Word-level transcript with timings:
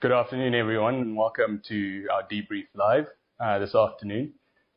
Good 0.00 0.12
afternoon, 0.12 0.54
everyone, 0.54 0.94
and 0.94 1.16
welcome 1.16 1.60
to 1.66 2.06
our 2.14 2.22
debrief 2.22 2.66
live 2.72 3.08
uh, 3.40 3.58
this 3.58 3.74
afternoon. 3.74 4.32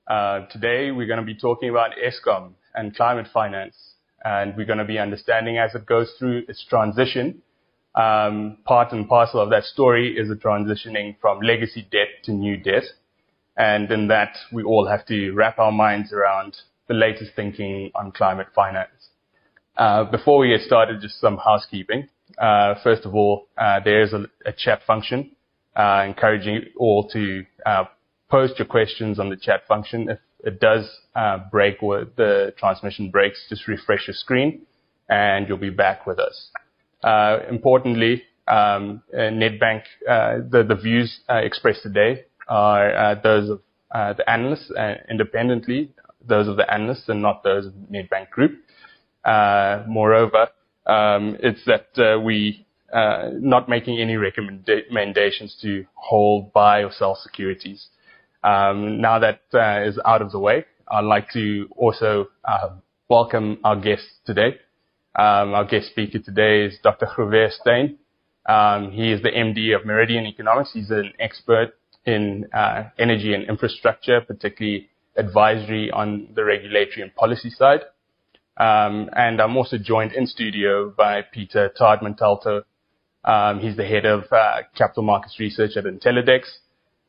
Uh, 0.07 0.47
today, 0.47 0.89
we're 0.89 1.05
going 1.05 1.19
to 1.19 1.25
be 1.25 1.35
talking 1.35 1.69
about 1.69 1.91
Eskom 1.91 2.53
and 2.73 2.95
climate 2.95 3.27
finance, 3.31 3.75
and 4.25 4.57
we're 4.57 4.65
going 4.65 4.79
to 4.79 4.83
be 4.83 4.97
understanding 4.97 5.59
as 5.59 5.75
it 5.75 5.85
goes 5.85 6.11
through 6.17 6.45
its 6.49 6.65
transition. 6.67 7.43
Um, 7.93 8.57
part 8.65 8.93
and 8.93 9.07
parcel 9.07 9.41
of 9.41 9.51
that 9.51 9.65
story 9.65 10.17
is 10.17 10.27
the 10.27 10.35
transitioning 10.35 11.15
from 11.21 11.39
legacy 11.41 11.87
debt 11.91 12.23
to 12.23 12.31
new 12.31 12.57
debt, 12.57 12.85
and 13.55 13.91
in 13.91 14.07
that, 14.07 14.35
we 14.51 14.63
all 14.63 14.87
have 14.87 15.05
to 15.05 15.33
wrap 15.33 15.59
our 15.59 15.71
minds 15.71 16.11
around 16.11 16.57
the 16.87 16.95
latest 16.95 17.33
thinking 17.35 17.91
on 17.93 18.11
climate 18.11 18.47
finance. 18.55 19.09
Uh, 19.77 20.03
before 20.03 20.39
we 20.39 20.47
get 20.47 20.61
started, 20.61 20.99
just 20.99 21.21
some 21.21 21.37
housekeeping. 21.37 22.09
Uh, 22.37 22.75
first 22.83 23.05
of 23.05 23.15
all, 23.15 23.47
uh, 23.57 23.79
there 23.83 24.01
is 24.01 24.13
a, 24.13 24.25
a, 24.45 24.51
chat 24.51 24.81
function, 24.85 25.31
uh, 25.75 26.03
encouraging 26.05 26.55
you 26.55 26.61
all 26.77 27.07
to 27.09 27.43
uh, 27.65 27.85
post 28.29 28.57
your 28.59 28.67
questions 28.67 29.19
on 29.19 29.29
the 29.29 29.35
chat 29.35 29.61
function. 29.67 30.09
If 30.09 30.19
it 30.43 30.59
does 30.59 30.89
uh, 31.15 31.39
break 31.51 31.81
or 31.81 32.05
the 32.15 32.53
transmission 32.57 33.09
breaks, 33.09 33.45
just 33.49 33.67
refresh 33.67 34.07
your 34.07 34.15
screen 34.15 34.61
and 35.09 35.47
you'll 35.47 35.57
be 35.57 35.69
back 35.69 36.07
with 36.07 36.19
us. 36.19 36.51
importantly, 37.49 38.23
um, 38.47 39.01
Nedbank, 39.13 39.83
the, 40.05 40.63
the, 40.67 40.75
views 40.75 41.21
expressed 41.29 41.83
today 41.83 42.25
are 42.47 43.19
those 43.21 43.49
of 43.49 44.17
the 44.17 44.29
analysts 44.29 44.71
independently, 45.09 45.91
those 46.25 46.47
of 46.47 46.55
the 46.55 46.73
analysts 46.73 47.09
and 47.09 47.21
not 47.21 47.43
those 47.43 47.65
of 47.65 47.73
Nedbank 47.91 48.29
Group. 48.29 48.53
moreover, 49.87 50.47
um, 50.85 51.37
it's 51.41 51.63
that 51.65 51.87
uh, 51.97 52.19
we 52.19 52.65
uh, 52.93 53.29
not 53.33 53.69
making 53.69 53.99
any 53.99 54.17
recommendations 54.17 55.57
to 55.61 55.85
hold, 55.93 56.51
buy, 56.53 56.83
or 56.83 56.91
sell 56.91 57.15
securities. 57.15 57.87
Um, 58.43 58.99
now 58.99 59.19
that 59.19 59.41
uh, 59.53 59.87
is 59.87 59.99
out 60.05 60.21
of 60.21 60.31
the 60.31 60.39
way, 60.39 60.65
I'd 60.87 61.05
like 61.05 61.31
to 61.31 61.69
also 61.77 62.29
uh, 62.43 62.71
welcome 63.07 63.59
our 63.63 63.75
guest 63.75 64.03
today. 64.25 64.57
Um, 65.15 65.53
our 65.53 65.65
guest 65.65 65.87
speaker 65.87 66.19
today 66.19 66.65
is 66.65 66.77
Dr. 66.83 67.05
Grové 67.05 67.51
Steyn. 67.51 67.97
Um, 68.47 68.91
he 68.91 69.11
is 69.11 69.21
the 69.21 69.29
MD 69.29 69.75
of 69.75 69.85
Meridian 69.85 70.25
Economics. 70.25 70.71
He's 70.73 70.89
an 70.89 71.13
expert 71.19 71.73
in 72.05 72.47
uh, 72.53 72.85
energy 72.97 73.33
and 73.33 73.47
infrastructure, 73.47 74.21
particularly 74.21 74.89
advisory 75.15 75.91
on 75.91 76.29
the 76.35 76.43
regulatory 76.43 77.03
and 77.03 77.15
policy 77.15 77.49
side. 77.49 77.81
Um, 78.61 79.09
and 79.13 79.41
I'm 79.41 79.57
also 79.57 79.79
joined 79.79 80.13
in 80.13 80.27
studio 80.27 80.93
by 80.95 81.23
Peter 81.23 81.69
Attard 81.69 82.03
Montalto. 82.03 82.61
Um, 83.25 83.59
he's 83.59 83.75
the 83.75 83.85
head 83.85 84.05
of 84.05 84.25
uh, 84.31 84.61
capital 84.77 85.01
markets 85.01 85.39
research 85.39 85.71
at 85.77 85.85
Intellidex. 85.85 86.43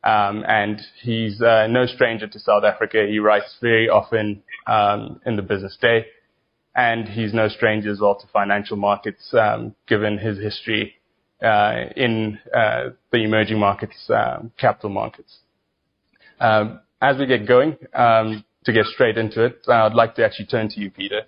Um, 0.03 0.43
and 0.47 0.81
he's 1.03 1.43
uh, 1.43 1.67
no 1.67 1.85
stranger 1.85 2.25
to 2.25 2.39
South 2.39 2.63
Africa. 2.63 3.05
He 3.07 3.19
writes 3.19 3.55
very 3.61 3.87
often 3.87 4.41
um, 4.65 5.21
in 5.27 5.35
the 5.35 5.43
Business 5.43 5.77
Day, 5.79 6.07
and 6.75 7.07
he's 7.07 7.35
no 7.35 7.47
stranger 7.47 7.91
as 7.91 7.99
well 8.01 8.15
to 8.15 8.25
financial 8.33 8.75
markets, 8.75 9.31
um, 9.33 9.75
given 9.87 10.17
his 10.17 10.39
history 10.39 10.95
uh, 11.43 11.83
in 11.95 12.39
uh, 12.51 12.89
the 13.11 13.23
emerging 13.23 13.59
markets, 13.59 14.09
um, 14.09 14.51
capital 14.59 14.89
markets. 14.89 15.37
as 16.41 17.17
we 17.19 17.27
get 17.27 17.47
going, 17.47 17.77
to 17.93 18.73
get 18.73 18.85
straight 18.87 19.19
into 19.19 19.45
it, 19.45 19.59
I'd 19.67 19.93
like 19.93 20.15
to 20.15 20.25
actually 20.25 20.47
turn 20.47 20.67
to 20.69 20.79
you, 20.79 20.89
Peter. 20.89 21.21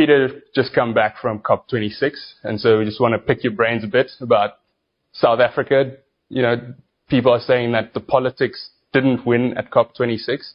Peter 0.00 0.40
just 0.54 0.72
come 0.72 0.94
back 0.94 1.18
from 1.20 1.40
COP26, 1.40 2.12
and 2.44 2.58
so 2.58 2.78
we 2.78 2.86
just 2.86 3.02
want 3.02 3.12
to 3.12 3.18
pick 3.18 3.44
your 3.44 3.52
brains 3.52 3.84
a 3.84 3.86
bit 3.86 4.10
about 4.22 4.52
South 5.12 5.40
Africa. 5.40 5.92
You 6.30 6.40
know, 6.40 6.74
people 7.10 7.32
are 7.32 7.40
saying 7.40 7.72
that 7.72 7.92
the 7.92 8.00
politics 8.00 8.70
didn't 8.94 9.26
win 9.26 9.58
at 9.58 9.70
COP26, 9.70 10.52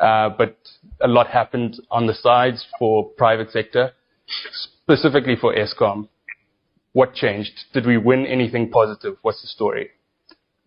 uh, 0.00 0.30
but 0.38 0.56
a 1.02 1.08
lot 1.08 1.26
happened 1.26 1.78
on 1.90 2.06
the 2.06 2.14
sides 2.14 2.64
for 2.78 3.04
private 3.18 3.50
sector, 3.50 3.92
specifically 4.86 5.36
for 5.38 5.54
Eskom. 5.54 6.08
What 6.94 7.12
changed? 7.12 7.52
Did 7.74 7.84
we 7.84 7.98
win 7.98 8.24
anything 8.24 8.70
positive? 8.70 9.18
What's 9.20 9.42
the 9.42 9.48
story? 9.48 9.90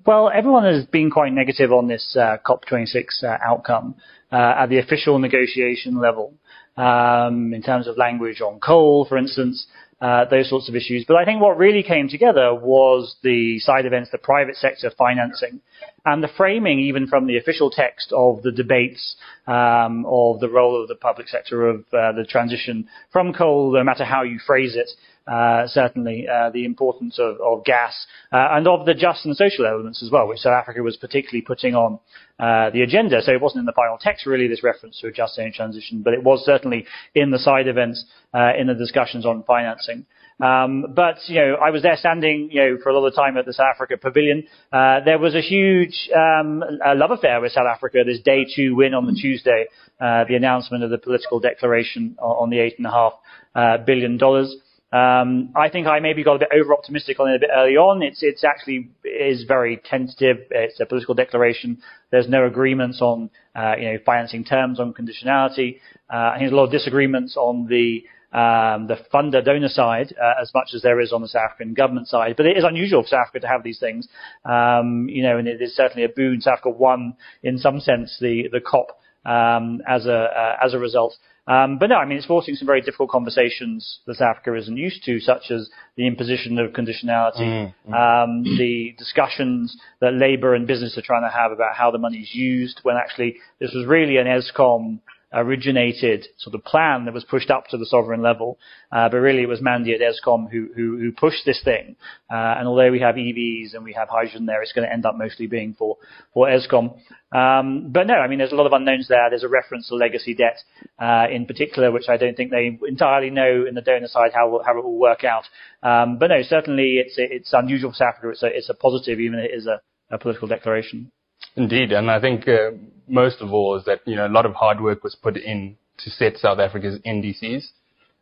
Well, 0.06 0.30
everyone 0.30 0.66
has 0.66 0.86
been 0.86 1.10
quite 1.10 1.34
negative 1.34 1.74
on 1.74 1.88
this 1.88 2.16
uh, 2.16 2.38
COP26 2.46 3.24
uh, 3.24 3.38
outcome 3.44 3.96
uh, 4.32 4.54
at 4.60 4.68
the 4.68 4.78
official 4.78 5.18
negotiation 5.18 6.00
level 6.00 6.36
um, 6.80 7.54
in 7.54 7.62
terms 7.62 7.88
of 7.88 7.98
language 7.98 8.42
on 8.42 8.60
coal, 8.60 9.06
for 9.06 9.18
instance, 9.18 9.68
uh, 10.02 10.24
those 10.32 10.50
sorts 10.50 10.70
of 10.70 10.76
issues. 10.76 11.04
But 11.06 11.18
I 11.18 11.26
think 11.26 11.42
what 11.42 11.58
really 11.58 11.84
came 11.84 12.08
together 12.08 12.56
was 12.56 13.18
the 13.22 13.60
side 13.60 13.86
events, 13.86 14.10
the 14.12 14.18
private 14.18 14.56
sector 14.56 14.90
financing, 14.98 15.60
and 16.06 16.24
the 16.24 16.30
framing, 16.38 16.80
even 16.80 17.06
from 17.06 17.28
the 17.28 17.38
official 17.38 17.70
text 17.70 18.14
of 18.16 18.42
the 18.42 18.52
debates 18.52 19.18
um, 19.46 20.06
of 20.08 20.40
the 20.40 20.48
role 20.48 20.82
of 20.82 20.88
the 20.88 20.96
public 20.96 21.28
sector 21.28 21.68
of 21.68 21.80
uh, 21.92 22.14
the 22.14 22.26
transition 22.28 22.88
from 23.12 23.34
coal, 23.34 23.74
no 23.74 23.84
matter 23.84 24.06
how 24.06 24.24
you 24.24 24.40
phrase 24.40 24.78
it, 24.78 24.90
uh, 25.30 25.68
certainly 25.68 26.28
uh, 26.28 26.50
the 26.50 26.66
importance 26.66 27.20
of, 27.20 27.38
of 27.40 27.64
gas 27.64 28.08
uh, 28.32 28.48
and 28.52 28.68
of 28.68 28.86
the 28.86 28.96
just 28.96 29.26
and 29.26 29.36
social 29.36 29.66
elements 29.66 30.02
as 30.02 30.10
well, 30.10 30.28
which 30.28 30.40
South 30.40 30.54
Africa 30.54 30.82
was 30.82 30.98
particularly 30.98 31.42
putting 31.42 31.76
on 31.76 32.00
uh, 32.40 32.72
the 32.72 32.82
agenda. 32.82 33.22
So 33.22 33.32
it 33.32 33.42
wasn't 33.42 33.60
in 33.60 33.66
the 33.66 33.74
final 33.74 33.98
text 34.00 34.26
really 34.26 34.48
this 34.48 34.64
reference 34.64 35.00
to 35.02 35.08
a 35.08 35.12
just 35.12 35.38
energy 35.38 35.56
transition, 35.56 36.02
but 36.02 36.14
it 36.14 36.24
was 36.24 36.44
certainly 36.46 36.86
in 37.14 37.30
the 37.30 37.38
side 37.38 37.68
events 37.68 38.06
uh, 38.34 38.54
in 38.58 38.68
the 38.68 38.74
discussions 38.74 39.26
on 39.26 39.44
financing. 39.44 40.06
Um, 40.40 40.94
but 40.96 41.18
you 41.28 41.36
know, 41.36 41.56
I 41.62 41.70
was 41.70 41.84
there 41.84 41.98
standing, 41.98 42.50
you 42.52 42.62
know, 42.62 42.78
for 42.82 42.90
a 42.90 42.98
lot 42.98 43.06
of 43.06 43.14
time 43.14 43.38
at 43.38 43.46
the 43.46 43.54
South 43.54 43.68
Africa 43.76 43.98
Pavilion. 43.98 44.46
Uh, 44.72 45.02
there 45.04 45.20
was 45.20 45.36
a 45.36 45.42
huge 45.42 46.10
um, 46.16 46.64
a 46.84 46.96
love 46.96 47.12
affair 47.12 47.42
with 47.42 47.52
South 47.52 47.68
Africa. 47.70 48.00
This 48.06 48.22
day 48.22 48.46
two 48.56 48.74
win 48.74 48.94
on 48.94 49.06
the 49.06 49.14
Tuesday, 49.14 49.66
uh, 50.00 50.24
the 50.30 50.36
announcement 50.36 50.84
of 50.84 50.92
the 50.92 50.98
political 50.98 51.42
declaration 51.42 52.16
on 52.20 52.50
the 52.50 52.60
eight 52.60 52.76
and 52.78 52.88
a 52.88 52.92
half 52.92 53.86
billion 53.86 54.18
dollars. 54.18 54.56
Um, 54.92 55.52
I 55.56 55.70
think 55.70 55.86
I 55.86 56.00
maybe 56.00 56.24
got 56.24 56.36
a 56.36 56.40
bit 56.40 56.50
over 56.52 56.74
optimistic 56.74 57.20
on 57.20 57.30
it 57.30 57.36
a 57.36 57.40
bit 57.40 57.50
early 57.56 57.78
on. 57.78 58.02
It's 58.02 58.24
it's 58.24 58.44
actually 58.44 58.90
is 59.04 59.44
very 59.44 59.78
tentative. 59.78 60.38
It's 60.50 60.80
a 60.80 60.86
political 60.86 61.14
declaration. 61.14 61.80
There's 62.10 62.28
no 62.28 62.46
agreements 62.46 63.00
on 63.00 63.30
uh, 63.56 63.76
you 63.78 63.86
know 63.86 63.98
financing 64.04 64.44
terms 64.44 64.80
on 64.80 64.94
conditionality. 64.94 65.80
Uh, 66.12 66.18
I 66.18 66.32
think 66.34 66.42
there's 66.42 66.54
a 66.54 66.56
lot 66.56 66.66
of 66.66 66.72
disagreements 66.72 67.38
on 67.38 67.68
the 67.68 68.04
um, 68.32 68.88
the 68.88 68.98
funder 69.14 69.46
donor 69.46 69.70
side 69.70 70.14
uh, 70.20 70.42
as 70.42 70.52
much 70.56 70.70
as 70.74 70.82
there 70.82 71.00
is 71.00 71.14
on 71.14 71.22
the 71.22 71.28
South 71.28 71.52
African 71.52 71.76
government 71.76 72.08
side. 72.08 72.36
But 72.36 72.48
it 72.48 72.58
is 72.58 72.64
unusual 72.64 73.04
for 73.04 73.10
South 73.10 73.28
Africa 73.28 73.42
to 73.42 73.48
have 73.48 73.64
these 73.64 73.80
things, 73.80 74.08
um, 74.44 75.08
you 75.08 75.22
know, 75.22 75.38
and 75.38 75.48
it 75.48 75.62
is 75.62 75.76
certainly 75.76 76.04
a 76.04 76.10
boon. 76.10 76.42
South 76.42 76.54
Africa 76.54 76.70
won 76.72 77.14
in 77.44 77.60
some 77.60 77.80
sense 77.80 78.18
the 78.20 78.50
the 78.52 78.60
COP 78.60 79.00
um, 79.24 79.82
as 79.88 80.08
a 80.08 80.16
uh, 80.16 80.58
as 80.66 80.74
a 80.74 80.80
result. 80.80 81.16
Um, 81.50 81.80
but 81.80 81.90
no, 81.90 81.96
I 81.96 82.06
mean, 82.06 82.20
it's 82.20 82.28
forcing 82.28 82.54
some 82.54 82.68
very 82.68 82.82
difficult 82.82 83.10
conversations 83.10 84.02
that 84.06 84.18
South 84.18 84.38
Africa 84.38 84.56
isn't 84.56 84.78
used 84.78 85.04
to, 85.06 85.20
such 85.20 85.50
as 85.50 85.68
the 85.98 86.06
imposition 86.06 86.60
of 86.60 86.74
conditionality, 86.74 87.40
mm, 87.40 87.74
mm. 87.90 88.24
Um, 88.24 88.44
the 88.44 88.94
discussions 89.00 89.76
that 90.00 90.14
Labour 90.14 90.54
and 90.54 90.68
business 90.68 90.96
are 90.96 91.02
trying 91.02 91.24
to 91.24 91.36
have 91.36 91.52
about 91.52 91.76
how 91.76 91.90
the 91.90 91.98
money 91.98 92.20
is 92.20 92.36
used, 92.36 92.82
when 92.84 92.98
actually 92.98 93.38
this 93.60 93.74
was 93.74 93.88
really 93.88 94.18
an 94.18 94.28
Eskom 94.28 95.00
originated 95.32 96.28
sort 96.38 96.56
of 96.56 96.64
plan 96.64 97.06
that 97.06 97.14
was 97.14 97.24
pushed 97.24 97.52
up 97.52 97.68
to 97.68 97.78
the 97.78 97.86
sovereign 97.86 98.22
level, 98.22 98.58
uh, 98.92 99.08
but 99.10 99.18
really 99.18 99.44
it 99.44 99.50
was 99.50 99.62
Mandy 99.62 99.94
at 99.94 100.02
Eskom 100.02 100.50
who, 100.50 100.70
who, 100.76 100.98
who 100.98 101.12
pushed 101.12 101.46
this 101.46 101.62
thing. 101.64 101.96
Uh, 102.32 102.56
and 102.58 102.68
although 102.68 102.92
we 102.92 103.00
have 103.00 103.16
EVs 103.16 103.74
and 103.74 103.84
we 103.84 103.94
have 103.94 104.10
hydrogen 104.10 104.46
there, 104.46 104.62
it's 104.62 104.74
going 104.74 104.88
to 104.88 104.94
end 104.94 105.06
up 105.06 105.16
mostly 105.16 105.48
being 105.48 105.76
for, 105.78 105.98
for 106.34 106.48
Eskom. 106.48 106.98
Um, 107.32 107.92
but 107.92 108.08
no, 108.08 108.16
I 108.16 108.28
mean, 108.28 108.40
there's 108.40 108.52
a 108.52 108.56
lot 108.56 108.66
of 108.66 108.74
unknowns 108.74 109.08
there. 109.08 109.30
There's 109.30 109.44
a 109.44 109.50
reference 109.50 109.90
to 109.90 109.96
legacy 109.96 110.34
debt, 110.34 110.58
uh, 110.98 111.28
in 111.32 111.46
particular, 111.46 111.92
which 111.92 112.10
I 112.10 112.18
don't 112.18 112.36
think 112.36 112.50
they 112.50 112.80
entirely 112.88 113.30
know 113.30 113.66
in 113.68 113.76
the 113.76 113.82
donor 113.82 114.08
side 114.08 114.32
how, 114.34 114.62
how 114.66 114.78
it 114.78 114.84
will 114.84 114.98
work 114.98 115.24
out. 115.24 115.44
Um, 115.84 116.18
but 116.18 116.28
no, 116.28 116.42
certainly 116.42 116.98
it's, 116.98 117.16
it's 117.18 117.54
unusual 117.54 117.92
for 117.92 117.98
South 117.98 118.16
Africa. 118.18 118.30
It's 118.30 118.44
a, 118.44 118.48
it's 118.48 118.70
a 118.70 118.74
positive, 118.74 119.20
even 119.20 119.40
if 119.40 119.52
it 119.52 119.56
is 119.56 119.68
a, 119.68 119.80
a 120.10 120.18
political 120.18 120.48
declaration. 120.48 121.12
Indeed, 121.60 121.92
and 121.92 122.10
I 122.10 122.22
think 122.22 122.48
uh, 122.48 122.72
most 123.06 123.42
of 123.42 123.52
all 123.52 123.76
is 123.78 123.84
that 123.84 124.00
you 124.06 124.16
know 124.16 124.26
a 124.26 124.30
lot 124.38 124.46
of 124.46 124.54
hard 124.54 124.80
work 124.80 125.04
was 125.04 125.14
put 125.14 125.36
in 125.36 125.76
to 125.98 126.10
set 126.10 126.38
South 126.38 126.58
Africa's 126.58 127.00
NDCs 127.06 127.66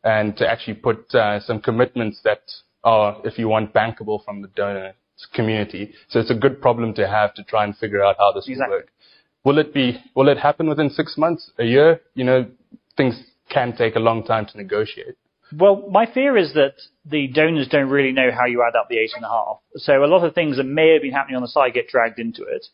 and 0.03 0.35
to 0.37 0.49
actually 0.49 0.73
put 0.73 1.13
uh, 1.13 1.39
some 1.41 1.61
commitments 1.61 2.19
that 2.23 2.41
are, 2.83 3.17
if 3.23 3.37
you 3.37 3.47
want, 3.47 3.73
bankable 3.75 4.25
from 4.25 4.41
the 4.41 4.47
donor 4.47 4.93
community. 5.35 5.93
So 6.09 6.19
it's 6.19 6.31
a 6.31 6.35
good 6.35 6.59
problem 6.61 6.95
to 6.95 7.07
have 7.07 7.35
to 7.35 7.43
try 7.43 7.63
and 7.63 7.77
figure 7.77 8.03
out 8.03 8.15
how 8.17 8.31
this 8.31 8.47
exactly. 8.47 8.71
will 8.71 8.77
work. 8.79 8.89
Will 9.43 9.59
it 9.59 9.71
be? 9.71 10.01
Will 10.15 10.29
it 10.29 10.39
happen 10.39 10.67
within 10.67 10.89
six 10.89 11.15
months, 11.15 11.51
a 11.59 11.63
year? 11.63 12.01
You 12.15 12.23
know, 12.23 12.47
things 12.97 13.21
can 13.51 13.77
take 13.77 13.95
a 13.95 13.99
long 13.99 14.23
time 14.23 14.47
to 14.47 14.57
negotiate. 14.57 15.15
Well, 15.55 15.87
my 15.89 16.11
fear 16.11 16.35
is 16.35 16.53
that 16.55 16.73
the 17.05 17.27
donors 17.27 17.67
don't 17.69 17.89
really 17.89 18.11
know 18.11 18.31
how 18.31 18.45
you 18.45 18.63
add 18.67 18.75
up 18.75 18.89
the 18.89 18.97
eight 18.97 19.11
and 19.15 19.23
a 19.23 19.29
half. 19.29 19.59
So 19.75 20.03
a 20.03 20.05
lot 20.05 20.25
of 20.25 20.33
things 20.33 20.57
that 20.57 20.63
may 20.63 20.93
have 20.93 21.03
been 21.03 21.13
happening 21.13 21.37
on 21.37 21.41
the 21.41 21.47
side 21.47 21.73
get 21.73 21.87
dragged 21.87 22.19
into 22.19 22.43
it. 22.43 22.65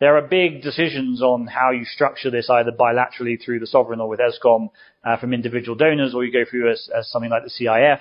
There 0.00 0.16
are 0.16 0.22
big 0.22 0.62
decisions 0.62 1.20
on 1.20 1.46
how 1.46 1.72
you 1.72 1.84
structure 1.84 2.30
this 2.30 2.48
either 2.48 2.72
bilaterally 2.72 3.38
through 3.38 3.60
the 3.60 3.66
sovereign 3.66 4.00
or 4.00 4.08
with 4.08 4.18
Eskom 4.18 4.70
uh, 5.04 5.18
from 5.18 5.34
individual 5.34 5.76
donors, 5.76 6.14
or 6.14 6.24
you 6.24 6.32
go 6.32 6.50
through 6.50 6.72
as, 6.72 6.88
as 6.96 7.10
something 7.10 7.30
like 7.30 7.42
the 7.44 7.50
CIF. 7.50 8.00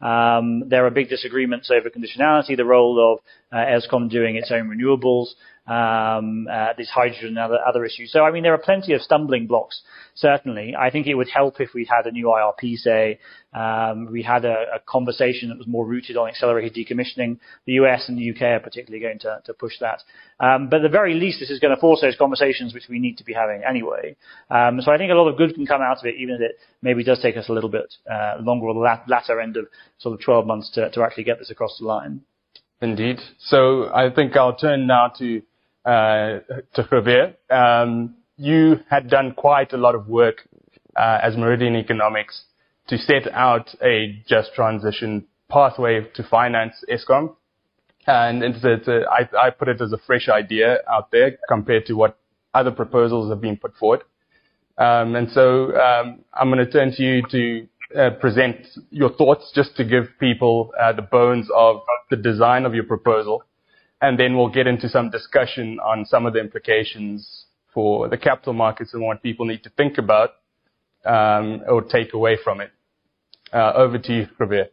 Um, 0.00 0.68
there 0.68 0.86
are 0.86 0.90
big 0.90 1.08
disagreements 1.08 1.68
over 1.68 1.90
conditionality, 1.90 2.56
the 2.56 2.64
role 2.64 3.14
of 3.14 3.18
uh, 3.52 3.56
Eskom 3.56 4.08
doing 4.08 4.36
its 4.36 4.52
own 4.52 4.70
renewables, 4.70 5.30
um, 5.66 6.48
uh, 6.50 6.72
this 6.76 6.90
hydrogen 6.90 7.28
and 7.28 7.38
other, 7.38 7.58
other 7.66 7.84
issues. 7.84 8.12
So, 8.12 8.24
I 8.24 8.30
mean, 8.30 8.42
there 8.42 8.54
are 8.54 8.58
plenty 8.58 8.92
of 8.92 9.00
stumbling 9.02 9.46
blocks, 9.46 9.82
certainly. 10.14 10.74
I 10.78 10.90
think 10.90 11.06
it 11.06 11.14
would 11.14 11.28
help 11.28 11.60
if 11.60 11.70
we 11.74 11.84
had 11.84 12.06
a 12.06 12.10
new 12.10 12.26
IRP, 12.26 12.76
say, 12.76 13.18
um, 13.52 14.08
we 14.10 14.22
had 14.22 14.44
a, 14.44 14.76
a, 14.76 14.80
conversation 14.86 15.48
that 15.48 15.58
was 15.58 15.66
more 15.66 15.84
rooted 15.84 16.16
on 16.16 16.28
accelerated 16.28 16.74
decommissioning. 16.74 17.38
The 17.66 17.72
US 17.74 18.08
and 18.08 18.16
the 18.16 18.30
UK 18.30 18.42
are 18.42 18.60
particularly 18.60 19.02
going 19.02 19.18
to, 19.20 19.40
to 19.44 19.54
push 19.54 19.74
that. 19.80 20.02
Um, 20.38 20.68
but 20.68 20.76
at 20.76 20.82
the 20.82 20.88
very 20.88 21.14
least, 21.14 21.40
this 21.40 21.50
is 21.50 21.58
going 21.58 21.74
to 21.74 21.80
force 21.80 22.00
those 22.00 22.16
conversations 22.16 22.72
which 22.72 22.88
we 22.88 23.00
need 23.00 23.18
to 23.18 23.24
be 23.24 23.32
having 23.32 23.62
anyway. 23.68 24.16
Um, 24.50 24.80
so 24.80 24.92
I 24.92 24.98
think 24.98 25.10
a 25.10 25.14
lot 25.14 25.28
of 25.28 25.36
good 25.36 25.54
can 25.54 25.66
come 25.66 25.82
out 25.82 25.98
of 25.98 26.06
it, 26.06 26.14
even 26.18 26.36
if 26.36 26.40
it 26.40 26.58
maybe 26.80 27.02
does 27.02 27.20
take 27.20 27.36
us 27.36 27.48
a 27.48 27.52
little 27.52 27.70
bit 27.70 27.92
uh, 28.10 28.36
longer 28.40 28.66
or 28.66 28.74
the 28.74 29.02
latter 29.08 29.40
end 29.40 29.56
of 29.56 29.66
sort 29.98 30.14
of 30.14 30.24
12 30.24 30.46
months 30.46 30.70
to, 30.74 30.90
to 30.90 31.02
actually 31.02 31.24
get 31.24 31.38
this 31.38 31.50
across 31.50 31.76
the 31.78 31.86
line. 31.86 32.22
Indeed. 32.80 33.18
So 33.38 33.92
I 33.92 34.10
think 34.10 34.36
I'll 34.36 34.56
turn 34.56 34.86
now 34.86 35.08
to 35.18 35.42
uh, 35.84 36.40
to 36.74 36.82
Javier. 36.82 37.34
Um, 37.50 38.16
you 38.36 38.80
had 38.88 39.10
done 39.10 39.34
quite 39.36 39.72
a 39.72 39.76
lot 39.76 39.94
of 39.94 40.08
work 40.08 40.48
uh, 40.96 41.18
as 41.22 41.36
Meridian 41.36 41.76
Economics 41.76 42.44
to 42.88 42.98
set 42.98 43.30
out 43.32 43.74
a 43.82 44.22
just 44.28 44.54
transition 44.54 45.26
pathway 45.48 46.06
to 46.14 46.22
finance 46.22 46.74
Eskom. 46.90 47.36
And 48.06 48.42
it's, 48.42 48.58
it's 48.64 48.88
a, 48.88 49.02
I, 49.10 49.46
I 49.46 49.50
put 49.50 49.68
it 49.68 49.80
as 49.80 49.92
a 49.92 49.98
fresh 49.98 50.28
idea 50.28 50.78
out 50.90 51.10
there 51.10 51.38
compared 51.48 51.86
to 51.86 51.94
what 51.94 52.18
other 52.54 52.70
proposals 52.70 53.30
have 53.30 53.40
been 53.40 53.56
put 53.56 53.74
forward. 53.76 54.02
Um, 54.78 55.14
and 55.14 55.30
so 55.30 55.76
um, 55.76 56.24
I'm 56.32 56.50
going 56.50 56.64
to 56.64 56.70
turn 56.70 56.92
to 56.92 57.02
you 57.02 57.22
to 57.30 57.68
uh, 57.96 58.10
present 58.20 58.66
your 58.90 59.10
thoughts 59.10 59.52
just 59.54 59.76
to 59.76 59.84
give 59.84 60.04
people 60.18 60.72
uh, 60.80 60.92
the 60.92 61.02
bones 61.02 61.48
of 61.54 61.82
the 62.08 62.16
design 62.16 62.64
of 62.64 62.74
your 62.74 62.84
proposal 62.84 63.44
and 64.00 64.18
then 64.18 64.36
we'll 64.36 64.48
get 64.48 64.66
into 64.66 64.88
some 64.88 65.10
discussion 65.10 65.78
on 65.80 66.06
some 66.06 66.26
of 66.26 66.32
the 66.32 66.40
implications 66.40 67.44
for 67.72 68.08
the 68.08 68.16
capital 68.16 68.52
markets 68.52 68.94
and 68.94 69.02
what 69.02 69.22
people 69.22 69.46
need 69.46 69.62
to 69.62 69.70
think 69.70 69.98
about 69.98 70.30
um, 71.04 71.62
or 71.68 71.82
take 71.82 72.14
away 72.14 72.36
from 72.42 72.60
it. 72.60 72.70
Uh, 73.52 73.72
over 73.74 73.98
to 73.98 74.12
you, 74.12 74.28
Javier. 74.38 74.66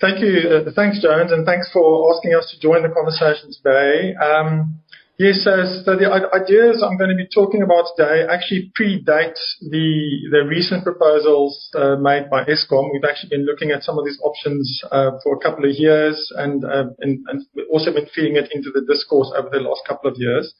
Thank 0.00 0.18
you. 0.20 0.50
Uh, 0.50 0.70
thanks, 0.74 1.00
Jones, 1.00 1.30
and 1.30 1.46
thanks 1.46 1.70
for 1.72 2.12
asking 2.12 2.34
us 2.34 2.50
to 2.50 2.60
join 2.60 2.82
the 2.82 2.88
conversation 2.88 3.52
today. 3.52 4.16
Um, 4.16 4.80
Yes, 5.18 5.44
so, 5.44 5.52
the 5.94 6.08
ideas 6.32 6.82
I'm 6.82 6.96
going 6.96 7.10
to 7.10 7.16
be 7.16 7.28
talking 7.28 7.62
about 7.62 7.84
today 7.94 8.24
actually 8.24 8.72
predate 8.72 9.36
the 9.60 10.28
the 10.32 10.42
recent 10.48 10.84
proposals 10.84 11.68
uh, 11.76 11.96
made 11.96 12.30
by 12.30 12.44
Eskom. 12.44 12.88
We've 12.90 13.04
actually 13.04 13.28
been 13.28 13.44
looking 13.44 13.72
at 13.72 13.82
some 13.84 13.98
of 13.98 14.06
these 14.06 14.18
options 14.24 14.82
uh, 14.90 15.10
for 15.22 15.36
a 15.36 15.38
couple 15.38 15.68
of 15.68 15.76
years, 15.76 16.16
and, 16.36 16.64
uh, 16.64 16.96
and 17.00 17.20
and 17.28 17.44
also 17.70 17.92
been 17.92 18.08
feeding 18.14 18.36
it 18.36 18.48
into 18.52 18.70
the 18.72 18.80
discourse 18.88 19.30
over 19.36 19.50
the 19.52 19.60
last 19.60 19.82
couple 19.86 20.10
of 20.10 20.16
years. 20.16 20.54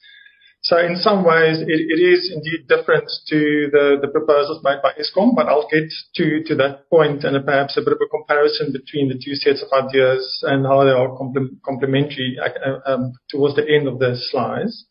So 0.63 0.79
in 0.79 0.95
some 0.95 1.25
ways, 1.25 1.59
it, 1.59 1.67
it 1.67 1.99
is 1.99 2.31
indeed 2.31 2.69
different 2.69 3.11
to 3.29 3.69
the, 3.75 3.99
the 4.01 4.07
proposals 4.07 4.63
made 4.63 4.79
by 4.81 4.95
Eskom, 4.95 5.35
but 5.35 5.49
I'll 5.49 5.67
get 5.67 5.91
to, 6.15 6.45
to 6.47 6.55
that 6.55 6.89
point 6.89 7.25
and 7.25 7.35
perhaps 7.45 7.77
a 7.77 7.83
bit 7.83 7.93
of 7.93 7.99
a 7.99 8.07
comparison 8.07 8.71
between 8.71 9.09
the 9.09 9.19
two 9.19 9.35
sets 9.35 9.61
of 9.61 9.75
ideas 9.75 10.23
and 10.47 10.65
how 10.65 10.85
they 10.85 10.95
are 10.95 11.11
complementary 11.67 12.39
uh, 12.39 12.79
um, 12.87 13.13
towards 13.29 13.57
the 13.57 13.67
end 13.67 13.89
of 13.89 13.99
the 13.99 14.15
slides. 14.31 14.87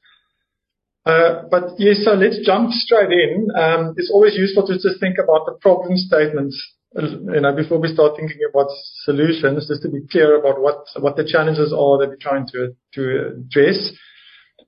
Uh, 1.06 1.44
but 1.50 1.80
yes, 1.80 2.04
so 2.04 2.20
let's 2.20 2.44
jump 2.46 2.72
straight 2.72 3.12
in. 3.12 3.48
Um, 3.56 3.96
it's 3.96 4.12
always 4.12 4.36
useful 4.36 4.68
to 4.68 4.74
just 4.74 5.00
think 5.00 5.18
about 5.24 5.46
the 5.48 5.56
problem 5.62 5.96
statements, 5.96 6.54
you 7.00 7.40
know, 7.40 7.56
before 7.56 7.80
we 7.80 7.88
start 7.88 8.18
thinking 8.20 8.44
about 8.44 8.68
solutions, 9.08 9.70
just 9.72 9.82
to 9.84 9.90
be 9.90 10.04
clear 10.12 10.38
about 10.38 10.60
what, 10.60 10.84
what 11.00 11.16
the 11.16 11.24
challenges 11.24 11.72
are 11.72 11.98
that 11.98 12.10
we're 12.10 12.20
trying 12.20 12.46
to, 12.52 12.76
to 12.94 13.40
address. 13.40 13.90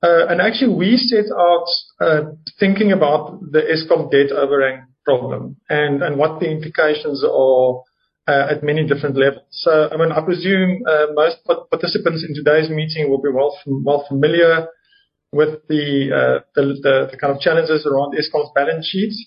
Uh, 0.04 0.28
and 0.28 0.42
actually, 0.42 0.76
we 0.76 0.98
set 0.98 1.26
out 1.32 1.66
uh, 2.02 2.22
thinking 2.60 2.92
about 2.92 3.40
the 3.52 3.62
Eskom 3.62 4.12
debt 4.12 4.36
overhang 4.36 4.88
problem 5.06 5.56
and, 5.70 6.04
and 6.04 6.18
what 6.18 6.42
the 6.42 6.50
implications 6.52 7.24
are 7.24 7.82
uh, 8.28 8.52
at 8.52 8.64
many 8.64 8.86
different 8.86 9.16
levels. 9.16 9.46
So, 9.52 9.90
I 9.90 9.96
mean, 9.96 10.12
I 10.12 10.22
presume 10.22 10.82
most 11.14 11.38
participants 11.46 12.26
in 12.28 12.36
today's 12.36 12.70
meeting 12.70 13.10
will 13.10 13.22
be 13.22 13.30
well, 13.34 13.58
well 13.66 14.06
familiar 14.08 14.68
with 15.32 15.66
the, 15.70 16.44
the, 16.56 17.18
kind 17.20 17.34
of 17.34 17.40
challenges 17.40 17.86
around 17.86 18.14
Eskom's 18.14 18.52
balance 18.54 18.88
sheets. 18.88 19.26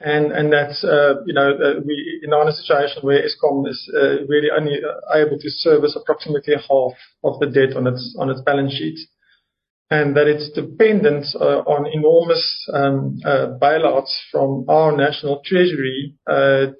And 0.00 0.32
and 0.32 0.52
that's 0.52 0.82
uh, 0.82 1.22
you 1.24 1.34
know 1.34 1.52
uh, 1.52 1.80
we 1.86 2.20
in 2.22 2.32
a 2.32 2.52
situation 2.52 3.02
where 3.02 3.22
Eskom 3.22 3.68
is 3.68 3.90
uh, 3.94 4.26
really 4.26 4.48
only 4.50 4.80
able 5.14 5.38
to 5.38 5.50
service 5.50 5.96
approximately 5.96 6.54
half 6.54 6.92
of 7.22 7.38
the 7.38 7.46
debt 7.46 7.76
on 7.76 7.86
its 7.86 8.16
on 8.18 8.28
its 8.28 8.40
balance 8.40 8.72
sheet, 8.72 8.98
and 9.88 10.16
that 10.16 10.26
it's 10.26 10.50
dependent 10.50 11.26
on 11.36 11.86
enormous 11.92 12.68
um, 12.72 13.20
uh, 13.24 13.54
bailouts 13.62 14.12
from 14.32 14.64
our 14.68 14.96
national 14.96 15.42
treasury 15.44 16.14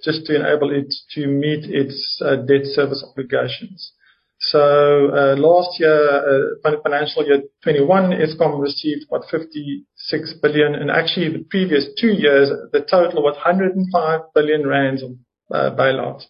just 0.05 0.27
to 0.27 0.35
enable 0.35 0.73
it 0.73 0.93
to 1.13 1.29
meet 1.29 1.71
its 1.71 2.21
debt 2.49 2.65
service 2.65 3.05
obligations. 3.09 3.93
So 4.41 5.11
uh, 5.11 5.35
last 5.37 5.81
year, 5.81 6.55
uh, 6.65 6.71
financial 6.83 7.27
year 7.27 7.43
21, 7.65 8.13
Eskom 8.13 8.61
received 8.61 9.07
about 9.09 9.25
56 9.31 10.35
billion, 10.41 10.77
and 10.77 10.91
actually 10.91 11.29
the 11.33 11.45
previous 11.51 11.87
two 12.01 12.13
years, 12.13 12.49
the 12.73 12.81
total 12.81 13.23
was 13.23 13.35
105 13.35 14.21
billion 14.35 14.67
rand 14.67 15.01
of 15.03 15.11
uh, 15.53 15.75
bailouts. 15.77 16.25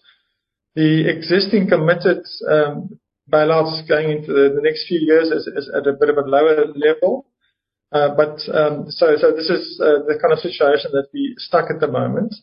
The 0.74 1.08
existing 1.08 1.68
committed 1.68 2.24
um, 2.48 2.98
bailouts 3.30 3.86
going 3.86 4.10
into 4.10 4.32
the, 4.32 4.60
next 4.62 4.86
few 4.88 5.00
years 5.00 5.28
is, 5.28 5.70
at 5.76 5.86
a 5.86 5.92
bit 5.92 6.08
of 6.08 6.16
a 6.16 6.22
lower 6.22 6.64
level. 6.74 7.26
But 7.90 8.40
um, 8.54 8.86
so, 8.88 9.16
so 9.18 9.32
this 9.32 9.50
is 9.50 9.76
the 9.78 10.18
kind 10.20 10.32
of 10.32 10.38
situation 10.38 10.92
that 10.92 11.08
we're 11.12 11.34
stuck 11.36 11.70
at 11.70 11.80
the 11.80 11.88
moment. 11.88 12.34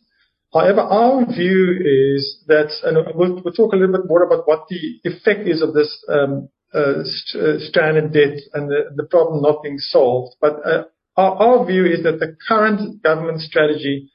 However, 0.56 0.80
our 0.80 1.25
view 1.25 1.75
is 1.84 2.42
that, 2.48 2.72
and 2.84 2.96
we'll, 3.13 3.42
we'll 3.44 3.54
talk 3.54 3.74
a 3.74 3.75
little 3.75 3.98
bit 3.98 4.07
more 4.07 4.24
about 4.24 4.48
what 4.48 4.63
the 4.69 5.02
effect 5.04 5.50
is 5.50 5.62
of 5.62 5.74
this 5.74 5.92
um, 6.07 6.48
uh, 6.74 7.04
uh, 7.04 7.60
stranded 7.60 8.13
debt 8.13 8.40
and 8.54 8.69
the, 8.69 8.96
the, 8.96 9.04
problem 9.04 9.42
not 9.42 9.63
being 9.63 9.80
solved. 9.80 10.36
But 10.40 10.66
uh, 10.66 10.84
our, 11.18 11.36
our, 11.36 11.66
view 11.66 11.86
is 11.86 12.04
that 12.04 12.19
the 12.19 12.38
current 12.48 13.04
government 13.04 13.42
strategy 13.42 14.10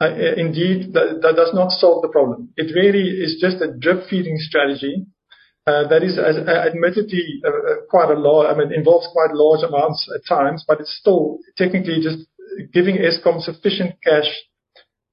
uh, 0.00 0.04
uh 0.04 0.34
indeed 0.36 0.92
that, 0.92 1.20
that, 1.22 1.36
does 1.36 1.54
not 1.54 1.70
solve 1.70 2.02
the 2.02 2.08
problem. 2.08 2.50
It 2.56 2.74
really 2.74 3.08
is 3.08 3.38
just 3.40 3.62
a 3.62 3.72
drip 3.72 4.08
feeding 4.10 4.36
strategy 4.38 5.06
uh, 5.66 5.88
that 5.88 6.02
is 6.02 6.18
admittedly 6.18 7.40
quite 7.88 8.10
a 8.10 8.18
lot, 8.18 8.46
I 8.46 8.56
mean, 8.56 8.72
involves 8.72 9.08
quite 9.12 9.32
large 9.32 9.64
amounts 9.64 10.08
at 10.14 10.20
times, 10.28 10.64
but 10.68 10.80
it's 10.80 10.96
still 10.98 11.38
technically 11.56 12.00
just 12.02 12.28
giving 12.72 12.96
Eskom 12.96 13.40
sufficient 13.40 13.96
cash 14.04 14.28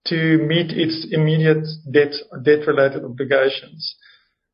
to 0.08 0.38
meet 0.38 0.72
its 0.72 1.08
immediate 1.12 1.66
debt, 1.92 2.14
debt-related 2.44 3.04
obligations. 3.04 3.96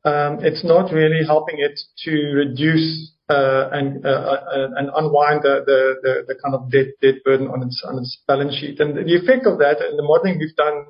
Um, 0.04 0.38
it's 0.42 0.64
not 0.64 0.92
really 0.92 1.24
helping 1.24 1.56
it 1.58 1.78
to 2.04 2.12
reduce 2.34 3.12
uh, 3.28 3.68
and 3.72 4.04
uh, 4.04 4.08
uh, 4.08 4.68
unwind 4.96 5.42
the 5.42 5.62
the, 5.64 6.24
the 6.26 6.34
kind 6.42 6.54
of 6.54 6.70
debt 6.70 6.88
debt 7.00 7.22
burden 7.24 7.46
on 7.48 7.62
its 7.62 7.80
on 7.86 7.98
its 7.98 8.18
balance 8.26 8.54
sheet. 8.56 8.80
And 8.80 8.96
The 8.96 9.16
effect 9.16 9.46
of 9.46 9.58
that, 9.58 9.80
and 9.80 9.96
the 9.96 10.02
modeling 10.02 10.38
we've 10.38 10.56
done 10.56 10.86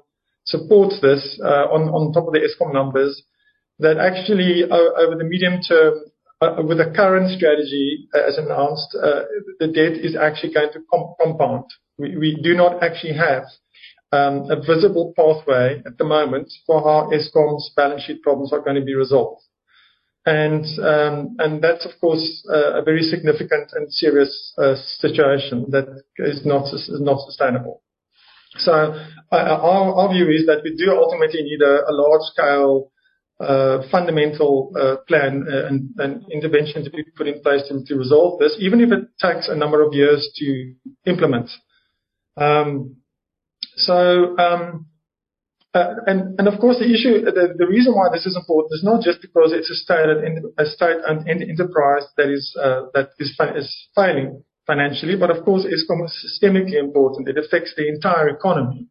supports 0.46 0.98
this 1.00 1.38
uh, 1.44 1.68
on 1.70 1.82
on 1.90 2.12
top 2.12 2.26
of 2.26 2.32
the 2.32 2.40
Eskom 2.40 2.72
numbers, 2.72 3.22
that 3.78 3.98
actually 3.98 4.64
over 4.64 5.14
the 5.14 5.28
medium 5.28 5.60
term, 5.60 5.94
with 6.66 6.78
the 6.78 6.90
current 6.96 7.30
strategy 7.36 8.08
as 8.14 8.38
announced, 8.38 8.96
the 9.60 9.68
debt 9.68 9.92
is 9.92 10.16
actually 10.16 10.54
going 10.54 10.72
to 10.72 10.80
compound. 11.20 11.64
We 11.98 12.16
we 12.16 12.40
do 12.42 12.54
not 12.54 12.82
actually 12.82 13.12
have 13.12 13.44
a 14.12 14.56
visible 14.56 15.14
pathway 15.16 15.82
at 15.86 15.96
the 15.98 16.04
moment 16.04 16.52
for 16.66 16.82
how 16.82 17.10
Eskom's 17.10 17.72
balance 17.74 18.02
sheet 18.02 18.22
problems 18.22 18.52
are 18.52 18.60
going 18.60 18.76
to 18.76 18.84
be 18.84 18.94
resolved. 18.94 19.42
And 20.24 20.64
um, 20.78 21.34
and 21.40 21.62
that's, 21.62 21.84
of 21.84 21.92
course, 22.00 22.46
a 22.48 22.82
very 22.82 23.02
significant 23.02 23.72
and 23.72 23.92
serious 23.92 24.54
uh, 24.56 24.76
situation 24.98 25.66
that 25.70 26.02
is 26.18 26.42
not 26.44 26.68
sustainable. 26.68 27.82
So 28.58 28.72
uh, 28.72 29.34
our, 29.34 30.12
view 30.12 30.28
is 30.28 30.46
that 30.46 30.60
we 30.62 30.76
do 30.76 30.92
ultimately 30.92 31.42
need 31.42 31.62
a, 31.62 31.90
large-scale 31.90 32.92
uh, 33.40 33.78
fundamental 33.90 34.70
plan 35.08 35.44
and, 35.48 36.24
intervention 36.30 36.84
to 36.84 36.90
be 36.90 37.02
put 37.16 37.26
in 37.26 37.40
place 37.42 37.62
to, 37.68 37.82
to, 37.86 37.96
resolve 37.96 38.38
this, 38.38 38.54
even 38.60 38.80
if 38.80 38.92
it 38.92 39.08
takes 39.20 39.48
a 39.48 39.56
number 39.56 39.82
of 39.82 39.94
years 39.94 40.30
to 40.36 40.74
implement. 41.06 41.50
So, 43.76 44.36
um, 44.38 44.86
uh, 45.74 45.94
and, 46.06 46.38
and 46.38 46.48
of 46.48 46.60
course, 46.60 46.78
the 46.78 46.84
issue, 46.84 47.24
the, 47.24 47.54
the 47.56 47.66
reason 47.66 47.94
why 47.94 48.08
this 48.12 48.26
is 48.26 48.36
important 48.36 48.72
is 48.72 48.84
not 48.84 49.00
just 49.02 49.22
because 49.22 49.52
it's 49.52 49.70
a 49.70 49.74
state, 49.74 50.04
a 50.58 50.66
state 50.66 51.00
and 51.06 51.26
enterprise 51.26 52.04
that 52.16 52.28
is 52.28 52.54
uh, 52.60 52.92
that 52.92 53.10
is, 53.18 53.32
is 53.56 53.88
failing 53.94 54.44
financially, 54.66 55.16
but 55.16 55.30
of 55.30 55.44
course, 55.44 55.66
it's 55.66 55.88
systemically 55.88 56.78
important. 56.78 57.28
It 57.28 57.38
affects 57.38 57.72
the 57.76 57.88
entire 57.88 58.28
economy. 58.28 58.88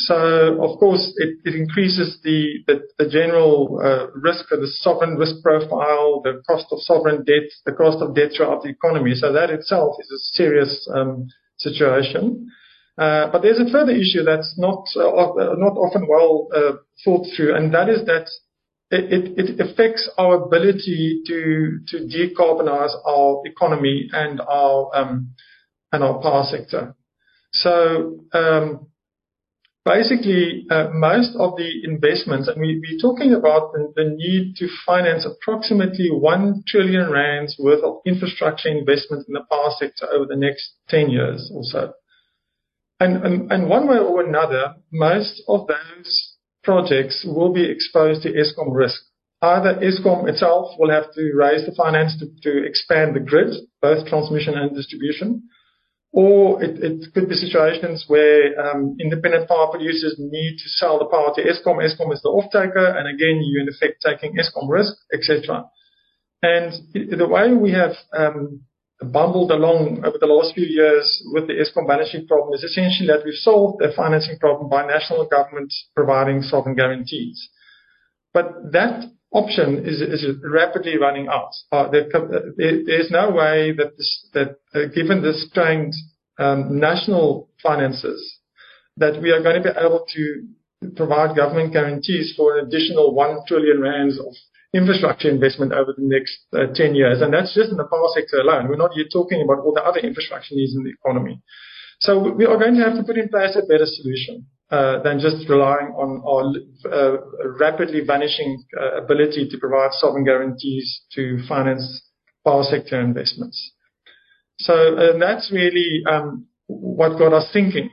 So 0.00 0.62
of 0.62 0.78
course, 0.78 1.12
it, 1.16 1.38
it 1.44 1.54
increases 1.54 2.18
the, 2.22 2.62
the, 2.66 2.80
the 2.98 3.08
general 3.10 3.80
uh, 3.82 4.10
risk 4.14 4.48
the 4.48 4.68
sovereign 4.80 5.16
risk 5.16 5.42
profile, 5.42 6.20
the 6.22 6.40
cost 6.46 6.66
of 6.70 6.78
sovereign 6.82 7.24
debt, 7.24 7.50
the 7.66 7.72
cost 7.72 7.98
of 8.00 8.14
debt 8.14 8.30
throughout 8.36 8.62
the 8.62 8.68
economy. 8.70 9.14
So 9.14 9.32
that 9.32 9.50
itself 9.50 9.96
is 10.00 10.10
a 10.10 10.18
serious 10.36 10.88
um, 10.94 11.26
situation. 11.56 12.48
Uh, 12.98 13.30
but 13.30 13.42
there's 13.42 13.60
a 13.60 13.70
further 13.70 13.92
issue 13.92 14.24
that's 14.24 14.54
not 14.58 14.84
uh, 14.96 15.54
not 15.56 15.76
often 15.76 16.06
well 16.08 16.48
uh, 16.54 16.72
thought 17.04 17.26
through, 17.36 17.54
and 17.54 17.72
that 17.72 17.88
is 17.88 18.04
that 18.06 18.28
it, 18.90 19.38
it, 19.38 19.60
affects 19.60 20.10
our 20.18 20.42
ability 20.46 21.22
to 21.26 21.78
to 21.86 21.98
decarbonize 21.98 22.90
our 23.06 23.42
economy 23.44 24.08
and 24.12 24.40
our 24.40 24.90
um, 24.94 25.30
and 25.92 26.02
our 26.02 26.20
power 26.20 26.44
sector. 26.44 26.96
So 27.52 28.24
um, 28.32 28.88
basically, 29.84 30.66
uh, 30.70 30.88
most 30.92 31.36
of 31.38 31.56
the 31.56 31.70
investments, 31.84 32.48
and 32.48 32.60
we, 32.60 32.82
we're 32.82 33.00
talking 33.00 33.32
about 33.32 33.72
the, 33.72 33.92
the, 33.94 34.04
need 34.16 34.56
to 34.56 34.68
finance 34.84 35.26
approximately 35.26 36.10
1 36.10 36.64
trillion 36.66 37.10
rands 37.10 37.56
worth 37.58 37.82
of 37.82 37.98
infrastructure 38.04 38.68
investment 38.68 39.26
in 39.28 39.34
the 39.34 39.44
power 39.50 39.70
sector 39.78 40.06
over 40.12 40.26
the 40.26 40.36
next 40.36 40.72
10 40.88 41.10
years 41.10 41.50
or 41.54 41.62
so. 41.62 41.92
And, 43.00 43.68
one 43.68 43.86
way 43.86 43.98
or 43.98 44.24
another, 44.24 44.74
most 44.92 45.42
of 45.48 45.68
those 45.68 46.34
projects 46.64 47.24
will 47.26 47.52
be 47.52 47.70
exposed 47.70 48.22
to 48.22 48.32
Eskom 48.32 48.74
risk. 48.74 49.00
Either 49.40 49.74
Eskom 49.74 50.28
itself 50.28 50.74
will 50.78 50.90
have 50.90 51.12
to 51.14 51.32
raise 51.34 51.64
the 51.64 51.74
finance 51.76 52.18
to, 52.18 52.26
to 52.42 52.66
expand 52.66 53.14
the 53.14 53.20
grid, 53.20 53.54
both 53.80 54.06
transmission 54.08 54.58
and 54.58 54.74
distribution, 54.74 55.48
or 56.10 56.62
it, 56.62 57.14
could 57.14 57.28
be 57.28 57.36
situations 57.36 58.04
where 58.08 58.58
um, 58.58 58.96
independent 58.98 59.48
power 59.48 59.68
producers 59.70 60.16
need 60.18 60.56
to 60.56 60.68
sell 60.68 60.98
the 60.98 61.04
power 61.04 61.32
to 61.34 61.42
Eskom. 61.42 61.78
Eskom 61.78 62.12
is 62.12 62.20
the 62.22 62.30
off-taker, 62.30 62.96
and 62.98 63.06
again, 63.06 63.40
you're 63.44 63.62
in 63.62 63.68
effect 63.68 64.02
taking 64.04 64.36
Eskom 64.36 64.68
risk, 64.68 64.94
etc. 65.12 65.66
And 66.42 66.72
the 66.94 67.28
way 67.28 67.52
we 67.52 67.72
have 67.72 67.92
um, 68.12 68.62
bumbled 69.00 69.50
along 69.50 70.02
over 70.04 70.18
the 70.18 70.26
last 70.26 70.54
few 70.54 70.66
years 70.66 71.22
with 71.32 71.46
the 71.46 71.54
Eskom 71.54 71.86
balance 71.86 72.10
sheet 72.10 72.26
problem 72.26 72.52
is 72.54 72.64
essentially 72.64 73.06
that 73.06 73.24
we've 73.24 73.34
solved 73.34 73.78
the 73.78 73.92
financing 73.94 74.38
problem 74.38 74.68
by 74.68 74.86
national 74.86 75.26
government 75.26 75.72
providing 75.94 76.42
sovereign 76.42 76.74
guarantees. 76.74 77.48
But 78.34 78.72
that 78.72 79.04
option 79.32 79.86
is, 79.86 80.00
is 80.00 80.24
rapidly 80.42 80.98
running 80.98 81.28
out. 81.28 81.52
Uh, 81.70 81.88
there, 81.90 82.08
there's 82.56 83.10
no 83.10 83.30
way 83.30 83.72
that, 83.72 83.92
that 84.34 84.56
uh, 84.74 84.86
given 84.94 85.22
the 85.22 85.32
strained 85.34 85.94
um, 86.38 86.80
national 86.80 87.50
finances, 87.62 88.38
that 88.96 89.22
we 89.22 89.30
are 89.30 89.42
going 89.42 89.62
to 89.62 89.72
be 89.72 89.78
able 89.78 90.04
to 90.14 90.94
provide 90.96 91.36
government 91.36 91.72
guarantees 91.72 92.34
for 92.36 92.58
an 92.58 92.66
additional 92.66 93.14
1 93.14 93.38
trillion 93.46 93.80
rands 93.80 94.18
of 94.18 94.34
infrastructure 94.74 95.30
investment 95.30 95.72
over 95.72 95.94
the 95.96 96.04
next 96.04 96.38
uh, 96.52 96.72
10 96.74 96.94
years. 96.94 97.20
And 97.22 97.32
that's 97.32 97.54
just 97.54 97.70
in 97.70 97.76
the 97.76 97.88
power 97.88 98.08
sector 98.14 98.38
alone. 98.40 98.68
We're 98.68 98.76
not 98.76 98.96
yet 98.96 99.06
talking 99.12 99.42
about 99.42 99.64
all 99.64 99.72
the 99.72 99.84
other 99.84 100.00
infrastructure 100.00 100.54
needs 100.54 100.74
in 100.74 100.84
the 100.84 100.90
economy. 100.90 101.40
So 102.00 102.32
we 102.32 102.44
are 102.44 102.58
going 102.58 102.74
to 102.74 102.84
have 102.84 102.96
to 102.96 103.02
put 103.02 103.18
in 103.18 103.28
place 103.28 103.56
a 103.56 103.66
better 103.66 103.86
solution. 103.86 104.46
Uh, 104.70 105.02
than 105.02 105.18
just 105.18 105.48
relying 105.48 105.86
on 105.96 106.20
our 106.28 106.52
uh, 106.92 107.16
rapidly 107.58 108.02
vanishing 108.06 108.62
uh, 108.78 109.02
ability 109.02 109.48
to 109.48 109.56
provide 109.56 109.94
sovereign 109.94 110.26
guarantees 110.26 111.00
to 111.10 111.38
finance 111.48 112.02
power 112.44 112.62
sector 112.64 113.00
investments. 113.00 113.72
So 114.58 115.16
That's 115.18 115.50
really 115.50 116.02
um, 116.06 116.48
what 116.66 117.18
got 117.18 117.32
us 117.32 117.48
thinking 117.50 117.88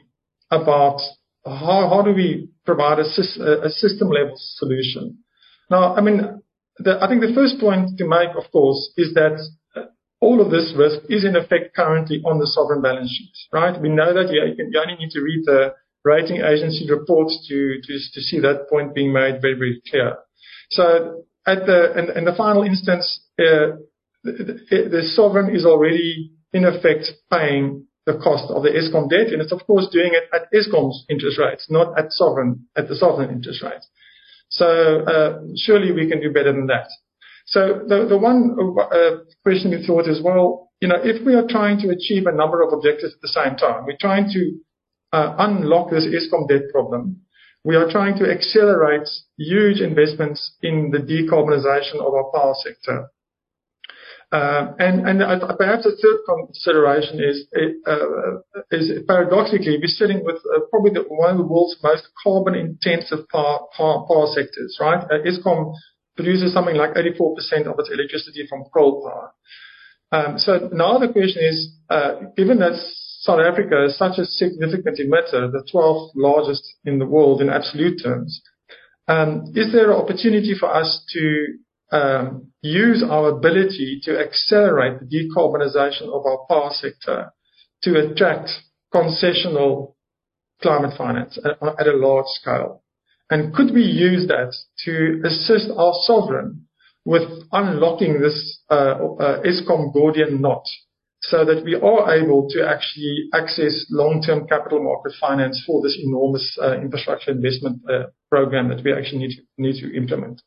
about 0.52 1.00
how 1.46 2.02
do 2.04 2.12
we 2.12 2.50
provide 2.66 3.00
a 3.00 3.06
system-level 3.06 4.34
solution. 4.36 5.20
Now, 5.70 5.96
I 5.96 6.02
mean, 6.02 6.42
I 6.80 7.08
think 7.08 7.22
the 7.22 7.34
first 7.34 7.60
point 7.60 7.98
to 7.98 8.06
make, 8.08 8.36
of 8.36 8.52
course, 8.52 8.92
is 8.98 9.14
that 9.14 9.40
all 10.20 10.42
of 10.42 10.52
this 10.52 10.74
risk 10.76 11.00
is 11.10 11.24
in 11.24 11.36
effect 11.36 11.76
currently 11.76 12.22
on 12.26 12.40
the 12.40 12.48
sovereign 12.48 12.82
balance 12.82 13.12
sheets, 13.12 13.48
right? 13.52 13.80
We 13.80 13.90
know 13.90 14.14
that 14.14 14.34
Yeah, 14.34 14.52
you 14.58 14.82
only 14.82 14.96
need 14.96 15.12
to 15.12 15.22
read 15.22 15.46
the 15.46 15.74
rating 16.04 16.38
agency 16.38 16.90
reports 16.90 17.46
to, 17.50 17.82
to, 17.82 17.94
to 18.14 18.22
see 18.22 18.40
that 18.40 18.70
point 18.70 18.94
being 18.94 19.12
made 19.12 19.42
very, 19.42 19.56
very 19.56 19.82
clear. 19.90 20.18
So 20.70 21.26
at 21.46 21.66
the, 21.66 21.98
in, 21.98 22.18
in 22.18 22.26
the 22.26 22.36
final 22.36 22.64
instance, 22.64 23.22
uh, 23.40 23.78
the, 24.24 24.90
the, 24.92 25.04
sovereign 25.16 25.56
is 25.56 25.66
already 25.66 26.32
in 26.54 26.66
effect 26.66 27.12
paying 27.32 27.86
the 28.06 28.14
cost 28.14 28.52
of 28.52 28.64
the 28.64 28.70
Eskom 28.70 29.10
debt, 29.10 29.34
and 29.34 29.42
it's 29.42 29.52
of 29.52 29.66
course 29.66 29.88
doing 29.92 30.12
it 30.14 30.30
at 30.34 30.52
Eskom's 30.54 31.06
interest 31.10 31.38
rates, 31.40 31.68
not 31.70 31.98
at 31.98 32.12
sovereign, 32.12 32.66
at 32.76 32.88
the 32.88 32.96
sovereign 32.96 33.30
interest 33.30 33.62
rates. 33.62 33.88
So, 34.56 34.68
uh, 35.14 35.40
surely 35.58 35.92
we 35.92 36.08
can 36.10 36.22
do 36.22 36.32
better 36.32 36.54
than 36.54 36.68
that. 36.68 36.88
So 37.48 37.84
the, 37.88 38.08
the 38.08 38.18
one 38.18 38.56
uh, 38.80 39.24
question 39.44 39.72
we 39.72 39.86
thought 39.86 40.08
is, 40.08 40.22
well, 40.24 40.72
you 40.80 40.88
know, 40.88 40.96
if 41.04 41.26
we 41.26 41.36
are 41.36 41.46
trying 41.48 41.78
to 41.80 41.90
achieve 41.90 42.26
a 42.26 42.32
number 42.32 42.62
of 42.62 42.72
objectives 42.72 43.14
at 43.14 43.22
the 43.22 43.28
same 43.28 43.56
time, 43.58 43.86
we're 43.86 44.00
trying 44.00 44.30
to 44.32 44.42
uh, 45.12 45.36
unlock 45.40 45.90
this 45.92 46.06
Eskom 46.06 46.48
debt 46.48 46.64
problem. 46.72 47.22
We 47.66 47.76
are 47.76 47.92
trying 47.92 48.18
to 48.20 48.32
accelerate 48.32 49.10
huge 49.38 49.82
investments 49.82 50.56
in 50.62 50.92
the 50.92 51.00
decarbonization 51.00 51.96
of 52.00 52.14
our 52.14 52.32
power 52.34 52.56
sector. 52.64 52.98
Uh, 52.98 53.04
and, 53.04 53.04
and 53.04 53.12
uh, 53.84 54.15
perhaps 54.32 55.86
a 55.86 55.92
third 55.92 56.20
consideration 56.28 57.20
is, 57.24 57.48
uh, 57.88 58.42
is 58.72 59.04
paradoxically, 59.08 59.78
we're 59.80 59.88
sitting 59.88 60.24
with 60.24 60.38
uh, 60.56 60.62
probably 60.70 60.92
one 61.08 61.32
of 61.32 61.38
the 61.38 61.44
world's 61.44 61.78
most 61.84 62.08
carbon-intensive 62.24 63.28
power, 63.30 63.60
sectors, 64.34 64.78
right? 64.82 65.04
Uh, 65.04 65.24
Eskom 65.26 65.74
produces 66.16 66.54
something 66.54 66.76
like 66.76 66.92
84% 66.92 67.68
of 67.68 67.80
its 67.80 67.90
electricity 67.92 68.46
from 68.50 68.64
coal 68.74 69.04
power. 69.04 69.32
Um, 70.12 70.40
so 70.40 70.70
now 70.72 70.98
the 70.98 71.12
question 71.12 71.44
is, 71.44 71.76
uh, 71.90 72.32
given 72.38 72.60
that 72.60 72.74
South 73.26 73.40
Africa 73.40 73.86
is 73.86 73.98
such 73.98 74.20
a 74.20 74.26
significant 74.26 75.00
emitter, 75.00 75.52
the 75.52 75.66
12th 75.74 76.12
largest 76.16 76.64
in 76.86 77.00
the 77.00 77.06
world 77.06 77.42
in 77.42 77.50
absolute 77.50 78.02
terms. 78.02 78.42
Um, 79.08 79.52
is 79.56 79.72
there 79.72 79.92
an 79.92 79.98
opportunity 79.98 80.56
for 80.60 80.74
us 80.74 81.04
to 81.14 81.58
use 82.62 83.04
our 83.04 83.30
ability 83.30 84.02
to 84.04 84.20
accelerate 84.20 85.00
the 85.00 85.06
decarbonization 85.06 86.08
of 86.08 86.26
our 86.26 86.46
power 86.50 86.72
sector 86.74 87.32
to 87.84 88.00
attract 88.00 88.50
concessional 88.94 89.96
climate 90.62 90.98
finance 90.98 91.38
at, 91.44 91.88
a 91.88 91.94
large 91.96 92.28
scale? 92.28 92.84
And 93.30 93.54
could 93.54 93.74
we 93.74 93.82
use 93.82 94.28
that 94.28 94.54
to 94.86 95.22
assist 95.26 95.72
our 95.76 95.94
sovereign 96.04 96.68
with 97.06 97.24
unlocking 97.52 98.20
this 98.20 98.60
uh, 98.70 98.98
uh, 99.20 99.42
Eskom 99.44 99.94
Gordian 99.94 100.42
knot 100.42 100.64
so 101.22 101.44
that 101.46 101.64
we 101.64 101.76
are 101.76 102.14
able 102.16 102.48
to 102.50 102.68
actually 102.68 103.30
access 103.34 103.86
long-term 103.90 104.48
capital 104.48 104.84
market 104.84 105.14
finance 105.20 105.64
for 105.66 105.82
this 105.82 105.98
enormous 106.04 106.58
uh, 106.62 106.80
infrastructure 106.80 107.32
investment 107.32 107.82
program 108.30 108.70
that 108.70 108.84
we 108.84 108.94
actually 108.94 109.20
need 109.20 109.32
to, 109.32 109.42
need 109.58 109.82
to 109.82 109.96
implement. 109.96 110.42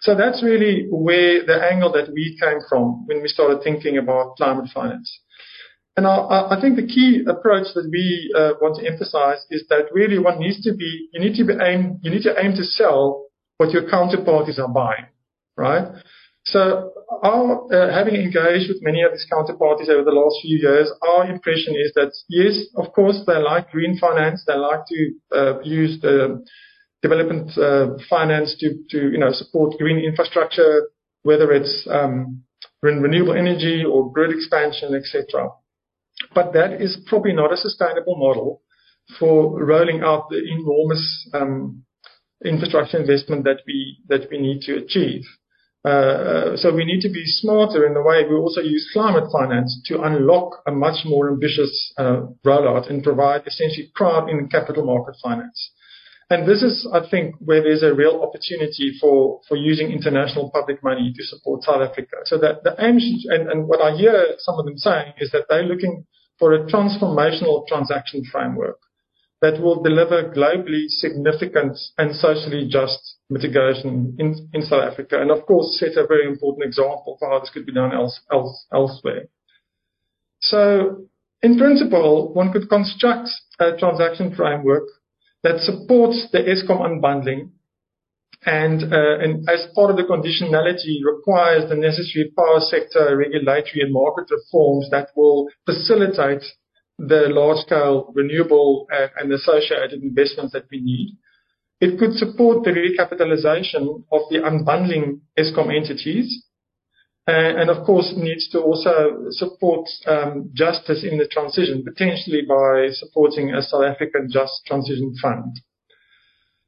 So 0.00 0.14
that's 0.14 0.42
really 0.42 0.86
where 0.90 1.44
the 1.44 1.58
angle 1.70 1.92
that 1.92 2.12
we 2.12 2.38
came 2.40 2.60
from 2.68 3.06
when 3.06 3.22
we 3.22 3.28
started 3.28 3.62
thinking 3.62 3.98
about 3.98 4.36
climate 4.36 4.70
finance. 4.72 5.20
And 5.96 6.06
I, 6.06 6.54
I 6.56 6.60
think 6.60 6.76
the 6.76 6.86
key 6.86 7.24
approach 7.26 7.74
that 7.74 7.88
we 7.90 8.32
uh, 8.36 8.52
want 8.60 8.78
to 8.78 8.86
emphasize 8.86 9.44
is 9.50 9.64
that 9.68 9.90
really 9.92 10.18
one 10.18 10.38
needs 10.38 10.62
to 10.62 10.72
be, 10.72 11.08
you 11.12 11.20
need 11.20 11.34
to 11.36 11.44
be 11.44 11.54
aim, 11.60 11.98
you 12.02 12.10
need 12.12 12.22
to 12.22 12.34
aim 12.38 12.52
to 12.52 12.62
sell 12.62 13.26
what 13.56 13.72
your 13.72 13.82
counterparties 13.82 14.60
are 14.60 14.68
buying, 14.68 15.06
right? 15.56 15.88
So 16.44 16.92
our, 17.22 17.66
uh, 17.74 17.92
having 17.92 18.14
engaged 18.14 18.68
with 18.68 18.78
many 18.80 19.02
of 19.02 19.10
these 19.10 19.26
counterparties 19.30 19.88
over 19.88 20.04
the 20.04 20.12
last 20.14 20.36
few 20.40 20.58
years, 20.58 20.88
our 21.02 21.28
impression 21.28 21.74
is 21.74 21.92
that 21.96 22.12
yes, 22.28 22.64
of 22.76 22.92
course, 22.92 23.20
they 23.26 23.36
like 23.36 23.70
green 23.70 23.98
finance. 23.98 24.44
They 24.46 24.54
like 24.54 24.86
to 24.88 25.10
uh, 25.34 25.60
use 25.62 26.00
the 26.00 26.44
development 27.02 27.56
uh, 27.56 27.96
finance 28.08 28.56
to, 28.60 28.74
to, 28.90 29.10
you 29.10 29.18
know, 29.18 29.30
support 29.32 29.78
green 29.78 29.98
infrastructure, 29.98 30.88
whether 31.22 31.52
it's 31.52 31.86
um, 31.90 32.42
renewable 32.82 33.34
energy 33.34 33.84
or 33.84 34.12
grid 34.12 34.34
expansion, 34.34 34.94
etc. 34.94 35.48
But 36.34 36.52
that 36.54 36.80
is 36.80 36.98
probably 37.06 37.32
not 37.32 37.52
a 37.52 37.56
sustainable 37.56 38.16
model 38.16 38.62
for 39.18 39.64
rolling 39.64 40.02
out 40.02 40.28
the 40.28 40.42
enormous 40.44 41.30
um, 41.32 41.84
infrastructure 42.44 42.98
investment 42.98 43.44
that 43.44 43.60
we 43.66 43.98
that 44.08 44.28
we 44.30 44.38
need 44.38 44.60
to 44.62 44.76
achieve. 44.76 45.22
Uh, 45.84 46.56
so 46.56 46.74
we 46.74 46.84
need 46.84 47.00
to 47.00 47.08
be 47.08 47.24
smarter 47.24 47.86
in 47.86 47.94
the 47.94 48.02
way 48.02 48.24
we 48.28 48.34
also 48.34 48.60
use 48.60 48.90
climate 48.92 49.30
finance 49.32 49.80
to 49.86 50.02
unlock 50.02 50.60
a 50.66 50.72
much 50.72 51.04
more 51.04 51.30
ambitious 51.30 51.92
uh, 51.96 52.22
rollout 52.44 52.90
and 52.90 53.04
provide 53.04 53.46
essentially 53.46 53.90
crowd 53.94 54.28
in 54.28 54.48
capital 54.48 54.84
market 54.84 55.14
finance. 55.22 55.70
And 56.30 56.46
this 56.46 56.62
is, 56.62 56.86
I 56.92 57.08
think, 57.08 57.36
where 57.38 57.62
there's 57.62 57.82
a 57.82 57.94
real 57.94 58.20
opportunity 58.22 58.96
for, 59.00 59.40
for 59.48 59.56
using 59.56 59.90
international 59.90 60.50
public 60.50 60.82
money 60.82 61.12
to 61.16 61.24
support 61.24 61.62
South 61.62 61.80
Africa. 61.80 62.16
So 62.24 62.36
that 62.38 62.64
the 62.64 62.76
aim, 62.78 62.98
should, 63.00 63.32
and, 63.32 63.50
and 63.50 63.66
what 63.66 63.80
I 63.80 63.96
hear 63.96 64.34
some 64.38 64.58
of 64.58 64.66
them 64.66 64.76
saying 64.76 65.14
is 65.18 65.30
that 65.32 65.46
they're 65.48 65.62
looking 65.62 66.04
for 66.38 66.52
a 66.52 66.66
transformational 66.66 67.66
transaction 67.66 68.24
framework 68.30 68.78
that 69.40 69.60
will 69.60 69.82
deliver 69.82 70.30
globally 70.34 70.88
significant 70.88 71.78
and 71.96 72.14
socially 72.14 72.68
just 72.68 73.16
mitigation 73.30 74.16
in, 74.18 74.50
in 74.52 74.62
South 74.62 74.82
Africa, 74.82 75.20
and 75.20 75.30
of 75.30 75.46
course 75.46 75.78
set 75.78 75.96
a 75.96 76.06
very 76.06 76.26
important 76.26 76.64
example 76.64 77.16
for 77.18 77.30
how 77.30 77.38
this 77.38 77.50
could 77.50 77.64
be 77.64 77.72
done 77.72 77.92
else, 77.92 78.20
else, 78.32 78.66
elsewhere. 78.72 79.28
So, 80.40 81.06
in 81.42 81.56
principle, 81.56 82.34
one 82.34 82.52
could 82.52 82.68
construct 82.68 83.28
a 83.60 83.76
transaction 83.76 84.34
framework 84.34 84.84
that 85.42 85.60
supports 85.60 86.28
the 86.32 86.38
Eskom 86.38 86.80
unbundling 86.80 87.50
and, 88.46 88.92
uh, 88.92 89.18
and 89.18 89.48
as 89.48 89.66
part 89.74 89.90
of 89.90 89.96
the 89.96 90.04
conditionality 90.04 91.02
requires 91.04 91.68
the 91.68 91.74
necessary 91.74 92.32
power 92.36 92.60
sector 92.60 93.16
regulatory 93.16 93.82
and 93.82 93.92
market 93.92 94.30
reforms 94.30 94.88
that 94.90 95.08
will 95.16 95.48
facilitate 95.66 96.44
the 96.98 97.26
large-scale 97.28 98.12
renewable 98.14 98.86
and 98.90 99.32
associated 99.32 100.02
investments 100.02 100.52
that 100.52 100.64
we 100.70 100.80
need. 100.80 101.16
It 101.80 101.98
could 101.98 102.12
support 102.14 102.64
the 102.64 102.70
recapitalization 102.70 104.02
of 104.10 104.22
the 104.30 104.38
unbundling 104.38 105.20
Eskom 105.38 105.74
entities, 105.74 106.44
and 107.30 107.68
of 107.68 107.84
course 107.84 108.14
needs 108.16 108.48
to 108.48 108.60
also 108.60 109.26
support 109.30 109.86
um, 110.06 110.50
justice 110.54 111.04
in 111.04 111.18
the 111.18 111.26
transition, 111.26 111.84
potentially 111.84 112.42
by 112.48 112.88
supporting 112.92 113.52
a 113.54 113.62
South 113.62 113.84
African 113.84 114.28
Just 114.32 114.64
Transition 114.66 115.14
Fund. 115.20 115.60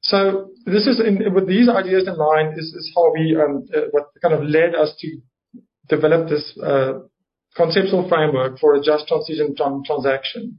So 0.03 0.51
this 0.67 0.87
is 0.87 1.01
in, 1.01 1.35
with 1.35 1.47
these 1.47 1.69
ideas 1.69 2.09
in 2.09 2.17
mind 2.17 2.59
is, 2.59 2.67
is 2.67 2.93
how 2.95 3.13
we 3.13 3.37
um, 3.37 3.67
uh, 3.75 3.89
what 3.91 4.09
kind 4.21 4.35
of 4.35 4.43
led 4.43 4.75
us 4.75 4.95
to 5.01 5.19
develop 5.89 6.29
this 6.29 6.57
uh, 6.63 7.01
conceptual 7.57 8.09
framework 8.09 8.59
for 8.59 8.75
a 8.75 8.83
just 8.83 9.09
transition 9.09 9.55
tran- 9.59 9.85
transaction, 9.85 10.59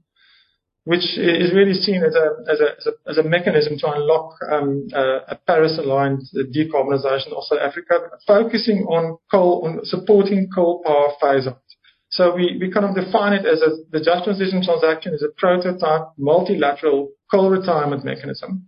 which 0.85 1.17
is 1.17 1.53
really 1.53 1.73
seen 1.73 2.03
as 2.03 2.15
a 2.15 2.51
as 2.51 2.59
a 2.59 3.09
as 3.09 3.17
a, 3.17 3.23
mechanism 3.23 3.77
to 3.77 3.91
unlock 3.91 4.33
um, 4.51 4.87
uh, 4.93 5.19
a 5.27 5.35
Paris-aligned 5.35 6.21
decarbonization 6.55 7.33
of 7.33 7.43
South 7.43 7.59
Africa, 7.61 7.99
focusing 8.25 8.85
on 8.89 9.17
coal 9.29 9.63
on 9.65 9.85
supporting 9.85 10.49
coal 10.53 10.81
power 10.85 11.09
phase 11.21 11.47
out. 11.47 11.61
So 12.09 12.35
we, 12.35 12.57
we 12.59 12.69
kind 12.71 12.85
of 12.85 12.93
define 12.93 13.33
it 13.33 13.45
as 13.45 13.61
a, 13.61 13.69
the 13.91 14.03
just 14.03 14.25
transition 14.25 14.61
transaction 14.63 15.13
is 15.13 15.23
a 15.23 15.29
prototype 15.37 16.09
multilateral 16.17 17.11
coal 17.31 17.49
retirement 17.49 18.03
mechanism 18.03 18.67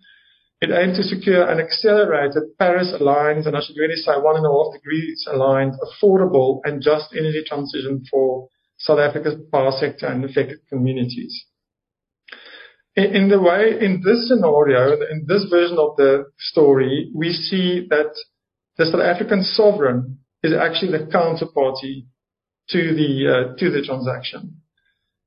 it 0.64 0.72
aims 0.72 0.96
to 0.96 1.04
secure 1.04 1.46
an 1.46 1.60
accelerated 1.60 2.58
Paris-aligned, 2.58 3.46
and 3.46 3.58
I 3.58 3.60
should 3.60 3.76
really 3.76 3.98
say 3.98 4.14
one 4.16 4.38
and 4.38 4.46
a 4.46 4.50
half 4.50 4.72
degrees 4.72 5.28
aligned, 5.30 5.74
affordable 5.84 6.62
and 6.64 6.82
just 6.82 7.12
energy 7.12 7.44
transition 7.46 8.06
for 8.10 8.48
South 8.78 9.00
Africa's 9.00 9.36
power 9.52 9.74
sector 9.78 10.08
and 10.08 10.24
affected 10.24 10.60
communities. 10.70 11.48
In, 12.96 13.28
the 13.28 13.42
way, 13.42 13.74
in 13.82 14.04
this 14.06 14.28
scenario, 14.28 14.94
in 15.10 15.26
this 15.28 15.46
version 15.50 15.80
of 15.80 15.96
the 15.98 16.26
story, 16.38 17.10
we 17.16 17.34
see 17.34 17.88
that 17.90 18.14
the 18.78 18.86
South 18.86 19.02
African 19.02 19.44
sovereign 19.44 20.20
is 20.44 20.54
actually 20.54 20.92
the 20.92 21.06
counterparty 21.06 22.06
to 22.70 22.94
the 22.94 23.28
uh, 23.28 23.56
to 23.58 23.72
the 23.72 23.82
transaction, 23.82 24.62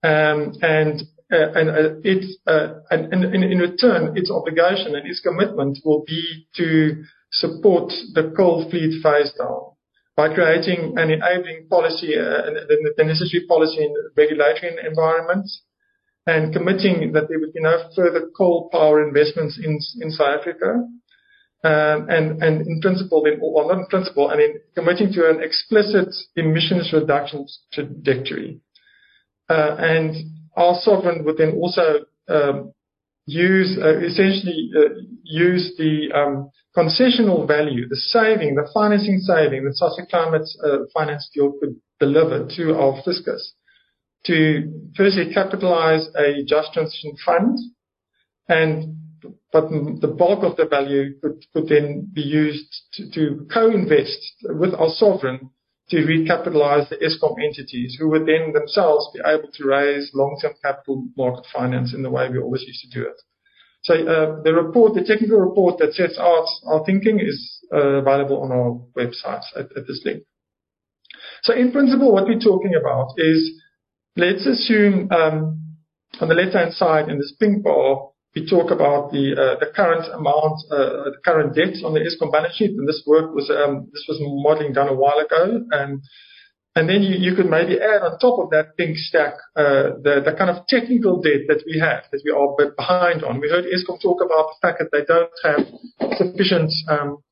um, 0.03 0.55
and 0.63 1.03
uh, 1.33 1.53
and 1.55 1.69
uh, 1.69 2.01
it's 2.05 2.39
uh, 2.47 2.75
and, 2.91 3.13
and, 3.13 3.25
and 3.25 3.45
in 3.45 3.59
return, 3.59 4.17
its 4.17 4.31
obligation 4.31 4.95
and 4.95 5.07
its 5.07 5.21
commitment 5.21 5.79
will 5.85 6.05
be 6.07 6.47
to 6.57 7.03
support 7.33 7.93
the 8.15 8.33
coal 8.37 8.71
fleet 8.71 9.03
phase 9.03 9.33
down 9.37 9.75
by 10.17 10.33
creating 10.33 10.95
an 10.97 11.11
enabling 11.11 11.67
policy, 11.69 12.17
uh, 12.17 12.47
the 12.97 13.05
necessary 13.05 13.45
policy 13.47 13.85
and 13.85 13.95
regulatory 14.17 14.77
environment, 14.87 15.47
and 16.27 16.53
committing 16.53 17.13
that 17.13 17.29
there 17.29 17.39
would 17.39 17.53
be 17.53 17.61
no 17.61 17.89
further 17.95 18.29
coal 18.37 18.69
power 18.73 19.07
investments 19.07 19.59
in 19.63 19.79
in 20.01 20.11
South 20.11 20.41
Africa. 20.41 20.85
Um, 21.65 22.07
and, 22.09 22.43
and 22.45 22.61
in 22.65 22.81
principle, 22.81 23.25
well, 23.41 23.67
not 23.67 23.79
in 23.79 23.87
principle, 23.87 24.31
and 24.31 24.41
in 24.41 24.61
committing 24.77 25.13
to 25.15 25.29
an 25.29 25.43
explicit 25.43 26.15
emissions 26.37 26.93
reduction 26.93 27.45
trajectory. 27.73 28.61
Uh, 29.49 29.75
and 29.79 30.15
our 30.57 30.77
sovereign 30.81 31.25
would 31.25 31.39
then 31.39 31.55
also 31.55 32.05
um, 32.29 32.73
use 33.25 33.77
uh, 33.83 33.99
essentially 33.99 34.71
uh, 34.77 35.01
use 35.25 35.75
the 35.77 36.13
um, 36.15 36.51
concessional 36.77 37.49
value, 37.49 37.89
the 37.89 37.97
saving, 37.97 38.55
the 38.55 38.69
financing 38.73 39.19
saving 39.19 39.65
that 39.65 39.97
a 39.99 40.07
climate 40.07 40.49
finance 40.95 41.29
deal 41.35 41.53
could 41.59 41.75
deliver 41.99 42.47
to 42.55 42.77
our 42.77 43.03
fiscus 43.03 43.55
to 44.27 44.91
firstly 44.97 45.33
capitalize 45.33 46.09
a 46.17 46.45
just 46.47 46.73
transition 46.73 47.17
fund 47.25 47.59
and 48.49 48.97
but 49.53 49.69
the 49.71 50.15
bulk 50.17 50.45
of 50.45 50.57
the 50.57 50.67
value 50.67 51.19
could, 51.21 51.45
could 51.53 51.69
then 51.69 52.11
be 52.13 52.21
used 52.21 52.69
to, 52.93 53.11
to 53.13 53.47
co-invest 53.53 54.19
with 54.45 54.75
our 54.75 54.91
sovereign 54.91 55.51
to 55.89 55.97
recapitalize 55.97 56.89
the 56.89 56.97
Eskom 56.97 57.37
entities, 57.43 57.97
who 57.99 58.09
would 58.11 58.27
then 58.27 58.53
themselves 58.53 59.09
be 59.15 59.21
able 59.25 59.49
to 59.53 59.65
raise 59.65 60.11
long-term 60.15 60.55
capital 60.63 61.07
market 61.17 61.47
finance 61.53 61.95
in 61.95 62.03
the 62.03 62.11
way 62.11 62.29
we 62.29 62.39
always 62.39 62.63
used 62.67 62.83
to 62.83 63.01
do 63.01 63.07
it. 63.07 63.17
So 63.83 63.95
uh, 63.95 64.43
the 64.43 64.53
report, 64.53 64.95
the 64.95 65.05
technical 65.05 65.39
report 65.39 65.79
that 65.79 65.95
sets 65.95 66.19
out 66.19 66.47
our 66.67 66.85
thinking 66.85 67.21
is 67.21 67.65
uh, 67.73 68.03
available 68.03 68.43
on 68.43 68.51
our 68.51 68.81
website 68.97 69.45
at, 69.55 69.67
at 69.77 69.87
this 69.87 70.03
link. 70.05 70.25
So 71.45 71.55
in 71.55 71.71
principle, 71.71 72.13
what 72.13 72.27
we're 72.27 72.41
talking 72.41 72.75
about 72.75 73.15
is, 73.17 73.63
let's 74.17 74.47
assume 74.47 75.11
um, 75.13 75.63
on 76.21 76.29
the 76.29 76.35
left-hand 76.35 76.73
side 76.75 77.09
in 77.09 77.19
this 77.19 77.35
pink 77.39 77.63
bar, 77.63 78.11
we 78.35 78.49
talk 78.49 78.71
about 78.71 79.13
the 79.13 79.33
uh, 79.33 79.59
the 79.59 79.73
current 79.75 80.05
amount, 80.13 80.61
uh, 80.71 81.09
the 81.09 81.21
current 81.25 81.55
debt 81.55 81.81
on 81.85 81.95
the 81.95 82.01
Eskom 82.01 82.31
balance 82.31 82.55
sheet, 82.55 82.77
and 82.77 82.87
this 82.87 83.03
work 83.07 83.35
was 83.35 83.51
um, 83.51 83.89
this 83.93 84.05
was 84.09 84.19
modeling 84.21 84.75
done 84.75 84.89
a 84.89 84.95
while 84.95 85.19
ago, 85.19 85.65
and 85.71 86.03
and 86.77 86.89
then 86.89 87.03
you, 87.03 87.17
you 87.17 87.35
could 87.35 87.49
maybe 87.49 87.81
add 87.81 88.03
on 88.03 88.19
top 88.19 88.39
of 88.39 88.51
that 88.51 88.77
pink 88.77 88.99
stack 88.99 89.35
uh, 89.57 89.97
the 90.05 90.21
the 90.23 90.35
kind 90.37 90.51
of 90.51 90.67
technical 90.67 91.23
debt 91.23 91.49
that 91.49 91.65
we 91.65 91.81
have 91.81 92.05
that 92.13 92.21
we 92.25 92.31
are 92.31 92.53
behind 92.77 93.25
on. 93.25 93.41
We 93.41 93.49
heard 93.49 93.65
Eskom 93.65 94.01
talk 94.03 94.21
about 94.21 94.53
the 94.53 94.59
fact 94.61 94.81
that 94.81 94.93
they 94.93 95.05
don't 95.09 95.33
have 95.43 95.65
sufficient 96.21 96.71
um, 96.89 97.25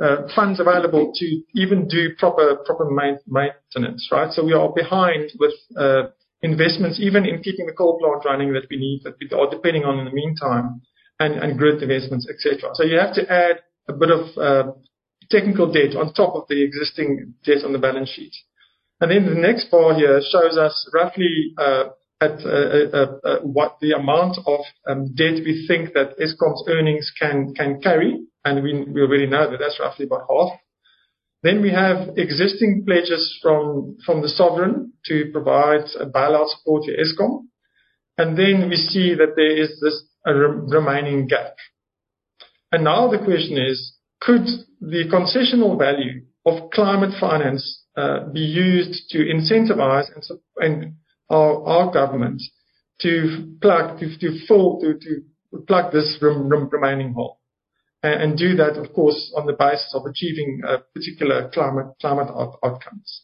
uh, 0.00 0.28
funds 0.34 0.60
available 0.60 1.12
to 1.14 1.42
even 1.54 1.86
do 1.86 2.10
proper 2.18 2.56
proper 2.64 2.88
maintenance, 2.90 4.08
right? 4.10 4.32
So 4.32 4.44
we 4.44 4.52
are 4.52 4.72
behind 4.72 5.30
with 5.38 5.54
uh, 5.76 6.08
investments, 6.42 6.98
even 7.00 7.26
in 7.26 7.42
keeping 7.42 7.66
the 7.66 7.72
coal 7.72 7.98
plant 7.98 8.24
running 8.24 8.52
that 8.54 8.66
we 8.70 8.76
need, 8.76 9.02
that 9.04 9.16
we 9.20 9.28
are 9.36 9.50
depending 9.50 9.84
on 9.84 9.98
in 9.98 10.06
the 10.06 10.12
meantime, 10.12 10.80
and, 11.18 11.34
and 11.34 11.58
grid 11.58 11.82
investments, 11.82 12.26
etc. 12.28 12.70
So 12.74 12.84
you 12.84 12.98
have 12.98 13.14
to 13.14 13.30
add 13.30 13.60
a 13.88 13.92
bit 13.92 14.10
of 14.10 14.38
uh, 14.38 14.72
technical 15.30 15.70
debt 15.70 15.94
on 15.96 16.14
top 16.14 16.34
of 16.34 16.44
the 16.48 16.62
existing 16.62 17.34
debt 17.44 17.64
on 17.64 17.72
the 17.72 17.78
balance 17.78 18.08
sheet. 18.08 18.32
And 19.00 19.10
then 19.10 19.26
the 19.26 19.40
next 19.40 19.70
bar 19.70 19.94
here 19.94 20.20
shows 20.20 20.56
us 20.58 20.90
roughly 20.92 21.54
uh, 21.56 21.84
at 22.20 22.44
uh, 22.44 23.06
uh, 23.24 23.38
what 23.40 23.78
the 23.80 23.92
amount 23.92 24.36
of 24.46 24.60
um, 24.86 25.14
debt 25.14 25.40
we 25.44 25.64
think 25.66 25.94
that 25.94 26.18
Eskom's 26.18 26.64
earnings 26.68 27.10
can 27.18 27.54
can 27.54 27.80
carry, 27.80 28.20
and 28.44 28.62
we, 28.62 28.84
we 28.84 29.02
already 29.02 29.26
know 29.26 29.50
that 29.50 29.58
that's 29.58 29.78
roughly 29.80 30.06
about 30.06 30.26
half. 30.28 30.58
Then 31.42 31.62
we 31.62 31.70
have 31.70 32.18
existing 32.18 32.84
pledges 32.86 33.38
from 33.42 33.96
from 34.04 34.20
the 34.20 34.28
sovereign 34.28 34.92
to 35.06 35.30
provide 35.32 35.84
a 35.98 36.06
bailout 36.06 36.48
support 36.48 36.84
to 36.84 36.92
Eskom. 36.92 37.46
And 38.18 38.36
then 38.36 38.68
we 38.68 38.76
see 38.76 39.14
that 39.14 39.34
there 39.36 39.56
is 39.56 39.80
this 39.80 40.04
remaining 40.26 41.26
gap. 41.26 41.54
And 42.70 42.84
now 42.84 43.10
the 43.10 43.18
question 43.18 43.56
is, 43.56 43.94
could 44.20 44.44
the 44.80 45.04
concessional 45.10 45.78
value 45.78 46.26
of 46.44 46.70
climate 46.70 47.14
finance 47.18 47.84
uh, 47.96 48.28
be 48.32 48.40
used 48.40 49.08
to 49.10 49.18
incentivize 49.18 50.06
and 50.58 50.94
our 51.30 51.90
government 51.92 52.42
to 53.00 53.56
plug 53.62 53.98
to, 54.00 54.18
to 54.18 54.46
fill, 54.46 54.80
to, 54.80 54.94
to 54.98 55.62
plug 55.66 55.92
this 55.92 56.18
remaining 56.20 57.14
hole? 57.14 57.39
And 58.02 58.38
do 58.38 58.56
that, 58.56 58.78
of 58.78 58.92
course, 58.94 59.32
on 59.36 59.46
the 59.46 59.52
basis 59.52 59.92
of 59.94 60.06
achieving 60.06 60.62
a 60.66 60.78
particular 60.94 61.50
climate 61.52 61.88
climate 62.00 62.28
outcomes. 62.64 63.22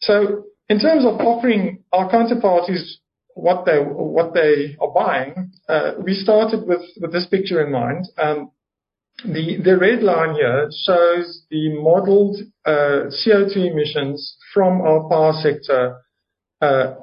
So 0.00 0.44
in 0.68 0.78
terms 0.78 1.04
of 1.04 1.14
offering 1.20 1.84
our 1.92 2.10
counterparties 2.10 2.84
what 3.34 3.64
they 3.64 3.78
what 3.78 4.34
they 4.34 4.76
are 4.80 4.92
buying, 4.92 5.52
uh, 5.68 5.92
we 6.04 6.14
started 6.14 6.66
with 6.66 6.82
with 7.00 7.12
this 7.12 7.26
picture 7.26 7.64
in 7.64 7.72
mind. 7.72 8.06
Um, 8.18 8.50
the 9.24 9.76
red 9.80 10.02
line 10.02 10.34
here 10.36 10.68
shows 10.84 11.44
the 11.50 11.80
modeled 11.80 12.36
uh, 12.64 13.10
CO2 13.10 13.72
emissions 13.72 14.36
from 14.54 14.80
our 14.80 15.08
power 15.08 15.32
sector 15.42 15.96
uh, 16.60 16.94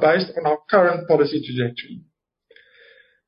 based 0.00 0.32
on 0.38 0.46
our 0.46 0.58
current 0.70 1.06
policy 1.06 1.42
trajectory. 1.44 2.00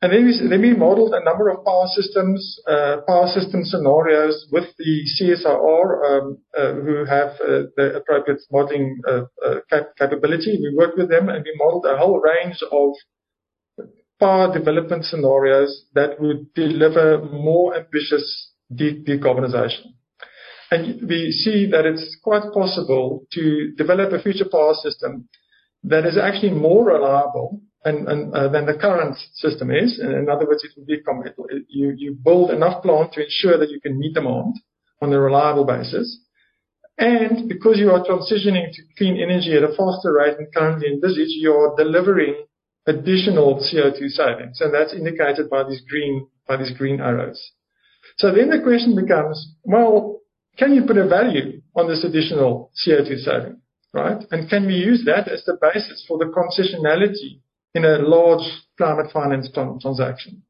And 0.03 0.13
then 0.13 0.61
we, 0.63 0.75
modeled 0.75 1.13
a 1.13 1.23
number 1.23 1.51
of 1.51 1.63
power 1.63 1.87
systems, 1.89 2.59
uh, 2.67 3.03
power 3.07 3.27
system 3.27 3.65
scenarios 3.65 4.47
with 4.51 4.65
the 4.79 5.05
CSIR, 5.15 6.11
um, 6.11 6.39
uh, 6.57 6.73
who 6.73 7.05
have 7.05 7.33
uh, 7.41 7.69
the 7.77 7.97
appropriate 7.97 8.41
modeling 8.51 8.99
cap- 9.69 9.95
capability. 9.99 10.59
We 10.59 10.75
worked 10.75 10.97
with 10.97 11.11
them 11.11 11.29
and 11.29 11.45
we 11.45 11.55
modeled 11.59 11.85
a 11.85 11.99
whole 11.99 12.19
range 12.19 12.63
of 12.73 12.95
power 14.19 14.51
development 14.57 15.05
scenarios 15.05 15.85
that 15.95 16.19
would 16.19 16.55
deliver 16.55 17.23
more 17.23 17.77
ambitious 17.77 18.53
decarbonization. 18.73 19.93
And 20.71 21.07
we 21.09 21.31
see 21.33 21.69
that 21.73 21.85
it's 21.85 22.17
quite 22.23 22.53
possible 22.55 23.27
to 23.33 23.73
develop 23.77 24.13
a 24.13 24.23
future 24.23 24.47
power 24.51 24.75
system 24.75 25.29
that 25.83 26.07
is 26.07 26.17
actually 26.17 26.53
more 26.53 26.87
reliable 26.87 27.61
Uh, 27.83 28.49
than 28.53 28.67
the 28.67 28.77
current 28.79 29.17
system 29.33 29.71
is. 29.71 29.99
In 29.99 30.29
other 30.29 30.47
words, 30.47 30.63
it 30.63 30.73
will 30.77 30.85
be 30.85 31.01
you 31.69 32.15
build 32.23 32.51
enough 32.51 32.83
plant 32.83 33.15
to 33.15 33.25
ensure 33.25 33.57
that 33.57 33.71
you 33.71 33.81
can 33.81 33.99
meet 33.99 34.13
demand 34.13 34.57
on 35.01 35.11
a 35.15 35.19
reliable 35.19 35.65
basis. 35.65 36.21
And 36.99 37.49
because 37.49 37.79
you 37.79 37.91
are 37.91 38.05
transitioning 38.05 38.71
to 38.71 38.83
clean 38.99 39.17
energy 39.17 39.57
at 39.57 39.63
a 39.63 39.75
faster 39.75 40.13
rate 40.13 40.37
than 40.37 40.51
currently 40.55 40.89
envisaged, 40.93 41.31
you 41.41 41.55
are 41.55 41.75
delivering 41.75 42.45
additional 42.87 43.65
CO2 43.65 44.09
savings, 44.11 44.61
and 44.61 44.75
that's 44.75 44.93
indicated 44.93 45.49
by 45.49 45.65
these 45.67 45.81
green 45.89 46.27
by 46.47 46.59
these 46.59 46.77
green 46.77 47.01
arrows. 47.01 47.41
So 48.19 48.31
then 48.31 48.51
the 48.51 48.61
question 48.61 48.95
becomes, 48.95 49.55
well, 49.63 50.21
can 50.59 50.75
you 50.75 50.83
put 50.83 50.99
a 50.99 51.09
value 51.09 51.63
on 51.75 51.89
this 51.89 52.05
additional 52.05 52.73
CO2 52.87 53.21
saving, 53.21 53.63
right? 53.95 54.23
And 54.31 54.51
can 54.51 54.67
we 54.67 54.75
use 54.75 55.03
that 55.07 55.29
as 55.29 55.43
the 55.47 55.57
basis 55.59 56.05
for 56.07 56.19
the 56.19 56.27
concessionality 56.27 57.41
in 57.75 57.85
a 57.85 57.99
large 57.99 58.47
climate 58.77 59.11
finance 59.13 59.49
transaction? 59.53 60.43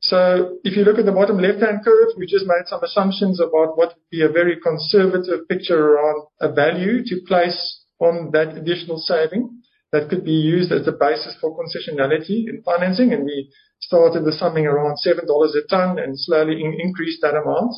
So 0.00 0.58
if 0.64 0.76
you 0.76 0.84
look 0.84 0.98
at 0.98 1.06
the 1.06 1.12
bottom 1.12 1.38
left-hand 1.38 1.80
curve, 1.82 2.10
we 2.18 2.26
just 2.26 2.44
made 2.46 2.66
some 2.66 2.84
assumptions 2.84 3.40
about 3.40 3.78
what 3.78 3.96
would 3.96 4.10
be 4.10 4.22
a 4.22 4.28
very 4.28 4.60
conservative 4.60 5.48
picture 5.48 5.80
around 5.80 6.26
a 6.42 6.52
value 6.52 7.02
to 7.06 7.20
place 7.26 7.84
on 8.00 8.30
that 8.32 8.56
additional 8.56 8.98
saving 8.98 9.62
that 9.92 10.10
could 10.10 10.22
be 10.24 10.32
used 10.32 10.72
as 10.72 10.84
the 10.84 10.92
basis 10.92 11.34
for 11.40 11.56
concessionality 11.56 12.44
in 12.48 12.62
financing. 12.64 13.14
And 13.14 13.24
we 13.24 13.50
started 13.80 14.24
with 14.24 14.34
something 14.34 14.66
around 14.66 14.98
$7 15.06 15.24
a 15.24 15.66
ton 15.70 15.98
and 15.98 16.20
slowly 16.20 16.62
increased 16.62 17.22
that 17.22 17.34
amount. 17.34 17.72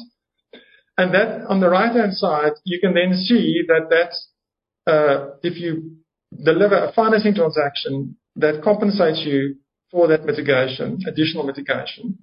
And 0.99 1.15
that 1.15 1.47
on 1.49 1.61
the 1.61 1.69
right-hand 1.69 2.15
side, 2.15 2.55
you 2.65 2.81
can 2.81 2.95
then 2.95 3.15
see 3.17 3.63
that 3.69 4.11
uh, 4.91 5.37
if 5.43 5.61
you 5.61 5.99
deliver 6.43 6.75
a 6.75 6.93
financing 6.93 7.35
transaction 7.35 8.17
that 8.37 8.63
compensates 8.63 9.23
you 9.25 9.57
for 9.91 10.09
that 10.09 10.25
mitigation, 10.25 10.99
additional 11.07 11.45
mitigation 11.45 12.19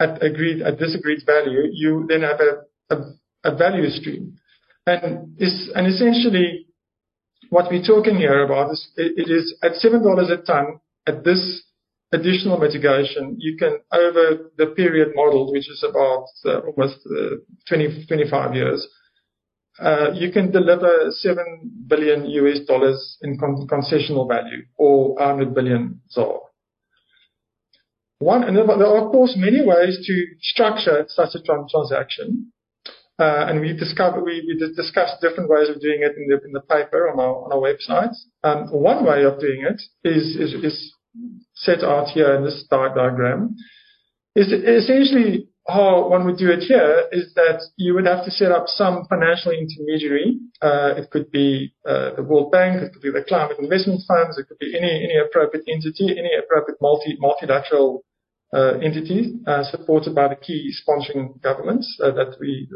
at 0.00 0.22
agreed, 0.22 0.62
at 0.62 0.78
this 0.78 0.94
agreed 0.94 1.20
value, 1.26 1.62
you 1.72 2.06
then 2.08 2.22
have 2.22 2.40
a 2.40 2.96
a 3.44 3.54
value 3.54 3.88
stream. 3.90 4.38
And, 4.86 5.36
is, 5.38 5.70
and 5.74 5.86
essentially 5.86 6.66
what 7.50 7.70
we're 7.70 7.84
talking 7.84 8.16
here 8.16 8.44
about 8.44 8.72
is 8.72 8.88
it 8.96 9.30
is 9.30 9.54
at 9.62 9.72
$7 9.72 10.30
a 10.30 10.42
ton, 10.42 10.80
at 11.06 11.24
this 11.24 11.62
additional 12.12 12.58
mitigation, 12.58 13.36
you 13.38 13.56
can 13.56 13.78
over 13.92 14.50
the 14.56 14.66
period 14.76 15.12
model, 15.14 15.52
which 15.52 15.68
is 15.68 15.84
about 15.88 16.24
uh, 16.46 16.60
almost 16.60 16.96
20, 17.68 18.06
25 18.06 18.54
years, 18.54 18.86
you 20.14 20.32
can 20.32 20.50
deliver 20.50 21.10
$7 21.24 21.36
billion 21.86 22.24
in 22.26 23.38
concessional 23.38 24.28
value 24.28 24.64
or 24.76 25.14
100 25.14 25.54
billion 25.54 26.00
ZAR. 26.10 26.40
One, 28.20 28.42
and 28.42 28.56
there 28.56 28.64
are, 28.64 29.06
of 29.06 29.12
course, 29.12 29.34
many 29.36 29.64
ways 29.64 29.98
to 30.04 30.26
structure 30.40 31.04
such 31.08 31.34
a 31.34 31.42
transaction. 31.42 32.52
Uh, 33.20 33.46
and 33.48 33.60
we 33.60 33.72
discussed 33.76 35.20
different 35.20 35.50
ways 35.50 35.68
of 35.68 35.80
doing 35.80 36.00
it 36.02 36.14
in 36.16 36.52
the 36.52 36.60
paper 36.60 37.08
on 37.10 37.18
our 37.18 37.58
website. 37.58 38.14
One 38.70 39.04
way 39.04 39.24
of 39.24 39.40
doing 39.40 39.66
it 39.68 39.80
is 40.04 40.94
set 41.54 41.82
out 41.82 42.08
here 42.08 42.34
in 42.34 42.44
this 42.44 42.64
diagram. 42.70 43.56
Is 44.36 44.52
essentially 44.52 45.47
how 45.68 46.08
one 46.08 46.24
would 46.24 46.38
do 46.38 46.50
it 46.50 46.60
here 46.60 47.08
is 47.12 47.34
that 47.34 47.60
you 47.76 47.94
would 47.94 48.06
have 48.06 48.24
to 48.24 48.30
set 48.30 48.50
up 48.50 48.64
some 48.68 49.04
financial 49.08 49.52
intermediary. 49.52 50.40
Uh, 50.62 50.94
it 50.96 51.10
could 51.10 51.30
be 51.30 51.74
uh, 51.86 52.14
the 52.16 52.22
World 52.22 52.50
Bank, 52.50 52.82
it 52.82 52.92
could 52.92 53.02
be 53.02 53.10
the 53.10 53.24
Climate 53.28 53.58
Investment 53.58 54.00
Funds, 54.08 54.38
it 54.38 54.48
could 54.48 54.58
be 54.58 54.74
any 54.76 55.04
any 55.04 55.18
appropriate 55.18 55.64
entity, 55.68 56.16
any 56.18 56.30
appropriate 56.42 56.78
multi 56.80 57.16
multilateral 57.20 58.02
uh, 58.54 58.78
entity 58.82 59.34
supported 59.70 60.14
by 60.14 60.26
the 60.28 60.36
key 60.36 60.72
sponsoring 60.80 61.38
governments 61.42 61.86
that 61.98 62.34
we 62.40 62.66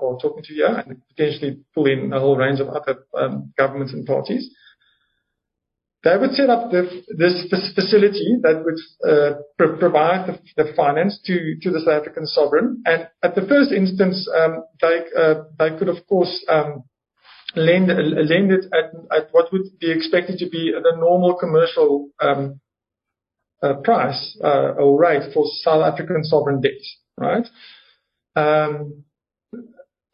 are 0.00 0.18
talking 0.22 0.44
to 0.44 0.54
here, 0.54 0.84
and 0.86 1.02
potentially 1.08 1.58
pull 1.74 1.86
in 1.86 2.12
a 2.12 2.20
whole 2.20 2.36
range 2.36 2.60
of 2.60 2.68
other 2.68 3.06
um, 3.18 3.52
governments 3.58 3.92
and 3.92 4.06
parties. 4.06 4.48
They 6.04 6.16
would 6.16 6.32
set 6.32 6.50
up 6.50 6.70
this 6.70 7.72
facility 7.74 8.36
that 8.42 8.62
would 8.64 8.78
uh, 9.10 9.40
provide 9.78 10.38
the 10.56 10.72
finance 10.76 11.18
to 11.24 11.56
to 11.62 11.70
the 11.70 11.80
South 11.80 12.02
African 12.02 12.26
sovereign. 12.26 12.82
And 12.84 13.08
at 13.24 13.34
the 13.34 13.42
first 13.42 13.72
instance, 13.72 14.28
um, 14.36 14.62
uh, 14.82 15.34
they 15.58 15.76
could, 15.78 15.88
of 15.88 16.06
course, 16.06 16.44
um, 16.48 16.84
lend 17.56 17.88
lend 17.88 18.52
it 18.52 18.66
at 18.72 19.28
what 19.32 19.52
would 19.52 19.62
be 19.80 19.90
expected 19.90 20.38
to 20.38 20.48
be 20.48 20.72
the 20.72 20.96
normal 20.96 21.34
commercial 21.34 22.10
um, 22.20 22.60
uh, 23.62 23.74
price 23.82 24.38
or 24.44 25.00
rate 25.00 25.32
for 25.32 25.44
South 25.62 25.82
African 25.82 26.22
sovereign 26.22 26.60
debt. 26.60 26.82
Right? 27.18 27.46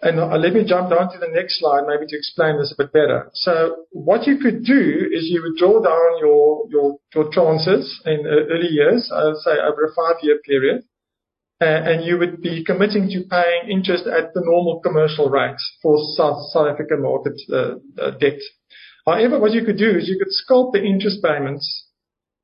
And 0.03 0.19
uh, 0.19 0.37
let 0.37 0.53
me 0.53 0.65
jump 0.67 0.91
down 0.91 1.12
to 1.12 1.19
the 1.19 1.29
next 1.29 1.61
slide 1.61 1.85
maybe 1.87 2.07
to 2.09 2.17
explain 2.17 2.59
this 2.59 2.75
a 2.75 2.83
bit 2.83 2.93
better. 2.93 3.31
So 3.35 3.87
what 3.93 4.27
you 4.27 4.37
could 4.37 4.65
do 4.65 5.09
is 5.12 5.31
you 5.31 5.43
would 5.43 5.57
draw 5.57 5.81
down 5.81 6.19
your 6.19 6.67
your 6.69 6.99
your 7.15 7.31
tranches 7.31 7.87
in 8.05 8.27
uh, 8.27 8.53
early 8.53 8.69
years, 8.69 9.09
uh, 9.15 9.35
say 9.45 9.53
over 9.53 9.85
a 9.85 9.95
five-year 9.95 10.41
period, 10.45 10.83
and 11.61 12.05
you 12.05 12.19
would 12.19 12.43
be 12.43 12.65
committing 12.65 13.09
to 13.11 13.23
paying 13.31 13.71
interest 13.71 14.07
at 14.09 14.35
the 14.35 14.43
normal 14.45 14.81
commercial 14.81 15.31
rates 15.31 15.62
for 15.81 15.97
South 16.17 16.67
African 16.67 17.01
market 17.03 17.38
debt. 18.19 18.41
However, 19.07 19.38
what 19.38 19.53
you 19.53 19.65
could 19.65 19.79
do 19.79 19.91
is 19.91 20.09
you 20.09 20.19
could 20.19 20.35
sculpt 20.35 20.73
the 20.73 20.83
interest 20.83 21.23
payments 21.23 21.87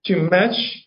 to 0.06 0.16
match 0.16 0.86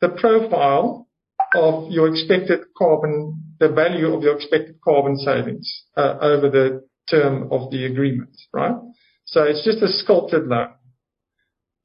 the 0.00 0.08
profile 0.08 1.08
of 1.54 1.90
your 1.90 2.08
expected 2.08 2.60
carbon, 2.76 3.41
the 3.62 3.68
value 3.68 4.12
of 4.12 4.22
your 4.24 4.34
expected 4.34 4.76
carbon 4.82 5.16
savings 5.16 5.66
uh, 5.96 6.18
over 6.20 6.50
the 6.50 6.66
term 7.08 7.48
of 7.52 7.70
the 7.70 7.84
agreement. 7.86 8.36
Right? 8.52 8.74
So 9.26 9.44
it's 9.44 9.64
just 9.64 9.82
a 9.82 9.88
sculpted 9.88 10.46
loan. 10.46 10.72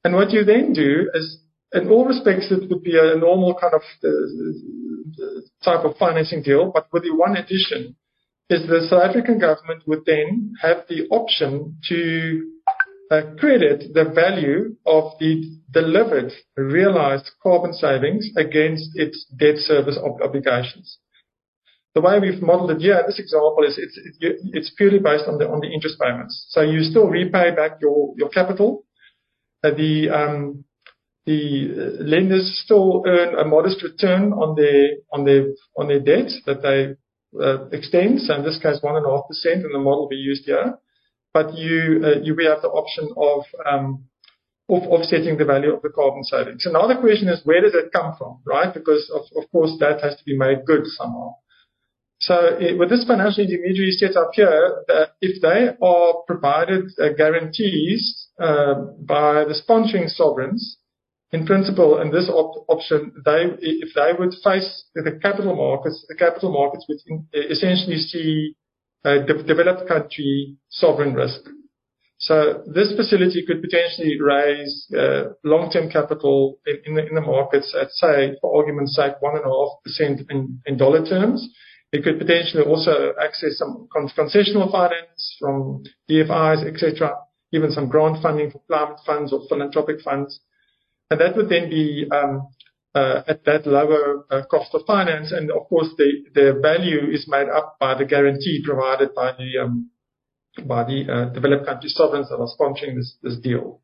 And 0.04 0.14
what 0.14 0.30
you 0.32 0.44
then 0.44 0.72
do 0.72 1.10
is, 1.14 1.38
in 1.72 1.88
all 1.88 2.06
respects, 2.06 2.50
it 2.50 2.68
would 2.68 2.82
be 2.82 2.96
a 2.98 3.16
normal 3.16 3.54
kind 3.60 3.74
of 3.74 3.82
uh, 4.04 5.40
type 5.64 5.84
of 5.84 5.96
financing 5.96 6.42
deal, 6.42 6.70
but 6.74 6.88
with 6.92 7.04
the 7.04 7.14
one 7.14 7.36
addition, 7.36 7.96
is 8.50 8.66
the 8.66 8.86
South 8.88 9.02
African 9.02 9.38
government 9.38 9.82
would 9.86 10.04
then 10.06 10.54
have 10.62 10.78
the 10.88 11.06
option 11.10 11.76
to 11.88 12.50
uh, 13.10 13.22
credit 13.38 13.92
the 13.94 14.04
value 14.04 14.76
of 14.86 15.12
the 15.20 15.58
delivered 15.70 16.32
realized 16.56 17.30
carbon 17.42 17.72
savings 17.72 18.30
against 18.36 18.90
its 18.94 19.26
debt 19.38 19.56
service 19.58 19.98
obligations. 20.22 20.98
The 21.94 22.00
way 22.00 22.20
we've 22.20 22.42
modeled 22.42 22.70
it 22.70 22.80
here, 22.80 23.02
this 23.06 23.18
example 23.18 23.64
is 23.64 23.78
it's 23.78 24.70
purely 24.76 24.98
based 24.98 25.24
on 25.26 25.38
the 25.38 25.70
interest 25.72 25.98
payments. 26.00 26.46
So 26.50 26.60
you 26.60 26.82
still 26.82 27.08
repay 27.08 27.54
back 27.54 27.80
your 27.80 28.28
capital. 28.32 28.84
Uh, 29.64 29.70
um, 30.12 30.64
the 31.26 31.96
lenders 32.00 32.62
still 32.64 33.02
earn 33.06 33.34
a 33.38 33.44
modest 33.44 33.82
return 33.82 34.32
on 34.32 34.54
their 34.54 36.00
debt 36.00 36.30
that 36.46 36.62
they 36.62 36.94
uh, 37.38 37.68
extend. 37.70 38.20
So 38.20 38.34
in 38.36 38.44
this 38.44 38.58
case, 38.62 38.80
1.5% 38.82 39.54
in 39.54 39.62
the 39.72 39.78
model 39.78 40.08
we 40.08 40.16
used 40.16 40.44
here. 40.44 40.78
But 41.34 41.54
you 41.54 42.00
uh 42.02 42.20
you 42.22 42.34
we 42.34 42.46
have 42.46 42.62
the 42.62 42.68
option 42.68 43.10
of 43.16 43.44
um, 43.70 44.04
offsetting 44.68 45.36
the 45.36 45.44
value 45.44 45.74
of 45.74 45.82
the 45.82 45.90
carbon 45.90 46.24
savings. 46.24 46.64
So 46.64 46.70
now 46.70 46.86
the 46.86 46.96
question 46.96 47.28
is, 47.28 47.44
where 47.44 47.60
does 47.60 47.74
it 47.74 47.92
come 47.92 48.14
from, 48.16 48.40
right? 48.46 48.72
Because 48.72 49.10
of 49.36 49.44
course, 49.52 49.72
that 49.80 50.00
has 50.02 50.16
to 50.16 50.24
be 50.24 50.36
made 50.36 50.64
good 50.64 50.86
somehow. 50.86 51.34
So 52.20 52.58
with 52.76 52.90
this 52.90 53.04
financial 53.04 53.44
intermediary 53.44 53.92
set 53.92 54.16
up 54.16 54.30
here, 54.32 54.84
if 55.20 55.40
they 55.40 55.70
are 55.80 56.14
provided 56.26 56.86
uh, 56.98 57.10
guarantees 57.16 58.28
uh, 58.40 58.74
by 59.06 59.44
the 59.44 59.54
sponsoring 59.54 60.08
sovereigns, 60.08 60.78
in 61.30 61.46
principle, 61.46 62.00
in 62.00 62.10
this 62.10 62.28
option, 62.30 63.12
if 63.26 63.94
they 63.94 64.12
would 64.18 64.34
face 64.42 64.84
the 64.94 65.18
capital 65.22 65.54
markets, 65.54 66.04
the 66.08 66.14
capital 66.14 66.50
markets 66.50 66.86
would 66.88 66.98
essentially 67.34 67.98
see 67.98 68.56
developed 69.04 69.86
country 69.86 70.56
sovereign 70.70 71.14
risk. 71.14 71.40
So 72.20 72.64
this 72.66 72.92
facility 72.96 73.44
could 73.46 73.62
potentially 73.62 74.20
raise 74.20 74.90
uh, 74.96 75.34
long-term 75.44 75.90
capital 75.90 76.58
in 76.66 76.94
the 76.94 77.20
markets 77.20 77.76
at, 77.80 77.90
say, 77.92 78.36
for 78.40 78.56
argument's 78.58 78.96
sake, 78.96 79.12
1.5% 79.22 80.60
in 80.66 80.76
dollar 80.76 81.06
terms. 81.06 81.48
It 81.90 82.04
could 82.04 82.18
potentially 82.18 82.64
also 82.64 83.14
access 83.22 83.58
some 83.58 83.88
concessional 83.94 84.70
finance 84.70 85.36
from 85.40 85.84
DFIs, 86.10 86.66
et 86.66 86.78
cetera, 86.78 87.16
even 87.52 87.70
some 87.70 87.88
grant 87.88 88.22
funding 88.22 88.50
for 88.50 88.60
climate 88.66 89.00
funds 89.06 89.32
or 89.32 89.40
philanthropic 89.48 90.02
funds. 90.02 90.40
And 91.10 91.20
that 91.20 91.34
would 91.36 91.48
then 91.48 91.70
be 91.70 92.06
uh, 92.12 93.22
at 93.26 93.44
that 93.44 93.66
lower 93.66 94.26
uh, 94.30 94.42
cost 94.50 94.74
of 94.74 94.82
finance. 94.86 95.32
And 95.32 95.50
of 95.50 95.66
course, 95.68 95.88
the, 95.96 96.24
the 96.34 96.58
value 96.60 97.10
is 97.10 97.26
made 97.26 97.48
up 97.48 97.76
by 97.80 97.96
the 97.96 98.04
guarantee 98.04 98.62
provided 98.64 99.14
by 99.14 99.32
the 99.32 99.64
um, 99.64 99.90
by 100.66 100.82
the 100.82 101.06
uh, 101.10 101.32
developed 101.32 101.66
country 101.66 101.88
sovereigns 101.88 102.28
that 102.28 102.36
are 102.36 102.48
sponsoring 102.58 102.96
this, 102.96 103.16
this 103.22 103.38
deal. 103.38 103.80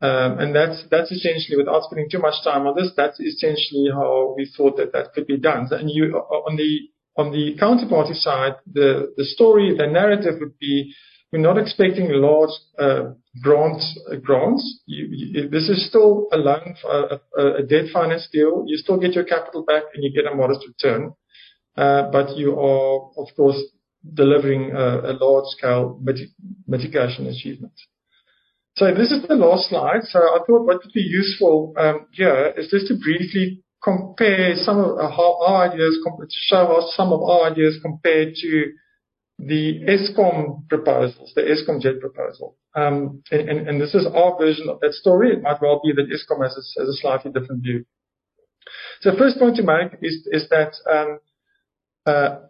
Um, 0.00 0.38
and 0.38 0.54
that's 0.54 0.84
that's 0.90 1.12
essentially, 1.12 1.58
without 1.58 1.82
spending 1.82 2.08
too 2.10 2.20
much 2.20 2.42
time 2.42 2.66
on 2.66 2.76
this, 2.76 2.92
that's 2.96 3.20
essentially 3.20 3.90
how 3.92 4.34
we 4.36 4.50
thought 4.56 4.78
that 4.78 4.92
that 4.92 5.12
could 5.12 5.26
be 5.26 5.36
done. 5.36 5.68
And 5.70 5.90
you, 5.90 6.16
on 6.16 6.56
the 6.56 6.88
on 7.16 7.32
the 7.32 7.56
counterparty 7.60 8.14
side, 8.14 8.54
the 8.72 9.12
story, 9.18 9.76
the 9.76 9.86
narrative 9.86 10.36
would 10.40 10.58
be, 10.58 10.94
we're 11.32 11.38
not 11.38 11.58
expecting 11.58 12.08
large 12.10 12.50
uh, 12.78 13.12
grants. 13.40 14.00
Uh, 14.08 15.46
this 15.50 15.68
is 15.68 15.86
still 15.88 16.26
a 16.32 16.36
loan, 16.36 16.74
a, 17.38 17.62
debt 17.62 17.86
finance 17.92 18.28
deal. 18.32 18.64
You 18.66 18.76
still 18.76 18.98
get 18.98 19.12
your 19.12 19.24
capital 19.24 19.64
back 19.64 19.84
and 19.94 20.02
you 20.02 20.12
get 20.12 20.30
a 20.30 20.34
modest 20.34 20.66
return, 20.66 21.12
uh, 21.76 22.10
but 22.10 22.36
you 22.36 22.58
are, 22.58 23.10
of 23.16 23.28
course, 23.36 23.60
delivering 24.14 24.72
a, 24.72 25.12
a 25.12 25.14
large 25.20 25.46
scale 25.56 26.00
mitigation 26.66 27.26
achievement. 27.26 27.74
So 28.76 28.94
this 28.94 29.10
is 29.10 29.26
the 29.28 29.34
last 29.34 29.68
slide. 29.68 30.02
So 30.04 30.20
I 30.20 30.38
thought 30.46 30.64
what 30.64 30.78
would 30.82 30.92
be 30.94 31.02
useful 31.02 31.74
um, 31.76 32.06
here 32.12 32.54
is 32.56 32.68
just 32.70 32.86
to 32.88 32.94
briefly 32.94 33.62
compare 33.82 34.54
some 34.56 34.78
of 34.78 34.98
our 34.98 35.70
ideas, 35.70 35.98
to 36.04 36.26
show 36.30 36.78
us 36.78 36.94
some 36.96 37.12
of 37.12 37.22
our 37.22 37.50
ideas 37.50 37.78
compared 37.82 38.34
to 38.34 38.72
the 39.38 39.80
Eskom 39.88 40.68
proposals, 40.68 41.32
the 41.34 41.42
Eskom 41.42 41.80
JET 41.80 42.00
proposal. 42.00 42.56
Um, 42.74 43.22
and, 43.30 43.48
and, 43.48 43.68
and, 43.68 43.80
this 43.80 43.94
is 43.94 44.06
our 44.06 44.36
version 44.38 44.68
of 44.68 44.80
that 44.80 44.92
story. 44.92 45.32
It 45.32 45.42
might 45.42 45.62
well 45.62 45.80
be 45.82 45.92
that 45.92 46.10
Eskom 46.10 46.42
has 46.42 46.52
a, 46.52 46.80
has 46.80 46.88
a 46.88 47.00
slightly 47.00 47.32
different 47.32 47.62
view. 47.62 47.84
So 49.00 49.16
first 49.16 49.38
point 49.38 49.56
to 49.56 49.62
make 49.62 49.98
is, 50.02 50.28
is 50.30 50.48
that 50.50 50.74
um, 50.90 51.18
uh, 52.06 52.40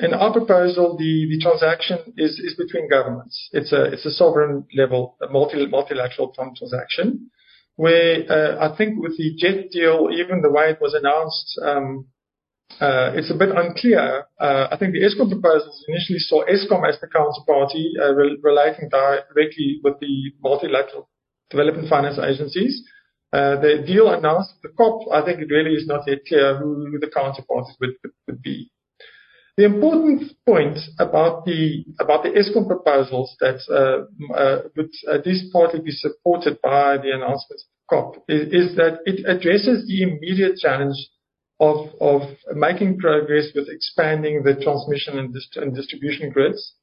in 0.00 0.14
our 0.14 0.32
proposal, 0.32 0.96
the, 0.96 1.26
the 1.28 1.40
transaction 1.40 2.14
is, 2.16 2.38
is 2.38 2.54
between 2.54 2.88
governments. 2.88 3.48
It's 3.52 3.72
a, 3.72 3.84
it's 3.84 4.06
a 4.06 4.10
sovereign 4.10 4.64
level, 4.76 5.16
a 5.20 5.30
multi, 5.30 5.66
multilateral 5.66 6.32
transaction, 6.36 7.30
where 7.78 8.26
uh, 8.28 8.58
I 8.58 8.76
think 8.76 8.98
with 9.00 9.16
the 9.16 9.36
JET 9.38 9.70
deal, 9.70 10.08
even 10.10 10.42
the 10.42 10.50
way 10.50 10.70
it 10.74 10.80
was 10.80 10.94
announced, 10.94 11.54
um, 11.62 12.06
uh, 12.80 13.14
it's 13.14 13.30
a 13.30 13.38
bit 13.38 13.50
unclear. 13.54 14.26
Uh, 14.40 14.66
I 14.72 14.76
think 14.76 14.94
the 14.94 15.06
Eskom 15.06 15.30
proposals 15.30 15.84
initially 15.86 16.18
saw 16.18 16.42
Eskom 16.44 16.82
as 16.82 16.98
the 17.00 17.06
counterparty, 17.06 17.94
uh, 18.02 18.14
re- 18.14 18.36
relating 18.42 18.88
directly 18.88 19.78
with 19.84 19.94
the 20.00 20.32
multilateral 20.42 21.08
development 21.50 21.88
finance 21.88 22.18
agencies. 22.18 22.82
Uh, 23.32 23.60
the 23.60 23.84
deal 23.86 24.10
announced 24.10 24.54
the 24.64 24.70
COP, 24.70 25.06
I 25.12 25.24
think 25.24 25.38
it 25.40 25.48
really 25.48 25.74
is 25.74 25.86
not 25.86 26.02
yet 26.08 26.18
clear 26.26 26.56
who, 26.58 26.98
the 26.98 27.06
counterparties 27.06 27.78
would, 27.80 27.94
would, 28.26 28.42
be. 28.42 28.72
The 29.56 29.66
important 29.66 30.32
point 30.46 30.78
about 30.98 31.44
the 31.44 31.84
about 32.00 32.22
the 32.22 32.30
Eskom 32.30 32.66
proposals 32.66 33.36
that 33.40 33.58
uh, 33.70 34.68
would 34.76 34.90
at 35.12 35.26
least 35.26 35.52
partly 35.52 35.80
be 35.80 35.90
supported 35.90 36.58
by 36.62 36.96
the 36.96 37.10
announcement 37.10 37.60
of 37.60 37.67
COP 37.88 38.24
is, 38.28 38.76
that 38.76 39.00
it 39.06 39.24
addresses 39.26 39.86
the 39.86 40.02
immediate 40.02 40.56
challenge 40.58 40.96
of 41.60 41.88
of 42.00 42.22
making 42.54 42.98
progress 42.98 43.46
with 43.54 43.68
expanding 43.68 44.42
the 44.44 44.54
transmission 44.54 45.18
and, 45.18 45.32
dist- 45.32 45.56
and 45.56 45.74
distribution 45.74 46.30
grids, 46.30 46.74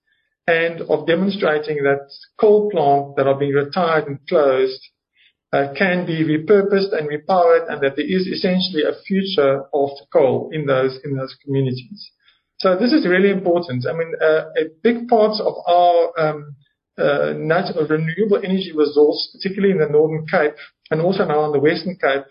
and 0.47 0.81
of 0.81 1.07
demonstrating 1.07 1.77
that 1.83 2.09
coal 2.39 2.69
plants 2.71 3.13
that 3.15 3.27
are 3.27 3.39
being 3.39 3.53
retired 3.53 4.07
and 4.07 4.19
closed 4.27 4.81
uh, 5.53 5.73
can 5.77 6.05
be 6.05 6.23
repurposed 6.23 6.91
and 6.97 7.07
repowered, 7.07 7.71
and 7.71 7.81
that 7.81 7.95
there 7.95 8.05
is 8.05 8.27
essentially 8.27 8.83
a 8.83 8.99
future 9.07 9.63
of 9.73 9.89
coal 10.11 10.49
in 10.51 10.65
those 10.65 10.99
in 11.05 11.15
those 11.15 11.35
communities. 11.43 12.11
So 12.57 12.77
this 12.77 12.91
is 12.91 13.07
really 13.07 13.31
important. 13.31 13.85
I 13.87 13.93
mean, 13.93 14.11
uh, 14.21 14.45
a 14.57 14.65
big 14.81 15.07
part 15.07 15.39
of 15.39 15.55
our 15.67 16.19
um, 16.19 16.55
uh, 16.97 17.33
natural, 17.37 17.87
renewable 17.87 18.37
energy 18.37 18.71
resource, 18.73 19.29
particularly 19.33 19.73
in 19.73 19.79
the 19.79 19.89
Northern 19.89 20.25
Cape 20.27 20.55
and 20.91 21.01
also 21.01 21.25
now 21.25 21.45
in 21.45 21.51
the 21.51 21.59
Western 21.59 21.95
Cape, 21.95 22.25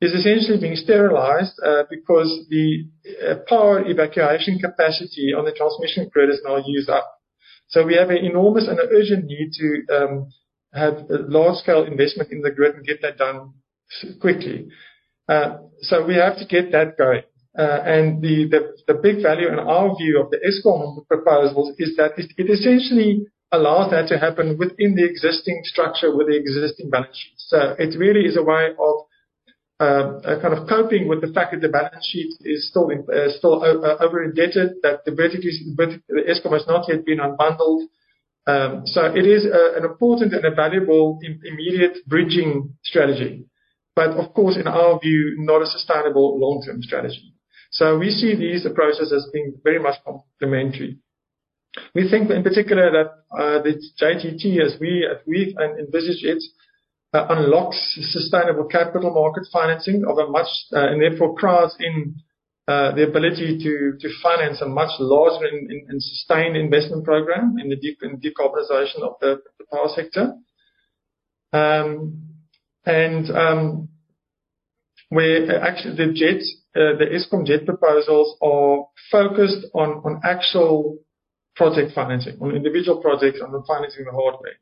is 0.00 0.12
essentially 0.12 0.58
being 0.58 0.76
sterilized 0.76 1.54
uh, 1.64 1.84
because 1.88 2.46
the 2.50 2.84
uh, 3.24 3.34
power 3.48 3.82
evacuation 3.86 4.58
capacity 4.58 5.32
on 5.36 5.44
the 5.44 5.52
transmission 5.52 6.10
grid 6.12 6.30
is 6.30 6.40
now 6.44 6.56
used 6.64 6.90
up. 6.90 7.10
So 7.68 7.84
we 7.86 7.94
have 7.96 8.10
an 8.10 8.18
enormous 8.18 8.68
and 8.68 8.78
an 8.78 8.88
urgent 8.92 9.24
need 9.24 9.50
to 9.52 9.96
um, 9.96 10.28
have 10.74 11.06
large-scale 11.08 11.84
investment 11.84 12.30
in 12.32 12.42
the 12.42 12.50
grid 12.50 12.74
and 12.74 12.84
get 12.84 13.00
that 13.02 13.16
done 13.16 13.54
quickly. 14.20 14.68
Uh, 15.28 15.58
so 15.80 16.04
we 16.04 16.16
have 16.16 16.36
to 16.38 16.46
get 16.46 16.72
that 16.72 16.98
going. 16.98 17.22
Uh, 17.56 17.80
and 17.86 18.20
the, 18.20 18.48
the, 18.50 18.92
the 18.92 19.00
big 19.00 19.22
value 19.22 19.48
in 19.48 19.60
our 19.60 19.96
view 19.96 20.20
of 20.20 20.30
the 20.30 20.38
Eskom 20.38 21.06
proposals 21.06 21.72
is 21.78 21.96
that 21.96 22.12
it 22.16 22.50
essentially 22.50 23.26
allows 23.56 23.90
that 23.92 24.08
to 24.08 24.18
happen 24.18 24.58
within 24.58 24.90
the 24.98 25.04
existing 25.04 25.58
structure 25.64 26.10
with 26.16 26.26
the 26.28 26.36
existing 26.36 26.90
balance 26.90 27.16
sheet. 27.20 27.38
So 27.52 27.58
it 27.78 27.98
really 27.98 28.24
is 28.30 28.36
a 28.36 28.42
way 28.42 28.64
of 28.88 28.94
uh, 29.80 30.40
kind 30.42 30.54
of 30.54 30.68
coping 30.68 31.08
with 31.08 31.20
the 31.20 31.32
fact 31.36 31.52
that 31.52 31.60
the 31.60 31.68
balance 31.68 32.06
sheet 32.10 32.32
is 32.42 32.68
still 32.70 32.88
in, 32.90 33.00
uh, 33.12 33.30
still 33.38 33.62
uh, 33.62 34.04
over 34.04 34.22
indebted, 34.22 34.68
that 34.82 35.04
the 35.04 35.12
vertically 35.12 35.50
the 35.76 36.22
Eskom 36.30 36.52
has 36.52 36.66
not 36.66 36.88
yet 36.88 37.04
been 37.04 37.18
unbundled. 37.18 37.82
Um, 38.46 38.82
so 38.86 39.00
it 39.06 39.26
is 39.26 39.46
a, 39.46 39.78
an 39.78 39.84
important 39.84 40.32
and 40.34 40.44
a 40.44 40.54
valuable 40.54 41.18
Im- 41.24 41.40
immediate 41.44 41.96
bridging 42.06 42.74
strategy, 42.84 43.46
but 43.96 44.10
of 44.10 44.34
course, 44.34 44.56
in 44.56 44.68
our 44.68 45.00
view, 45.00 45.34
not 45.38 45.62
a 45.62 45.66
sustainable 45.66 46.38
long-term 46.38 46.82
strategy. 46.82 47.34
So 47.72 47.98
we 47.98 48.10
see 48.10 48.36
these 48.36 48.64
approaches 48.66 49.12
as 49.12 49.28
being 49.32 49.54
very 49.64 49.80
much 49.80 49.96
complementary. 50.04 50.98
We 51.94 52.08
think 52.08 52.30
in 52.30 52.42
particular 52.42 52.90
that 52.90 53.06
uh, 53.36 53.62
the 53.62 53.80
JTT, 54.00 54.60
as 54.64 54.78
we 54.80 55.06
as 55.10 55.18
we 55.26 55.56
envisage 55.58 56.22
it, 56.22 56.42
uh, 57.12 57.26
unlocks 57.30 57.98
sustainable 58.12 58.64
capital 58.64 59.12
market 59.12 59.46
financing 59.52 60.04
of 60.06 60.18
a 60.18 60.28
much 60.28 60.48
uh, 60.72 60.88
and 60.88 61.00
therefore 61.00 61.34
crowds 61.34 61.74
in 61.78 62.16
uh, 62.66 62.92
the 62.94 63.04
ability 63.04 63.58
to 63.58 64.08
finance 64.22 64.60
a 64.62 64.66
much 64.66 64.90
larger 64.98 65.46
and, 65.46 66.02
sustained 66.02 66.56
investment 66.56 67.04
program 67.04 67.56
in 67.60 67.68
the 67.68 67.76
decarbonization 67.76 69.02
of 69.02 69.14
the, 69.20 69.38
power 69.72 69.88
sector. 69.94 70.34
Um, 71.52 72.22
and 72.84 73.30
um, 73.30 73.88
where 75.08 75.60
actually 75.62 75.96
the 75.96 76.12
JET 76.12 76.42
the 76.74 77.06
Eskom 77.12 77.46
JET 77.46 77.64
proposals 77.64 78.36
are 78.42 78.86
focused 79.10 79.66
on 79.74 80.20
actual 80.24 80.98
project 81.56 81.92
financing, 81.94 82.36
on 82.40 82.54
individual 82.54 83.00
projects, 83.00 83.40
and 83.40 83.54
on 83.54 83.64
financing 83.64 84.04
the 84.04 84.12
hardware. 84.12 84.58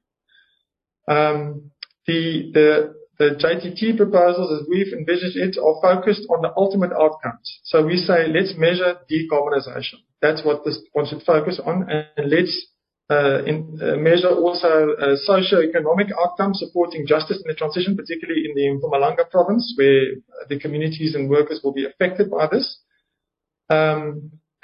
Um, 1.08 1.70
the, 2.06 2.94
JTT 3.20 3.96
proposals, 3.96 4.60
as 4.60 4.68
we've 4.68 4.92
envisaged 4.92 5.36
it, 5.36 5.56
are 5.56 5.78
focused 5.80 6.26
on 6.28 6.42
the 6.42 6.52
ultimate 6.56 6.90
outcomes. 6.92 7.60
So 7.64 7.86
we 7.86 7.96
say, 7.96 8.26
let's 8.26 8.54
measure 8.56 8.98
decarbonization. 9.10 10.02
That's 10.20 10.44
what 10.44 10.64
this 10.64 10.80
one 10.92 11.06
should 11.06 11.22
focus 11.22 11.60
on, 11.64 11.88
and 11.88 12.30
let's 12.30 12.66
uh, 13.10 13.42
uh, 13.44 13.96
measure 13.96 14.30
also 14.30 14.94
uh, 14.94 15.16
socio-economic 15.16 16.08
outcomes 16.18 16.58
supporting 16.60 17.06
justice 17.06 17.36
in 17.36 17.48
the 17.48 17.54
transition, 17.54 17.96
particularly 17.96 18.42
in 18.46 18.54
the 18.54 18.80
Mpumalanga 18.80 19.28
province, 19.30 19.74
where 19.76 20.02
the 20.48 20.58
communities 20.58 21.14
and 21.14 21.28
workers 21.28 21.60
will 21.62 21.74
be 21.74 21.84
affected 21.84 22.30
by 22.30 22.46
this. 22.50 22.78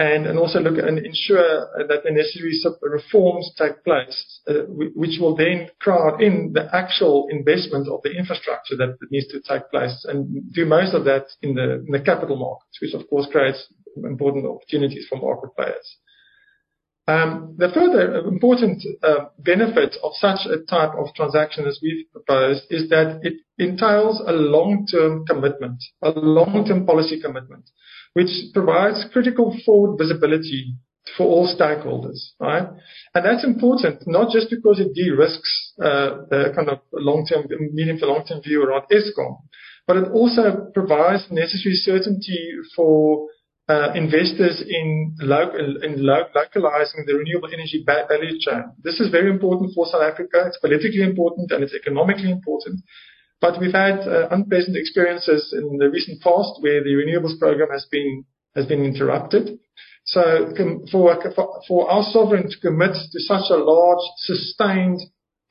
And, 0.01 0.29
and 0.29 0.39
also 0.39 0.61
look 0.61 0.79
and 0.79 0.97
ensure 1.05 1.67
that 1.89 2.05
the 2.05 2.13
necessary 2.13 2.55
reforms 2.83 3.51
take 3.59 3.83
place, 3.83 4.41
uh, 4.47 4.63
which 4.69 5.19
will 5.21 5.35
then 5.35 5.71
crowd 5.81 6.23
in 6.23 6.53
the 6.53 6.69
actual 6.73 7.27
investment 7.31 7.89
of 7.89 8.01
the 8.05 8.17
infrastructure 8.17 8.77
that 8.77 8.97
needs 9.11 9.27
to 9.29 9.41
take 9.41 9.69
place 9.73 10.07
and 10.09 10.53
do 10.53 10.65
most 10.67 10.95
of 10.95 11.05
that 11.07 11.27
in 11.43 11.57
the, 11.57 11.83
in 11.85 11.91
the 11.91 12.01
capital 12.01 12.37
markets, 12.37 12.79
which 12.81 12.95
of 12.95 13.11
course 13.11 13.27
creates 13.33 13.67
important 14.05 14.47
opportunities 14.47 15.05
for 15.09 15.17
market 15.17 15.51
players. 15.57 15.97
Um, 17.09 17.55
the 17.57 17.71
further 17.73 18.17
important 18.29 18.85
uh, 19.03 19.31
benefit 19.39 19.97
of 20.03 20.13
such 20.17 20.41
a 20.45 20.59
type 20.69 20.93
of 20.95 21.15
transaction 21.17 21.67
as 21.67 21.81
we've 21.83 22.05
proposed 22.13 22.65
is 22.69 22.91
that 22.91 23.21
it 23.23 23.41
entails 23.57 24.21
a 24.27 24.33
long-term 24.33 25.25
commitment, 25.25 25.83
a 26.03 26.11
long-term 26.11 26.85
policy 26.85 27.19
commitment, 27.19 27.65
which 28.13 28.29
provides 28.53 29.07
critical 29.11 29.57
forward 29.65 29.97
visibility 29.97 30.75
for 31.17 31.25
all 31.25 31.49
stakeholders, 31.49 32.33
right? 32.39 32.69
And 33.15 33.25
that's 33.25 33.43
important, 33.43 34.07
not 34.07 34.31
just 34.31 34.51
because 34.51 34.79
it 34.79 34.93
de-risks 34.93 35.73
uh, 35.83 36.29
the 36.29 36.53
kind 36.55 36.69
of 36.69 36.81
long-term, 36.93 37.47
medium 37.73 37.99
to 38.01 38.07
long-term 38.07 38.43
view 38.43 38.63
around 38.63 38.85
Eskom, 38.93 39.39
but 39.87 39.97
it 39.97 40.11
also 40.13 40.69
provides 40.75 41.25
necessary 41.31 41.75
certainty 41.75 42.51
for 42.77 43.29
investors 43.95 44.63
in, 44.67 45.17
local 45.21 45.83
in 45.83 46.05
localizing 46.05 47.05
the 47.07 47.15
renewable 47.15 47.49
energy 47.53 47.85
value 47.87 48.39
chain. 48.41 48.65
This 48.83 48.99
is 48.99 49.11
very 49.11 49.31
important 49.31 49.75
for 49.75 49.87
South 49.87 50.03
Africa. 50.03 50.45
It's 50.47 50.59
politically 50.59 51.03
important 51.03 51.51
and 51.51 51.63
it's 51.63 51.75
economically 51.75 52.31
important. 52.31 52.81
But 53.41 53.61
we've 53.61 53.73
had 53.73 54.01
uh, 54.01 54.29
unpleasant 54.31 54.77
experiences 54.77 55.55
in 55.57 55.79
the 55.79 55.91
recent 55.91 56.21
past 56.23 56.61
where 56.61 56.83
the 56.83 56.97
renewables 56.97 57.39
program 57.39 57.69
has 57.71 57.87
been 57.91 58.25
has 58.57 58.67
been 58.67 58.85
interrupted. 58.85 59.59
So 60.05 60.53
for, 60.91 61.19
for 61.69 61.91
our 61.91 62.03
sovereign 62.11 62.49
to 62.51 62.61
commit 62.61 62.95
to 62.95 63.21
such 63.21 63.51
a 63.51 63.57
large, 63.57 64.03
sustained 64.17 65.01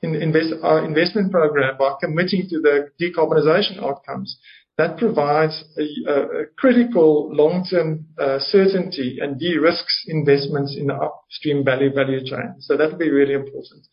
uh, 0.02 0.84
investment 0.84 1.30
program 1.30 1.76
by 1.78 1.94
committing 2.00 2.48
to 2.50 2.60
the 2.60 2.90
decarbonization 3.00 3.82
outcomes, 3.82 4.38
that 4.78 4.96
provides 4.96 5.64
a, 5.76 6.44
critical 6.56 7.34
long-term 7.34 8.06
uh, 8.16 8.38
certainty 8.38 9.18
and 9.20 9.38
de-risks 9.38 10.04
investments 10.06 10.76
in 10.78 10.86
the 10.86 10.94
upstream 10.94 11.64
value 11.64 12.24
chain. 12.24 12.54
So 12.60 12.76
That'll 12.76 12.96
be 12.96 13.10
really 13.10 13.34
important. 13.34 13.86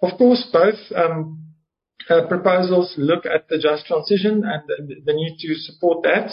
Of 0.00 0.16
course, 0.16 0.48
both 0.52 0.78
um, 0.94 1.42
uh, 2.08 2.28
proposals 2.28 2.94
look 2.96 3.26
at 3.26 3.48
the 3.48 3.58
just 3.58 3.86
transition 3.86 4.44
and 4.46 4.62
the 5.04 5.12
need 5.12 5.36
to 5.40 5.54
support 5.56 6.04
that. 6.04 6.30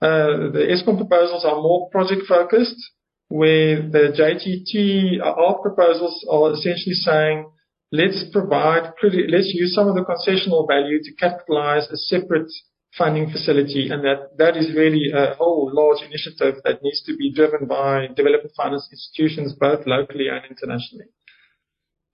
Uh, 0.00 0.50
the 0.50 0.66
Eskom 0.72 0.96
proposals 0.96 1.44
are 1.44 1.60
more 1.60 1.90
project-focused, 1.90 2.82
where 3.28 3.82
the 3.82 4.10
JTT, 4.16 5.22
our 5.22 5.58
proposals 5.60 6.26
are 6.30 6.54
essentially 6.54 6.94
saying, 6.94 7.46
let's 7.92 8.24
provide, 8.32 8.94
let's 9.02 9.52
use 9.52 9.74
some 9.74 9.88
of 9.88 9.94
the 9.94 10.02
concessional 10.02 10.66
value 10.66 10.98
to 11.04 11.12
capitalize 11.14 11.86
a 11.90 11.96
separate 11.96 12.50
funding 12.96 13.30
facility, 13.30 13.88
and 13.90 14.04
that 14.04 14.36
that 14.36 14.56
is 14.56 14.74
really 14.74 15.10
a 15.14 15.34
whole 15.34 15.70
large 15.72 16.02
initiative 16.04 16.62
that 16.64 16.82
needs 16.82 17.02
to 17.04 17.16
be 17.16 17.32
driven 17.32 17.66
by 17.66 18.08
development 18.14 18.52
finance 18.56 18.88
institutions, 18.92 19.54
both 19.54 19.86
locally 19.86 20.28
and 20.28 20.44
internationally. 20.50 21.06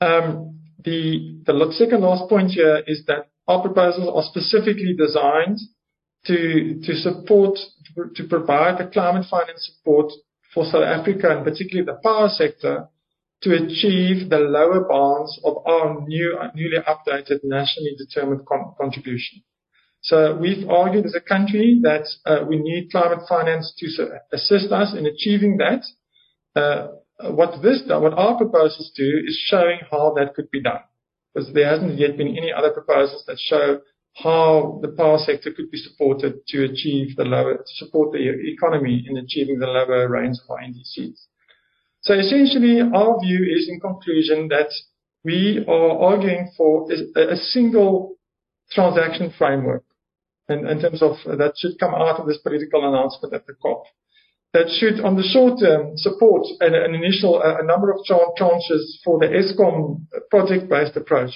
Um, 0.01 0.61
the 0.85 1.43
the 1.45 1.73
second 1.73 2.03
last 2.03 2.29
point 2.29 2.51
here 2.53 2.83
is 2.87 3.05
that 3.07 3.29
our 3.49 3.61
proposals 3.63 4.09
are 4.15 4.31
specifically 4.31 4.95
designed 4.97 5.59
to 6.27 6.81
to 6.85 6.95
support 6.95 7.59
to 8.15 8.25
provide 8.29 8.79
the 8.79 8.91
climate 8.91 9.27
finance 9.29 9.73
support 9.73 10.13
for 10.55 10.65
South 10.65 10.85
Africa 10.85 11.37
and 11.37 11.45
particularly 11.45 11.87
the 11.87 11.99
power 12.03 12.29
sector 12.29 12.89
to 13.43 13.55
achieve 13.55 14.31
the 14.31 14.39
lower 14.39 14.87
bounds 14.89 15.41
of 15.45 15.59
our 15.67 16.01
new 16.07 16.39
newly 16.55 16.79
updated 16.87 17.41
nationally 17.43 17.97
determined 17.99 18.43
contribution. 18.81 19.43
So 20.03 20.37
we've 20.37 20.69
argued 20.69 21.07
as 21.07 21.15
a 21.15 21.21
country 21.21 21.81
that 21.83 22.07
uh, 22.25 22.45
we 22.49 22.57
need 22.57 22.91
climate 22.91 23.27
finance 23.29 23.75
to 23.79 24.21
assist 24.33 24.71
us 24.73 24.95
in 24.97 25.07
achieving 25.07 25.59
that. 25.59 25.85
Uh, 26.55 26.89
what 27.31 27.61
this, 27.63 27.83
what 27.87 28.15
our 28.15 28.37
proposals 28.37 28.93
do 28.95 29.23
is 29.27 29.39
showing 29.49 29.81
how 29.91 30.15
that 30.17 30.35
could 30.35 30.51
be 30.51 30.63
done. 30.63 30.81
Because 31.35 31.53
there 31.53 31.69
hasn't 31.69 31.99
yet 31.99 32.17
been 32.17 32.29
any 32.29 32.53
other 32.53 32.71
proposals 32.71 33.25
that 33.27 33.39
show 33.39 33.81
how 34.15 34.79
the 34.83 34.89
power 34.89 35.19
sector 35.19 35.51
could 35.53 35.71
be 35.71 35.79
supported 35.79 36.47
to 36.49 36.65
achieve 36.65 37.17
the 37.17 37.25
lower, 37.25 37.63
support 37.67 38.13
the 38.13 38.19
economy 38.53 39.05
in 39.09 39.17
achieving 39.17 39.59
the 39.59 39.67
lower 39.67 40.09
range 40.09 40.37
of 40.43 40.51
our 40.51 40.59
NDCs. 40.59 41.27
So 42.03 42.15
essentially, 42.15 42.81
our 42.81 43.21
view 43.21 43.45
is 43.45 43.69
in 43.69 43.81
conclusion 43.81 44.49
that 44.49 44.71
we 45.25 45.65
are 45.69 45.99
arguing 45.99 46.51
for 46.57 46.89
a, 46.91 47.33
a 47.33 47.37
single 47.37 48.17
transaction 48.71 49.33
framework 49.37 49.85
in, 50.49 50.81
terms 50.81 51.03
of 51.03 51.17
uh, 51.27 51.37
that 51.37 51.55
should 51.59 51.79
come 51.79 51.95
out 51.95 52.21
of 52.21 52.27
this 52.27 52.39
political 52.39 52.89
announcement 52.89 53.35
at 53.35 53.47
the 53.47 53.55
COP. 53.55 53.85
That 54.55 54.69
should, 54.71 55.01
on 55.05 55.17
the 55.17 55.23
short 55.23 55.61
term, 55.61 55.97
support 55.97 56.47
an, 56.61 56.75
initial 56.95 57.41
a 57.43 57.63
number 57.63 57.91
of 57.91 57.99
tranches 58.09 58.97
for 59.05 59.19
the 59.19 59.27
Eskom 59.27 60.07
project-based 60.31 60.97
approach, 60.97 61.33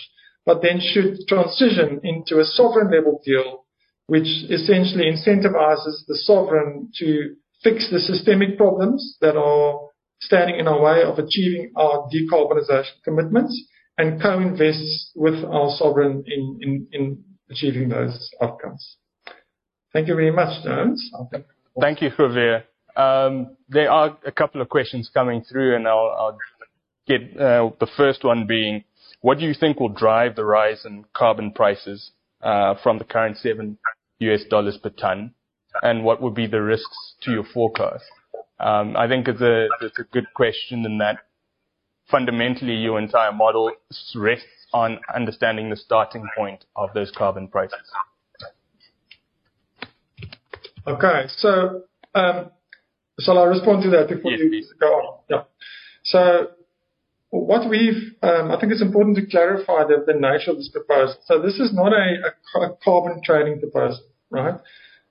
but 0.46 0.62
then 0.62 0.81
should 0.81 1.18
transition 1.29 2.01
into 2.03 2.40
a 2.40 2.44
sovereign 2.44 2.90
level 2.90 3.20
deal, 3.25 3.66
which 4.07 4.48
essentially 4.48 5.05
incentivizes 5.05 6.07
the 6.09 6.16
sovereign 6.25 6.90
to 7.01 7.37
fix 7.62 7.90
the 7.90 8.01
systemic 8.01 8.57
problems 8.57 9.18
that 9.20 9.37
are 9.37 9.88
standing 10.22 10.59
in 10.59 10.66
our 10.66 10.81
way 10.81 11.03
of 11.03 11.18
achieving 11.18 11.70
our 11.77 12.09
decarbonization 12.09 12.96
commitments 13.05 13.62
and 13.98 14.22
co-invests 14.22 15.12
with 15.14 15.44
our 15.44 15.70
sovereign 15.77 16.25
in 16.27 17.22
achieving 17.51 17.90
those 17.90 18.31
outcomes. 18.40 18.96
Thank 19.92 20.09
you 20.09 20.14
very 20.14 20.31
much, 20.31 20.64
Jones. 20.64 21.11
Thank 21.81 22.00
you, 22.00 22.11
Javier. 22.11 22.64
Um, 22.96 23.57
there 23.68 23.90
are 23.90 24.16
a 24.26 24.33
couple 24.33 24.61
of 24.61 24.68
questions 24.68 25.11
coming 25.12 25.42
through, 25.42 25.76
and 25.76 25.87
I'll, 25.87 26.14
I'll 26.18 26.38
get 27.07 27.20
uh, 27.38 27.70
the 27.78 27.88
first 27.96 28.24
one 28.24 28.46
being, 28.46 28.85
what 29.20 29.38
do 29.38 29.44
you 29.44 29.55
think 29.55 29.81
will 29.81 29.88
drive 29.88 30.37
the 30.37 30.44
rise 30.44 30.85
in 30.85 31.05
carbon 31.14 31.52
prices 31.52 32.11
uh, 32.42 32.74
from 32.83 32.98
the 32.98 33.05
current 33.05 33.38
seven 33.38 33.78
US 34.18 34.44
dollars 34.48 34.78
per 34.83 34.90
ton, 34.90 35.35
and 35.83 36.05
what 36.05 36.22
would 36.22 36.35
be 36.35 36.46
the 36.46 36.62
risks 36.62 37.14
to 37.22 37.31
your 37.31 37.44
forecast? 37.44 38.05
Um, 38.61 38.96
I 38.96 39.09
think 39.09 39.28
it's 39.28 39.40
a 39.40 39.68
it's 39.81 39.98
a 39.98 40.05
good 40.05 40.26
question 40.35 40.85
in 40.85 40.98
that 40.98 41.18
fundamentally 42.11 42.74
your 42.74 42.98
entire 42.98 43.33
model 43.33 43.72
rests 44.14 44.46
on 44.72 45.00
understanding 45.14 45.70
the 45.70 45.76
starting 45.76 46.26
point 46.37 46.64
of 46.76 46.90
those 46.94 47.11
carbon 47.16 47.48
prices. 47.48 47.90
Okay. 50.86 51.24
So, 51.38 51.82
um, 52.14 52.50
shall 53.20 53.38
I 53.38 53.44
respond 53.44 53.82
to 53.84 53.90
that 53.90 54.08
before 54.08 54.32
yes, 54.32 54.40
you 54.40 54.48
please. 54.48 54.72
go 54.80 54.86
on? 54.86 55.18
Yeah. 55.30 55.42
So 56.04 56.48
what 57.30 57.68
we've, 57.68 58.12
um, 58.22 58.50
I 58.50 58.60
think 58.60 58.72
it's 58.72 58.82
important 58.82 59.16
to 59.16 59.26
clarify 59.26 59.84
the, 59.84 60.04
the 60.06 60.18
nature 60.18 60.50
of 60.50 60.58
this 60.58 60.68
proposal. 60.68 61.16
So 61.24 61.40
this 61.40 61.54
is 61.54 61.72
not 61.72 61.92
a, 61.92 62.60
a 62.60 62.76
carbon 62.84 63.22
trading 63.24 63.60
proposal, 63.60 64.04
right? 64.30 64.60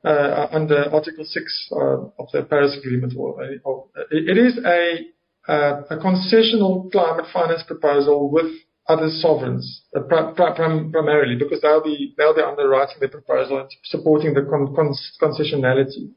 Uh, 0.03 0.47
under 0.51 0.93
Article 0.93 1.25
6 1.25 1.69
uh, 1.71 1.77
of 1.77 2.27
the 2.33 2.43
Paris 2.43 2.75
Agreement. 2.77 3.13
Or, 3.17 3.43
or 3.63 3.87
it 4.11 4.37
is 4.37 4.59
a, 4.63 5.51
uh, 5.51 5.81
a 5.89 5.97
concessional 5.97 6.91
climate 6.91 7.25
finance 7.31 7.63
proposal 7.65 8.29
with 8.29 8.51
other 8.87 9.09
sovereigns, 9.09 9.83
uh, 9.95 10.01
primarily, 10.01 11.35
because 11.35 11.61
they'll 11.61 11.83
be 11.83 12.13
underwriting 12.19 12.97
the 12.99 13.07
proposal 13.07 13.59
and 13.59 13.69
supporting 13.85 14.33
the 14.33 14.41
concessionality. 14.41 16.11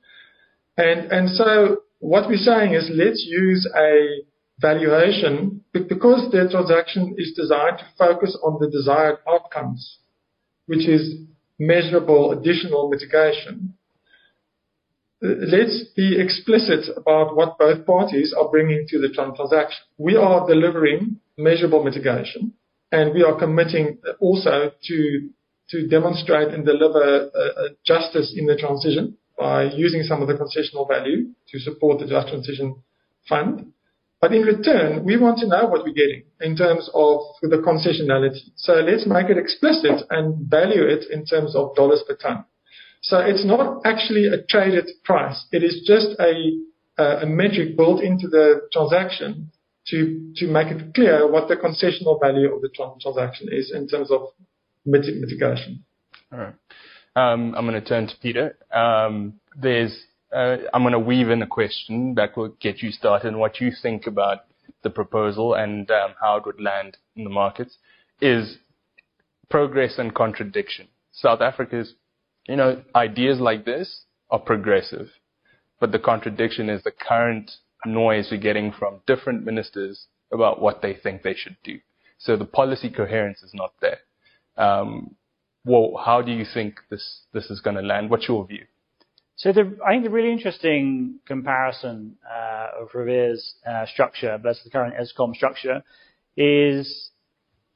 And 0.77 1.13
and 1.13 1.29
so 1.31 1.83
what 1.99 2.29
we're 2.29 2.37
saying 2.37 2.75
is 2.75 2.91
let's 2.93 3.25
use 3.27 3.69
a 3.77 4.25
valuation 4.59 5.63
because 5.73 6.31
the 6.31 6.49
transaction 6.51 7.15
is 7.19 7.33
designed 7.37 7.79
to 7.79 7.87
focus 7.99 8.37
on 8.43 8.59
the 8.61 8.71
desired 8.71 9.19
outcomes, 9.29 9.99
which 10.67 10.87
is 10.89 11.17
measurable 11.59 12.33
additional 12.33 12.89
mitigation. 12.89 13.75
Let's 15.25 15.85
be 15.97 16.21
explicit 16.21 16.85
about 16.99 17.35
what 17.35 17.57
both 17.59 17.87
parties 17.87 18.35
are 18.39 18.51
bringing 18.51 18.85
to 18.89 18.99
the 18.99 19.09
transaction. 19.09 19.83
We 19.97 20.17
are 20.17 20.47
delivering 20.47 21.17
measurable 21.39 21.83
mitigation, 21.83 22.53
and 22.93 23.15
we 23.15 23.23
are 23.23 23.39
committing 23.39 23.99
also 24.21 24.73
to 24.85 25.31
to 25.71 25.89
demonstrate 25.89 26.49
and 26.49 26.67
deliver 26.67 27.31
uh, 27.35 27.69
justice 27.87 28.35
in 28.37 28.45
the 28.45 28.55
transition 28.55 29.17
by 29.39 29.65
using 29.73 30.03
some 30.03 30.21
of 30.21 30.29
the 30.29 30.35
concessional 30.35 30.87
value 30.87 31.29
to 31.49 31.59
support 31.59 32.01
the 32.01 32.07
Just 32.07 32.29
Transition 32.29 32.83
Fund. 33.27 33.73
But 34.21 34.35
in 34.35 34.43
return, 34.43 35.07
we 35.07 35.17
want 35.17 35.39
to 35.39 35.49
know 35.49 35.67
what 35.69 35.85
we're 35.85 35.95
getting 35.95 36.25
in 36.43 36.55
terms 36.55 36.91
of 36.93 37.21
the 37.41 37.65
concessionality. 37.65 38.41
So 38.57 38.75
let's 38.75 39.07
make 39.07 39.31
it 39.31 39.39
explicit 39.39 40.05
and 40.11 40.51
value 40.51 40.85
it 40.85 41.07
in 41.11 41.25
terms 41.25 41.57
of 41.57 41.75
dollars 41.75 42.03
per 42.07 42.17
ton. 42.17 42.45
So 43.05 43.19
it's 43.19 43.45
not 43.45 43.83
actually 43.85 44.29
a 44.29 44.43
traded 44.49 44.89
price. 45.05 45.45
It 45.53 45.63
is 45.63 45.85
just 45.87 46.19
a, 46.19 47.23
a 47.23 47.27
metric 47.27 47.77
built 47.77 48.03
into 48.03 48.29
the 48.29 48.63
transaction 48.73 49.53
to, 49.89 50.33
to 50.37 50.47
make 50.47 50.69
it 50.69 50.95
clear 50.95 51.31
what 51.31 51.49
the 51.49 51.57
concessional 51.57 52.19
value 52.19 52.55
of 52.55 52.63
the 52.63 52.71
transaction 52.71 53.49
is 53.53 53.71
in 53.75 53.89
terms 53.89 54.11
of 54.11 54.29
mitigation. 54.87 55.85
All 56.33 56.39
right. 56.39 56.55
Um, 57.15 57.55
I'm 57.55 57.67
going 57.67 57.81
to 57.81 57.87
turn 57.87 58.07
to 58.07 58.15
Peter. 58.23 58.57
Um, 58.73 59.35
there's, 59.55 60.07
uh, 60.35 60.57
I'm 60.73 60.83
going 60.83 60.93
to 60.93 60.99
weave 60.99 61.29
in 61.29 61.43
a 61.43 61.47
question 61.47 62.15
that 62.15 62.35
will 62.39 62.57
get 62.59 62.81
you 62.81 62.91
started 62.91 63.29
and 63.29 63.39
what 63.39 63.61
you 63.61 63.71
think 63.83 64.07
about 64.07 64.47
the 64.83 64.89
proposal 64.89 65.53
and 65.53 65.91
um, 65.91 66.15
how 66.23 66.39
it 66.39 66.47
would 66.47 66.61
land 66.61 66.97
in 67.17 67.25
the 67.25 67.31
markets 67.31 67.77
is 68.23 68.57
progress 69.51 69.99
and 69.99 70.15
contradiction. 70.15 70.89
South 71.13 71.43
Africa's, 71.43 71.95
you 72.47 72.57
know, 72.57 72.83
ideas 72.95 73.41
like 73.41 73.65
this 73.65 74.05
are 74.31 74.39
progressive, 74.39 75.09
but 75.81 75.93
the 75.93 75.99
contradiction 75.99 76.69
is 76.69 76.83
the 76.83 76.91
current 76.91 77.51
noise 77.87 78.29
we're 78.31 78.41
getting 78.41 78.73
from 78.73 79.01
different 79.07 79.45
ministers 79.45 80.07
about 80.33 80.61
what 80.61 80.83
they 80.83 80.95
think 80.95 81.23
they 81.23 81.35
should 81.35 81.57
do. 81.63 81.79
So 82.19 82.37
the 82.37 82.45
policy 82.45 82.91
coherence 82.91 83.43
is 83.43 83.53
not 83.55 83.73
there. 83.81 83.99
Um, 84.57 85.17
well, 85.65 86.01
how 86.05 86.23
do 86.23 86.33
you 86.33 86.45
think 86.53 86.77
this 86.91 87.23
this 87.33 87.51
is 87.51 87.61
going 87.61 87.77
to 87.77 87.83
land? 87.83 88.11
What's 88.11 88.29
your 88.29 88.47
view? 88.47 88.65
So 89.37 89.53
the, 89.53 89.77
I 89.85 89.93
think 89.93 90.05
the 90.05 90.11
really 90.11 90.31
interesting 90.31 91.19
comparison 91.27 92.17
uh, 92.25 92.83
of 92.83 92.91
Javier's 92.91 93.55
uh, 93.67 93.85
structure 93.87 94.39
versus 94.41 94.65
the 94.65 94.71
current 94.71 94.95
Eskom 94.95 95.35
structure 95.35 95.83
is 96.37 97.11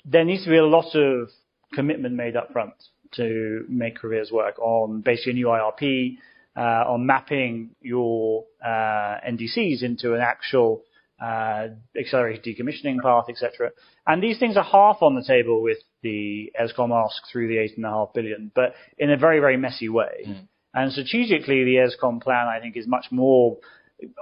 there 0.04 0.24
needs 0.24 0.44
to 0.44 0.50
be 0.50 0.56
a 0.56 0.64
lot 0.64 0.94
of 0.94 1.28
commitment 1.74 2.14
made 2.14 2.36
up 2.36 2.52
front. 2.52 2.74
To 3.12 3.64
make 3.68 3.98
careers 3.98 4.30
work 4.30 4.58
on 4.58 5.00
basically 5.00 5.32
a 5.32 5.34
new 5.34 5.46
IRP, 5.46 6.18
uh, 6.56 6.92
on 6.92 7.06
mapping 7.06 7.70
your 7.80 8.44
uh, 8.64 9.16
NDCs 9.28 9.82
into 9.82 10.14
an 10.14 10.20
actual 10.20 10.82
uh, 11.22 11.68
accelerated 11.98 12.44
decommissioning 12.44 13.00
path, 13.00 13.26
etc. 13.28 13.70
And 14.06 14.22
these 14.22 14.38
things 14.38 14.56
are 14.56 14.64
half 14.64 14.98
on 15.02 15.14
the 15.14 15.24
table 15.24 15.62
with 15.62 15.78
the 16.02 16.52
Eskom 16.60 16.90
ask 16.90 17.22
through 17.30 17.48
the 17.48 17.58
eight 17.58 17.76
and 17.76 17.86
a 17.86 17.90
half 17.90 18.12
billion, 18.14 18.50
but 18.54 18.74
in 18.98 19.10
a 19.10 19.16
very, 19.16 19.40
very 19.40 19.56
messy 19.56 19.88
way. 19.88 20.24
Mm. 20.26 20.48
And 20.74 20.92
strategically, 20.92 21.64
the 21.64 21.76
Eskom 21.76 22.22
plan, 22.22 22.46
I 22.46 22.60
think, 22.60 22.76
is 22.76 22.86
much 22.86 23.06
more 23.10 23.58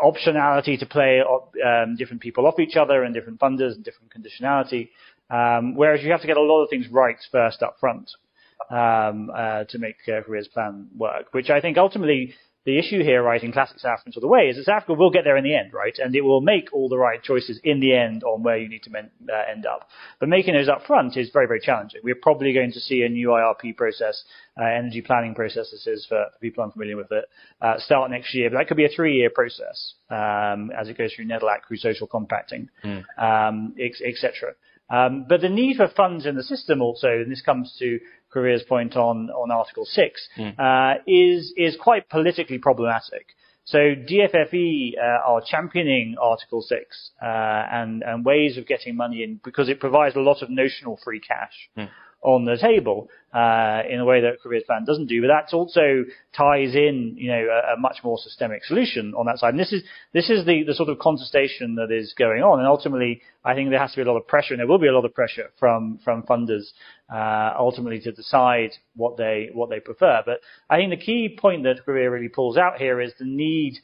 optionality 0.03 0.79
to 0.79 0.87
play 0.87 1.21
um, 1.21 1.97
different 1.97 2.23
people 2.23 2.47
off 2.47 2.59
each 2.59 2.77
other 2.77 3.03
and 3.03 3.15
different 3.15 3.41
funders 3.41 3.75
and 3.75 3.85
different 3.85 4.13
conditionality. 4.13 4.89
Um, 5.29 5.75
whereas 5.75 6.03
you 6.03 6.13
have 6.13 6.21
to 6.21 6.27
get 6.27 6.37
a 6.37 6.43
lot 6.43 6.63
of 6.63 6.71
things 6.71 6.87
right 6.89 7.17
first 7.31 7.63
up 7.63 7.77
front 7.81 8.11
um, 8.71 9.31
uh, 9.35 9.65
to 9.65 9.79
make 9.79 9.97
uh, 10.09 10.23
Grové's 10.29 10.49
plan 10.49 10.89
work, 10.97 11.33
which 11.33 11.51
I 11.51 11.61
think 11.61 11.79
ultimately 11.79 12.35
the 12.67 12.81
issue 12.81 13.01
here, 13.01 13.23
right, 13.23 13.43
in 13.45 13.53
classic 13.53 13.79
South 13.79 13.93
African 13.93 14.13
sort 14.13 14.25
of 14.25 14.31
way, 14.31 14.49
is 14.49 14.57
that 14.57 14.65
South 14.65 14.79
Africa 14.79 14.95
will 14.95 15.11
get 15.11 15.23
there 15.23 15.37
in 15.37 15.45
the 15.45 15.55
end, 15.55 15.73
right, 15.73 15.97
and 15.99 16.15
it 16.17 16.23
will 16.23 16.41
make 16.41 16.73
all 16.73 16.89
the 16.89 16.99
right 16.99 17.23
choices 17.23 17.61
in 17.63 17.79
the 17.79 17.95
end 17.97 18.25
on 18.25 18.43
where 18.43 18.59
you 18.59 18.69
need 18.69 18.83
to 18.83 18.91
men, 18.91 19.09
uh, 19.33 19.51
end 19.51 19.67
up. 19.67 19.89
But 20.19 20.29
making 20.29 20.55
those 20.55 20.69
up 20.69 20.85
front 20.85 21.17
is 21.17 21.31
very, 21.33 21.47
very 21.47 21.61
challenging. 21.61 22.01
We're 22.03 22.17
probably 22.21 22.53
going 22.53 22.73
to 22.73 22.81
see 22.81 23.03
a 23.03 23.09
new 23.09 23.29
IRP 23.29 23.77
process, 23.77 24.21
uh, 24.61 24.65
energy 24.65 25.01
planning 25.01 25.37
process, 25.37 25.71
this 25.71 25.87
is 25.87 26.07
for, 26.09 26.27
for 26.33 26.39
people 26.41 26.65
unfamiliar 26.65 26.97
with 26.97 27.13
it, 27.13 27.27
uh, 27.63 27.79
start 27.79 28.11
next 28.11 28.35
year. 28.35 28.51
But 28.51 28.59
that 28.59 28.67
could 28.67 28.77
be 28.77 28.85
a 28.85 28.89
three-year 28.89 29.31
process 29.31 29.95
um, 30.11 30.73
as 30.77 30.89
it 30.89 30.99
goes 30.99 31.15
through 31.15 31.27
NEDLAC, 31.27 31.69
through 31.69 31.77
social 31.77 32.09
compacting, 32.09 32.69
mm. 32.85 33.05
um, 33.17 33.77
etc. 33.79 34.55
Um, 34.91 35.27
but 35.29 35.41
the 35.41 35.49
need 35.49 35.77
for 35.77 35.89
funds 35.89 36.27
in 36.27 36.35
the 36.35 36.43
system 36.43 36.83
also, 36.83 37.09
and 37.09 37.31
this 37.31 37.43
comes 37.43 37.77
to 37.79 38.01
Grové's 38.35 38.63
point 38.63 38.97
on, 38.97 39.31
on 39.31 39.51
Article 39.51 39.85
6, 39.85 40.29
mm. 40.39 40.59
uh, 40.59 40.99
is, 41.07 41.53
is 41.57 41.77
quite 41.81 42.09
politically 42.09 42.59
problematic. 42.59 43.27
So 43.65 43.79
DFFE 43.79 44.93
uh, 44.97 45.29
are 45.29 45.43
championing 45.45 46.15
Article 46.21 46.63
6 46.63 47.11
uh, 47.21 47.27
and, 47.27 48.03
and 48.05 48.25
ways 48.25 48.57
of 48.59 48.67
getting 48.67 48.97
money 48.97 49.25
in 49.25 49.41
because 49.45 49.69
it 49.69 49.81
provides 49.81 50.15
a 50.15 50.21
lot 50.21 50.43
of 50.43 50.51
notional 50.51 50.99
free 51.03 51.21
cash. 51.21 51.69
Mm 51.77 51.89
on 52.27 52.45
the 52.45 52.59
table 52.59 53.09
uh, 53.33 53.83
in 53.89 54.01
a 54.01 54.05
way 54.05 54.21
that 54.21 54.39
Grové's 54.45 54.65
plan 54.65 54.85
doesn't 54.85 55.07
do. 55.07 55.23
But 55.23 55.29
that 55.29 55.55
also 55.55 56.05
ties 56.37 56.75
in, 56.75 57.15
you 57.17 57.31
know, 57.31 57.47
a, 57.47 57.75
a, 57.75 57.77
much 57.79 57.99
more 58.03 58.19
systemic 58.19 58.65
solution 58.65 59.15
on 59.17 59.27
that 59.27 59.39
side. 59.39 59.51
And 59.51 59.61
this 59.61 59.73
is 59.73 59.85
this 60.13 60.29
is 60.29 60.45
the, 60.45 60.65
the 60.67 60.75
sort 60.75 60.89
of 60.89 60.99
contestation 60.99 61.77
that 61.77 61.93
is 61.93 62.15
going 62.19 62.43
on. 62.43 62.59
And 62.59 62.67
ultimately, 62.67 63.23
I 63.45 63.55
think 63.55 63.71
there 63.71 63.79
has 63.79 63.93
to 63.93 63.99
be 63.99 64.03
a 64.03 64.11
lot 64.11 64.19
of 64.19 64.27
pressure, 64.27 64.55
and 64.55 64.61
there 64.61 64.67
will 64.67 64.81
be 64.81 64.89
a 64.89 64.93
lot 64.93 65.05
of 65.05 65.15
pressure 65.15 65.51
from 65.61 66.01
from 66.05 66.25
funders 66.25 66.65
uh, 67.13 67.55
ultimately 67.57 68.01
to 68.01 68.13
decide 68.13 68.71
what 68.97 69.17
they 69.17 69.51
what 69.55 69.71
they 69.71 69.79
prefer. 69.79 70.23
But 70.27 70.41
I 70.69 70.79
think 70.79 70.91
the 70.91 71.05
key 71.05 71.39
point 71.41 71.63
that 71.63 71.87
Grové 71.87 72.11
really 72.11 72.29
pulls 72.29 72.57
out 72.57 72.79
here 72.79 73.01
is 73.01 73.13
the 73.21 73.25
need. 73.25 73.79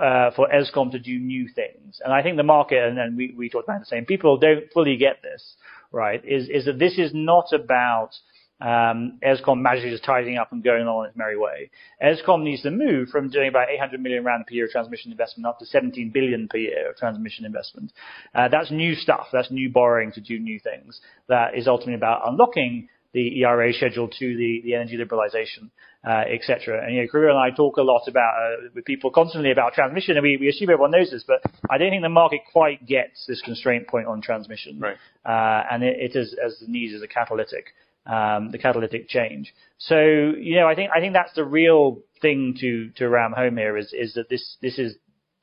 Uh, 0.00 0.30
for 0.30 0.48
Eskom 0.48 0.92
to 0.92 0.98
do 0.98 1.18
new 1.18 1.48
things. 1.48 2.00
And 2.04 2.14
I 2.14 2.22
think 2.22 2.36
the 2.36 2.44
market, 2.44 2.82
and, 2.82 2.98
and 2.98 3.16
we, 3.16 3.34
we 3.36 3.50
talked 3.50 3.68
about 3.68 3.80
the 3.80 3.86
same 3.86 4.06
people, 4.06 4.38
don't 4.38 4.72
fully 4.72 4.96
get 4.96 5.20
this 5.22 5.56
right, 5.90 6.22
is, 6.24 6.48
is 6.48 6.66
that 6.66 6.78
this 6.78 6.98
is 6.98 7.10
not 7.12 7.52
about 7.52 8.12
um, 8.62 9.18
Eskom 9.26 9.60
magically 9.60 9.90
just 9.90 10.04
tidying 10.04 10.38
up 10.38 10.52
and 10.52 10.62
going 10.62 10.86
on 10.86 11.06
its 11.06 11.16
merry 11.16 11.36
way. 11.36 11.70
Eskom 12.02 12.42
needs 12.42 12.62
to 12.62 12.70
move 12.70 13.08
from 13.08 13.28
doing 13.28 13.48
about 13.48 13.70
800 13.70 14.00
million 14.00 14.24
rand 14.24 14.46
per 14.46 14.54
year 14.54 14.66
of 14.66 14.70
transmission 14.70 15.10
investment 15.10 15.46
up 15.46 15.58
to 15.58 15.66
17 15.66 16.10
billion 16.10 16.46
per 16.48 16.58
year 16.58 16.90
of 16.90 16.96
transmission 16.96 17.44
investment. 17.44 17.92
Uh, 18.34 18.48
that's 18.48 18.70
new 18.70 18.94
stuff. 18.94 19.26
That's 19.32 19.50
new 19.50 19.68
borrowing 19.68 20.12
to 20.12 20.20
do 20.20 20.38
new 20.38 20.60
things. 20.60 21.00
That 21.28 21.56
is 21.56 21.66
ultimately 21.66 21.94
about 21.94 22.22
unlocking 22.24 22.88
the 23.12 23.40
ERA 23.40 23.72
schedule 23.72 24.08
to 24.08 24.36
the, 24.36 24.62
the 24.64 24.74
energy 24.74 24.96
liberalization, 24.96 25.70
uh, 26.06 26.24
etc. 26.32 26.84
And 26.84 26.94
you 26.94 27.02
know, 27.02 27.08
Grové 27.12 27.30
and 27.30 27.38
I 27.38 27.54
talk 27.54 27.76
a 27.76 27.82
lot 27.82 28.02
about 28.08 28.34
uh, 28.36 28.68
with 28.74 28.84
people 28.84 29.10
constantly 29.10 29.50
about 29.50 29.74
transmission, 29.74 30.16
and 30.16 30.22
we, 30.22 30.36
we 30.36 30.48
assume 30.48 30.70
everyone 30.70 30.90
knows 30.90 31.10
this, 31.10 31.24
but 31.26 31.42
I 31.70 31.78
don't 31.78 31.90
think 31.90 32.02
the 32.02 32.08
market 32.08 32.40
quite 32.50 32.86
gets 32.86 33.26
this 33.26 33.42
constraint 33.42 33.86
point 33.88 34.06
on 34.06 34.22
transmission, 34.22 34.80
right. 34.80 34.96
uh, 35.24 35.66
and 35.70 35.82
it, 35.82 35.96
it 35.98 36.18
is 36.18 36.34
as 36.44 36.58
the 36.60 36.66
needs 36.66 36.94
as 36.94 37.02
a 37.02 37.08
catalytic. 37.08 37.66
Um, 38.04 38.50
the 38.50 38.58
catalytic 38.58 39.08
change. 39.08 39.54
So, 39.78 39.96
you 39.96 40.56
know, 40.56 40.66
I 40.66 40.74
think 40.74 40.90
I 40.92 40.98
think 40.98 41.12
that's 41.12 41.32
the 41.36 41.44
real 41.44 42.00
thing 42.20 42.56
to 42.58 42.90
to 42.96 43.08
ram 43.08 43.30
home 43.30 43.56
here 43.56 43.76
is 43.76 43.92
is 43.92 44.14
that 44.14 44.28
this 44.28 44.56
this 44.60 44.76
is 44.76 44.96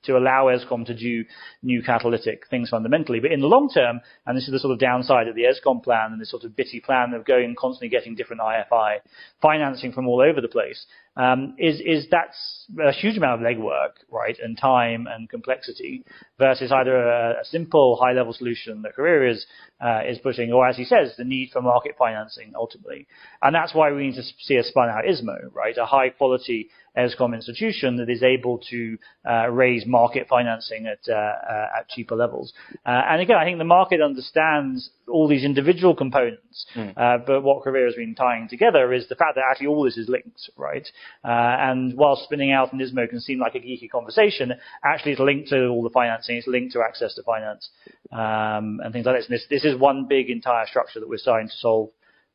to 0.03 0.17
allow 0.17 0.45
Eskom 0.45 0.85
to 0.85 0.93
do 0.93 1.25
new 1.61 1.83
catalytic 1.83 2.47
things 2.49 2.69
fundamentally. 2.69 3.19
But 3.19 3.31
in 3.31 3.41
the 3.41 3.47
long 3.47 3.69
term, 3.69 4.01
and 4.25 4.37
this 4.37 4.45
is 4.45 4.51
the 4.51 4.59
sort 4.59 4.73
of 4.73 4.79
downside 4.79 5.27
of 5.27 5.35
the 5.35 5.43
Eskom 5.43 5.83
plan 5.83 6.11
and 6.11 6.21
this 6.21 6.31
sort 6.31 6.43
of 6.43 6.55
bitty 6.55 6.79
plan 6.79 7.13
of 7.13 7.25
going 7.25 7.45
and 7.45 7.57
constantly 7.57 7.89
getting 7.89 8.15
different 8.15 8.41
IFI 8.41 8.99
financing 9.41 9.91
from 9.91 10.07
all 10.07 10.21
over 10.21 10.41
the 10.41 10.47
place, 10.47 10.85
um, 11.15 11.55
is 11.57 11.81
is 11.81 12.07
that's 12.09 12.67
a 12.79 12.93
huge 12.93 13.17
amount 13.17 13.41
of 13.41 13.45
legwork, 13.45 13.91
right, 14.09 14.37
and 14.41 14.57
time 14.57 15.07
and 15.09 15.29
complexity 15.29 16.05
versus 16.37 16.71
either 16.71 16.95
a, 16.95 17.41
a 17.41 17.45
simple 17.45 17.97
high-level 18.01 18.31
solution 18.33 18.83
that 18.83 18.95
Grové 18.97 19.31
is 19.31 19.45
uh, 19.81 20.01
is 20.07 20.17
pushing, 20.19 20.53
or 20.53 20.67
as 20.67 20.77
he 20.77 20.85
says, 20.85 21.13
the 21.17 21.25
need 21.25 21.49
for 21.51 21.61
market 21.61 21.95
financing 21.97 22.53
ultimately, 22.55 23.07
and 23.41 23.53
that's 23.53 23.73
why 23.73 23.91
we 23.91 24.07
need 24.07 24.15
to 24.15 24.23
see 24.39 24.55
a 24.55 24.63
spun 24.63 24.89
out 24.89 25.03
ISMO, 25.03 25.53
right, 25.53 25.75
a 25.77 25.85
high-quality 25.85 26.69
Eskom 26.97 27.33
institution 27.33 27.97
that 27.97 28.09
is 28.09 28.23
able 28.23 28.59
to 28.69 28.97
uh, 29.29 29.47
raise 29.47 29.85
market 29.85 30.27
financing 30.27 30.87
at 30.87 30.99
uh, 31.07 31.13
uh, 31.13 31.79
at 31.79 31.89
cheaper 31.89 32.15
levels. 32.15 32.53
Uh, 32.85 33.01
and 33.09 33.21
again, 33.21 33.37
I 33.37 33.45
think 33.45 33.57
the 33.57 33.63
market 33.63 34.01
understands 34.01 34.89
all 35.07 35.27
these 35.27 35.43
individual 35.43 35.95
components, 35.95 36.65
mm. 36.75 36.93
but 37.25 37.41
what 37.41 37.63
Grové 37.63 37.85
has 37.85 37.95
been 37.95 38.13
tying 38.13 38.47
together 38.47 38.93
is 38.93 39.07
the 39.07 39.15
fact 39.15 39.35
that 39.35 39.43
actually 39.49 39.67
all 39.67 39.83
this 39.83 39.97
is 39.97 40.07
linked, 40.07 40.49
right? 40.55 40.87
and 41.23 41.95
while 41.95 42.15
spinning 42.15 42.51
out 42.51 42.73
an 42.73 42.79
ISMO 42.79 43.09
can 43.09 43.19
seem 43.19 43.39
like 43.39 43.55
a 43.55 43.59
geeky 43.59 43.89
conversation, 43.89 44.53
actually 44.83 45.13
it's 45.13 45.21
linked 45.21 45.49
to 45.49 45.67
all 45.67 45.83
the 45.83 45.89
financing, 45.89 46.37
it's 46.37 46.47
linked 46.47 46.73
to 46.73 46.81
access 46.81 47.15
to 47.15 47.23
finance, 47.23 47.69
um, 48.11 48.79
and 48.83 48.93
things 48.93 49.05
like 49.05 49.17
this. 49.17 49.25
And 49.25 49.35
this, 49.35 49.45
this 49.49 49.65
is 49.65 49.77
one 49.77 50.05
big 50.07 50.29
entire 50.29 50.65
structure 50.67 50.99
that 50.99 51.09
we're 51.09 51.17
starting 51.17 51.47
to 51.47 51.57
solve 51.57 51.89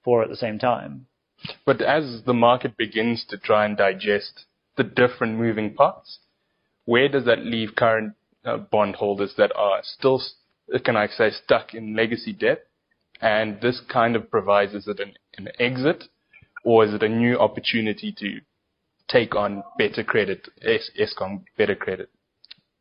for 0.05 0.22
at 0.22 0.28
the 0.28 0.36
same 0.36 0.59
time. 0.59 1.07
But 1.66 1.80
as 1.82 2.22
the 2.24 2.34
market 2.34 2.76
begins 2.76 3.24
to 3.28 3.38
try 3.38 3.64
and 3.64 3.76
digest 3.76 4.45
the 4.76 4.84
different 4.84 5.38
moving 5.38 5.74
parts, 5.74 6.18
where 6.84 7.09
does 7.09 7.24
that 7.24 7.45
leave 7.45 7.76
current 7.76 8.14
uh, 8.45 8.59
bondholders 8.59 9.34
that 9.36 9.53
are 9.57 9.80
still, 9.82 10.22
can 10.84 10.97
I 10.97 11.07
say, 11.09 11.30
stuck 11.30 11.74
in 11.74 11.97
legacy 11.97 12.32
debt? 12.32 12.66
And 13.20 13.61
this 13.61 13.80
kind 13.80 14.16
of 14.16 14.30
provides, 14.30 14.74
is 14.74 14.88
it 14.88 15.01
an, 15.01 15.14
an 15.38 15.49
exit 15.59 16.05
or 16.64 16.84
is 16.84 16.95
it 16.95 17.03
a 17.03 17.09
new 17.09 17.38
opportunity 17.38 18.12
to 18.18 18.40
take 19.09 19.34
on 19.34 19.62
better 19.78 20.03
credit, 20.03 20.49
Eskom 20.62 21.45
better 21.57 21.74
credit? 21.74 22.11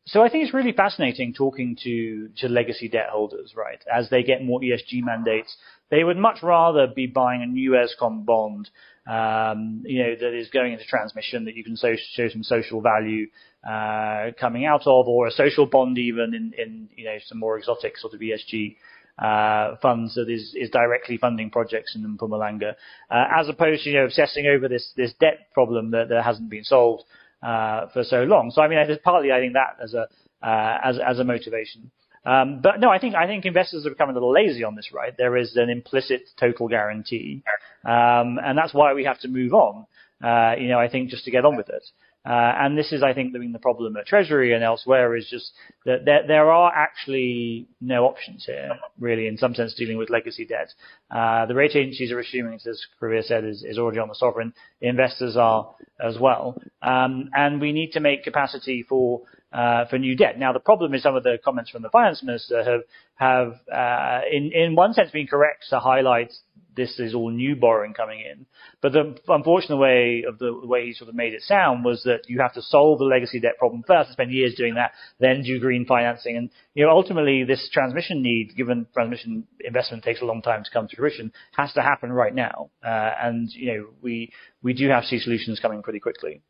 So 0.06 0.22
I 0.22 0.28
think 0.28 0.44
it's 0.44 0.52
really 0.52 0.72
fascinating 0.72 1.32
talking 1.32 1.76
to, 1.82 2.28
to 2.38 2.48
legacy 2.48 2.88
debt 2.88 3.08
holders, 3.10 3.54
right? 3.56 3.82
As 3.92 4.10
they 4.10 4.22
get 4.22 4.44
more 4.44 4.60
ESG 4.60 5.02
mandates, 5.02 5.56
they 5.90 6.04
would 6.04 6.18
much 6.18 6.42
rather 6.42 6.86
be 6.86 7.06
buying 7.06 7.42
a 7.42 7.46
new 7.46 7.70
Eskom 7.70 8.26
bond, 8.26 8.68
um, 9.06 9.82
you 9.86 10.02
know, 10.02 10.14
that 10.14 10.34
is 10.34 10.50
going 10.50 10.74
into 10.74 10.84
transmission 10.84 11.46
that 11.46 11.56
you 11.56 11.64
can 11.64 11.76
so, 11.76 11.94
show 12.12 12.28
some 12.28 12.42
social 12.42 12.82
value, 12.82 13.28
uh, 13.66 14.32
coming 14.38 14.66
out 14.66 14.82
of, 14.82 15.08
or 15.08 15.26
a 15.26 15.30
social 15.30 15.64
bond 15.64 15.96
even 15.96 16.34
in, 16.34 16.52
in, 16.58 16.88
you 16.94 17.06
know, 17.06 17.16
some 17.26 17.38
more 17.38 17.56
exotic 17.56 17.96
sort 17.96 18.12
of 18.12 18.20
ESG, 18.20 18.76
uh, 19.18 19.76
funds 19.80 20.16
that 20.16 20.28
is, 20.28 20.54
is 20.54 20.68
directly 20.70 21.16
funding 21.16 21.48
projects 21.48 21.94
in 21.94 22.18
Mpumalanga, 22.18 22.74
uh, 23.10 23.24
as 23.38 23.48
opposed 23.48 23.84
to, 23.84 23.90
you 23.90 23.96
know, 23.96 24.04
obsessing 24.04 24.46
over 24.46 24.68
this, 24.68 24.92
this 24.96 25.14
debt 25.18 25.48
problem 25.54 25.92
that, 25.92 26.10
that 26.10 26.24
hasn't 26.24 26.50
been 26.50 26.64
solved 26.64 27.04
uh, 27.44 27.88
for 27.92 28.02
so 28.04 28.24
long. 28.24 28.50
So 28.50 28.62
I 28.62 28.68
mean, 28.68 28.78
there's 28.86 28.98
partly 29.04 29.32
I 29.32 29.40
think 29.40 29.52
that 29.54 29.76
as 29.82 29.94
a 29.94 30.08
uh, 30.46 30.78
as 30.82 30.98
as 30.98 31.18
a 31.18 31.24
motivation. 31.24 31.90
Um, 32.26 32.60
but 32.62 32.80
no, 32.80 32.88
I 32.88 32.98
think 32.98 33.14
I 33.14 33.26
think 33.26 33.44
investors 33.44 33.84
have 33.84 33.92
become 33.92 34.08
a 34.08 34.14
little 34.14 34.32
lazy 34.32 34.64
on 34.64 34.74
this. 34.74 34.90
Right, 34.92 35.14
there 35.16 35.36
is 35.36 35.56
an 35.56 35.68
implicit 35.68 36.22
total 36.40 36.68
guarantee, 36.68 37.42
um, 37.84 38.38
and 38.42 38.56
that's 38.56 38.72
why 38.72 38.94
we 38.94 39.04
have 39.04 39.20
to 39.20 39.28
move 39.28 39.52
on. 39.52 39.86
Uh, 40.22 40.54
you 40.58 40.68
know, 40.68 40.78
I 40.78 40.88
think 40.88 41.10
just 41.10 41.24
to 41.26 41.30
get 41.30 41.44
on 41.44 41.56
with 41.56 41.68
it. 41.68 41.84
Uh, 42.26 42.52
and 42.58 42.76
this 42.78 42.90
is, 42.90 43.02
I 43.02 43.12
think, 43.12 43.32
the, 43.32 43.58
problem 43.58 43.96
at 43.96 44.06
Treasury 44.06 44.54
and 44.54 44.64
elsewhere 44.64 45.14
is 45.14 45.28
just 45.30 45.52
that 45.84 46.04
there, 46.04 46.26
there 46.26 46.50
are 46.50 46.72
actually 46.74 47.68
no 47.80 48.04
options 48.04 48.44
here, 48.46 48.70
really, 48.98 49.26
in 49.26 49.36
some 49.36 49.54
sense, 49.54 49.74
dealing 49.74 49.98
with 49.98 50.10
legacy 50.10 50.46
debt. 50.46 50.68
Uh, 51.10 51.44
the 51.46 51.54
rating 51.54 51.82
agencies 51.82 52.12
are 52.12 52.20
assuming, 52.20 52.54
as 52.54 52.80
Grové 53.00 53.22
said, 53.24 53.44
is, 53.44 53.62
is 53.62 53.78
already 53.78 53.98
on 53.98 54.08
the 54.08 54.14
sovereign. 54.14 54.54
Investors 54.80 55.36
are 55.36 55.74
as 56.00 56.18
well. 56.18 56.60
Um, 56.82 57.30
and 57.34 57.60
we 57.60 57.72
need 57.72 57.92
to 57.92 58.00
make 58.00 58.24
capacity 58.24 58.84
for 58.88 59.22
uh, 59.54 59.86
for 59.86 59.98
new 59.98 60.16
debt. 60.16 60.38
Now, 60.38 60.52
the 60.52 60.60
problem 60.60 60.94
is 60.94 61.02
some 61.02 61.14
of 61.14 61.22
the 61.22 61.38
comments 61.44 61.70
from 61.70 61.82
the 61.82 61.90
finance 61.90 62.22
minister 62.22 62.64
have 62.64 62.80
have 63.14 63.52
uh, 63.72 64.20
in 64.30 64.50
in 64.52 64.74
one 64.74 64.92
sense 64.92 65.10
been 65.12 65.26
correct 65.26 65.66
to 65.70 65.78
highlight 65.78 66.32
this 66.76 66.98
is 66.98 67.14
all 67.14 67.30
new 67.30 67.54
borrowing 67.56 67.94
coming 67.94 68.20
in. 68.20 68.46
But 68.80 68.92
the 68.92 69.16
unfortunate 69.28 69.76
way 69.76 70.24
of 70.26 70.38
the 70.38 70.52
way 70.66 70.86
he 70.86 70.92
sort 70.92 71.08
of 71.08 71.14
made 71.14 71.32
it 71.32 71.42
sound 71.42 71.84
was 71.84 72.02
that 72.04 72.22
you 72.28 72.40
have 72.40 72.54
to 72.54 72.62
solve 72.62 72.98
the 72.98 73.04
legacy 73.04 73.40
debt 73.40 73.58
problem 73.58 73.84
first 73.86 74.12
spend 74.12 74.32
years 74.32 74.54
doing 74.56 74.74
that, 74.74 74.92
then 75.20 75.42
do 75.42 75.60
green 75.60 75.86
financing. 75.86 76.36
And, 76.36 76.50
you 76.74 76.84
know, 76.84 76.90
ultimately 76.90 77.44
this 77.44 77.68
transmission 77.72 78.22
need, 78.22 78.56
given 78.56 78.86
transmission 78.92 79.46
investment 79.60 80.02
takes 80.02 80.20
a 80.20 80.24
long 80.24 80.42
time 80.42 80.64
to 80.64 80.70
come 80.70 80.88
to 80.88 80.96
fruition, 80.96 81.32
has 81.56 81.72
to 81.74 81.82
happen 81.82 82.12
right 82.12 82.34
now. 82.34 82.70
Uh, 82.84 83.10
and, 83.22 83.48
you 83.52 83.72
know, 83.72 83.86
we, 84.02 84.32
we 84.62 84.72
do 84.74 84.88
have 84.88 85.04
to 85.04 85.08
see 85.08 85.20
solutions 85.20 85.60
coming 85.60 85.82
pretty 85.82 86.00
quickly. 86.00 86.42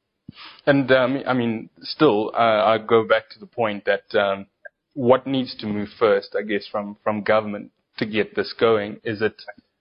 And 0.67 0.91
um, 0.91 1.23
I 1.27 1.35
mean, 1.35 1.71
still, 1.83 2.33
uh, 2.35 2.65
I 2.65 2.79
go 2.79 3.07
back 3.07 3.31
to 3.31 3.39
the 3.39 3.47
point 3.47 3.85
that 3.85 4.15
um, 4.19 4.47
what 4.95 5.27
needs 5.27 5.55
to 5.57 5.67
move 5.67 5.89
first, 5.99 6.35
I 6.39 6.43
guess, 6.43 6.67
from 6.71 6.97
from 7.03 7.23
government 7.23 7.71
to 7.99 8.07
get 8.07 8.35
this 8.35 8.53
going. 8.59 9.01
Is 9.05 9.23
it? 9.23 9.35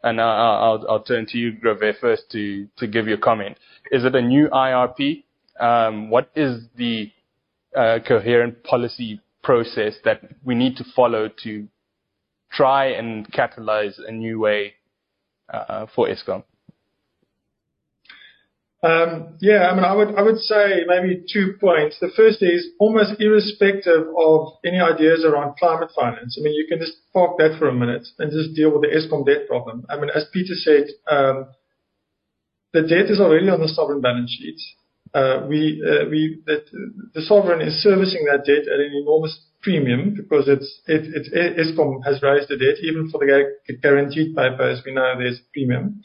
And 0.06 0.20
I'll, 0.20 0.86
I'll, 0.90 1.04
turn 1.04 1.28
to 1.28 1.38
you, 1.38 1.54
Grové, 1.54 1.98
first 1.98 2.30
to 2.32 2.68
to 2.78 2.88
give 2.88 3.08
your 3.08 3.18
comment. 3.18 3.58
Is 3.92 4.04
it 4.04 4.16
a 4.16 4.22
new 4.22 4.50
IRP? 4.50 5.24
Um, 5.60 6.10
what 6.10 6.30
is 6.36 6.66
the 6.76 7.12
uh, 7.76 8.00
coherent 8.06 8.64
policy 8.64 9.22
process 9.44 9.94
that 10.04 10.22
we 10.44 10.56
need 10.56 10.76
to 10.78 10.84
follow 10.96 11.30
to 11.44 11.68
try 12.52 12.88
and 12.88 13.32
catalyze 13.32 13.96
a 14.06 14.12
new 14.12 14.40
way 14.40 14.74
uh, 15.54 15.86
for 15.96 16.08
Eskom? 16.08 16.44
Um, 18.84 19.38
yeah, 19.40 19.72
I 19.72 19.76
mean, 19.76 19.86
I 19.86 19.96
would, 19.96 20.16
I 20.16 20.22
would 20.22 20.40
say 20.40 20.84
maybe 20.86 21.24
two 21.32 21.56
points. 21.60 21.96
The 22.02 22.12
first 22.18 22.44
is 22.44 22.68
almost 22.80 23.14
irrespective 23.22 24.08
of 24.20 24.48
any 24.66 24.78
ideas 24.78 25.24
around 25.24 25.56
climate 25.58 25.90
finance. 25.96 26.38
I 26.38 26.44
mean, 26.44 26.54
you 26.54 26.68
can 26.68 26.80
just 26.80 26.98
park 27.14 27.38
that 27.38 27.58
for 27.58 27.70
a 27.70 27.74
minute 27.74 28.06
and 28.20 28.30
just 28.30 28.54
deal 28.56 28.72
with 28.72 28.82
the 28.82 28.92
Eskom 28.92 29.26
debt 29.26 29.48
problem. 29.48 29.86
I 29.90 29.96
mean, 29.96 30.10
as 30.14 30.26
Peter 30.34 30.54
said, 30.56 30.88
um, 31.10 31.48
the 32.74 32.82
debt 32.82 33.08
is 33.10 33.22
already 33.22 33.48
on 33.50 33.62
the 33.62 33.70
sovereign 33.70 34.02
balance 34.02 34.32
sheet. 34.32 34.60
Uh, 35.14 35.46
we, 35.48 35.82
uh, 35.88 36.10
we, 36.10 36.42
that 36.46 36.66
the 37.14 37.22
sovereign 37.22 37.62
is 37.62 37.82
servicing 37.84 38.26
that 38.26 38.46
debt 38.46 38.68
at 38.68 38.80
an 38.80 38.92
enormous 39.02 39.40
premium 39.62 40.14
because 40.14 40.50
it's, 40.50 40.82
it, 40.88 41.06
it, 41.32 41.58
Eskom 41.58 42.04
has 42.04 42.22
raised 42.22 42.50
the 42.50 42.58
debt 42.58 42.84
even 42.84 43.10
for 43.10 43.20
the 43.20 43.76
guaranteed 43.82 44.36
paper, 44.36 44.64
as 44.64 44.82
we 44.86 44.92
know, 44.94 45.14
there's 45.18 45.40
a 45.40 45.48
premium. 45.54 46.02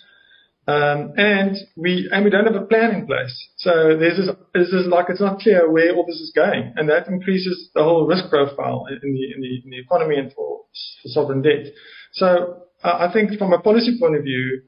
Um, 0.69 1.15
and 1.17 1.57
we 1.77 2.11
and 2.13 2.25
we 2.25 2.31
don't 2.31 2.45
have 2.45 2.63
a 2.63 2.67
plan 2.67 2.91
in 2.95 3.07
place. 3.07 3.35
So 3.57 3.97
there's 3.99 4.19
this, 4.19 4.29
this 4.53 4.69
is 4.69 4.87
like 4.87 5.07
it's 5.09 5.21
not 5.21 5.41
clear 5.41 5.71
where 5.71 5.95
all 5.95 6.05
this 6.05 6.21
is 6.21 6.31
going, 6.37 6.75
and 6.77 6.91
that 6.91 7.09
increases 7.09 7.71
the 7.75 7.83
whole 7.83 8.07
risk 8.07 8.29
profile 8.29 8.85
in 8.91 9.15
the 9.17 9.25
in 9.35 9.41
the, 9.41 9.53
in 9.65 9.71
the 9.71 9.81
economy 9.81 10.17
and 10.17 10.31
for, 10.35 10.67
for 11.03 11.09
sovereign 11.09 11.41
debt. 11.41 11.73
So 12.13 12.65
uh, 12.85 13.09
I 13.09 13.11
think 13.13 13.39
from 13.39 13.55
a 13.55 13.61
policy 13.61 13.97
point 13.99 14.17
of 14.17 14.25
view, 14.25 14.61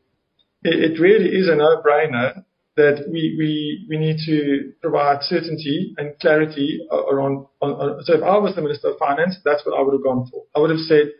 it, 0.62 0.92
it 0.92 1.00
really 1.00 1.28
is 1.28 1.48
a 1.48 1.54
no-brainer 1.54 2.44
that 2.76 3.04
we, 3.10 3.36
we, 3.38 3.86
we 3.90 3.98
need 3.98 4.16
to 4.24 4.72
provide 4.80 5.22
certainty 5.22 5.92
and 5.98 6.18
clarity 6.20 6.80
around. 6.90 7.46
On, 7.60 7.70
on, 7.72 8.04
so 8.04 8.14
if 8.14 8.22
I 8.22 8.38
was 8.38 8.54
the 8.54 8.62
Minister 8.62 8.88
of 8.90 8.98
Finance, 8.98 9.36
that's 9.44 9.66
what 9.66 9.78
I 9.78 9.82
would 9.82 9.92
have 9.92 10.02
gone 10.02 10.30
for. 10.30 10.44
I 10.56 10.60
would 10.60 10.70
have 10.70 10.80
said 10.80 11.12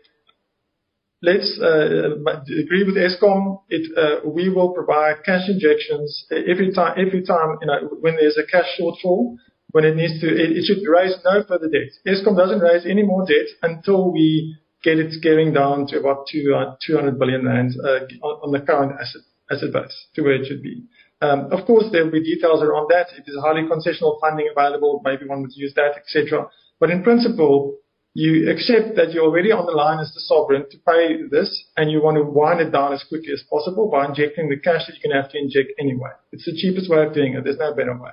let's 1.21 1.59
uh, 1.61 2.15
agree 2.17 2.83
with 2.83 2.95
Eskom. 2.95 3.61
It, 3.69 3.91
uh, 3.97 4.27
we 4.27 4.49
will 4.49 4.73
provide 4.73 5.23
cash 5.25 5.47
injections 5.47 6.25
every 6.31 6.73
time, 6.73 6.95
every 6.97 7.23
time, 7.23 7.57
you 7.61 7.67
know, 7.67 7.89
when 7.99 8.15
there's 8.15 8.37
a 8.37 8.45
cash 8.45 8.65
shortfall, 8.79 9.35
when 9.71 9.85
it 9.85 9.95
needs 9.95 10.19
to, 10.21 10.27
it, 10.27 10.63
should 10.65 10.83
raise 10.87 11.15
no 11.23 11.43
further 11.47 11.69
debt. 11.69 11.91
Eskom 12.05 12.35
doesn't 12.35 12.59
raise 12.59 12.85
any 12.85 13.03
more 13.03 13.25
debt 13.25 13.47
until 13.61 14.11
we 14.11 14.57
get 14.83 14.97
it 14.97 15.13
getting 15.21 15.53
down 15.53 15.87
to 15.87 15.99
about 15.99 16.25
uh, 16.33 16.75
200 16.85 17.19
billion 17.19 17.45
rand 17.45 17.71
uh, 17.83 17.99
on, 18.25 18.51
the 18.51 18.59
current 18.59 18.93
asset, 18.99 19.21
asset 19.51 19.71
base 19.71 20.07
to 20.15 20.23
where 20.23 20.33
it 20.33 20.47
should 20.47 20.61
be. 20.61 20.83
Um, 21.21 21.51
of 21.51 21.67
course, 21.67 21.85
there 21.91 22.03
will 22.03 22.11
be 22.11 22.23
details 22.23 22.63
around 22.63 22.89
that. 22.89 23.07
If 23.15 23.25
there's 23.25 23.37
highly 23.39 23.61
concessional 23.69 24.19
funding 24.19 24.49
available, 24.51 25.01
maybe 25.05 25.27
one 25.27 25.41
would 25.41 25.53
use 25.53 25.73
that, 25.75 25.93
etc. 25.97 26.49
But 26.79 26.89
in 26.89 27.03
principle, 27.03 27.77
you 28.13 28.51
accept 28.51 28.95
that 28.97 29.13
you're 29.13 29.23
already 29.23 29.51
on 29.51 29.65
the 29.65 29.71
line 29.71 29.99
as 29.99 30.11
the 30.13 30.19
sovereign 30.19 30.65
to 30.69 30.77
pay 30.83 31.23
this 31.31 31.47
and 31.77 31.89
you 31.89 32.03
want 32.03 32.17
to 32.17 32.23
wind 32.23 32.59
it 32.59 32.71
down 32.71 32.91
as 32.91 33.03
quickly 33.07 33.31
as 33.31 33.43
possible 33.49 33.89
by 33.89 34.05
injecting 34.05 34.49
the 34.49 34.59
cash 34.59 34.83
that 34.87 34.99
you're 34.99 35.11
going 35.11 35.15
to 35.15 35.21
have 35.21 35.31
to 35.31 35.39
inject 35.39 35.71
anyway. 35.79 36.11
It's 36.31 36.43
the 36.43 36.51
cheapest 36.51 36.89
way 36.89 37.05
of 37.05 37.13
doing 37.13 37.35
it. 37.35 37.43
There's 37.45 37.57
no 37.57 37.73
better 37.73 37.95
way. 37.95 38.11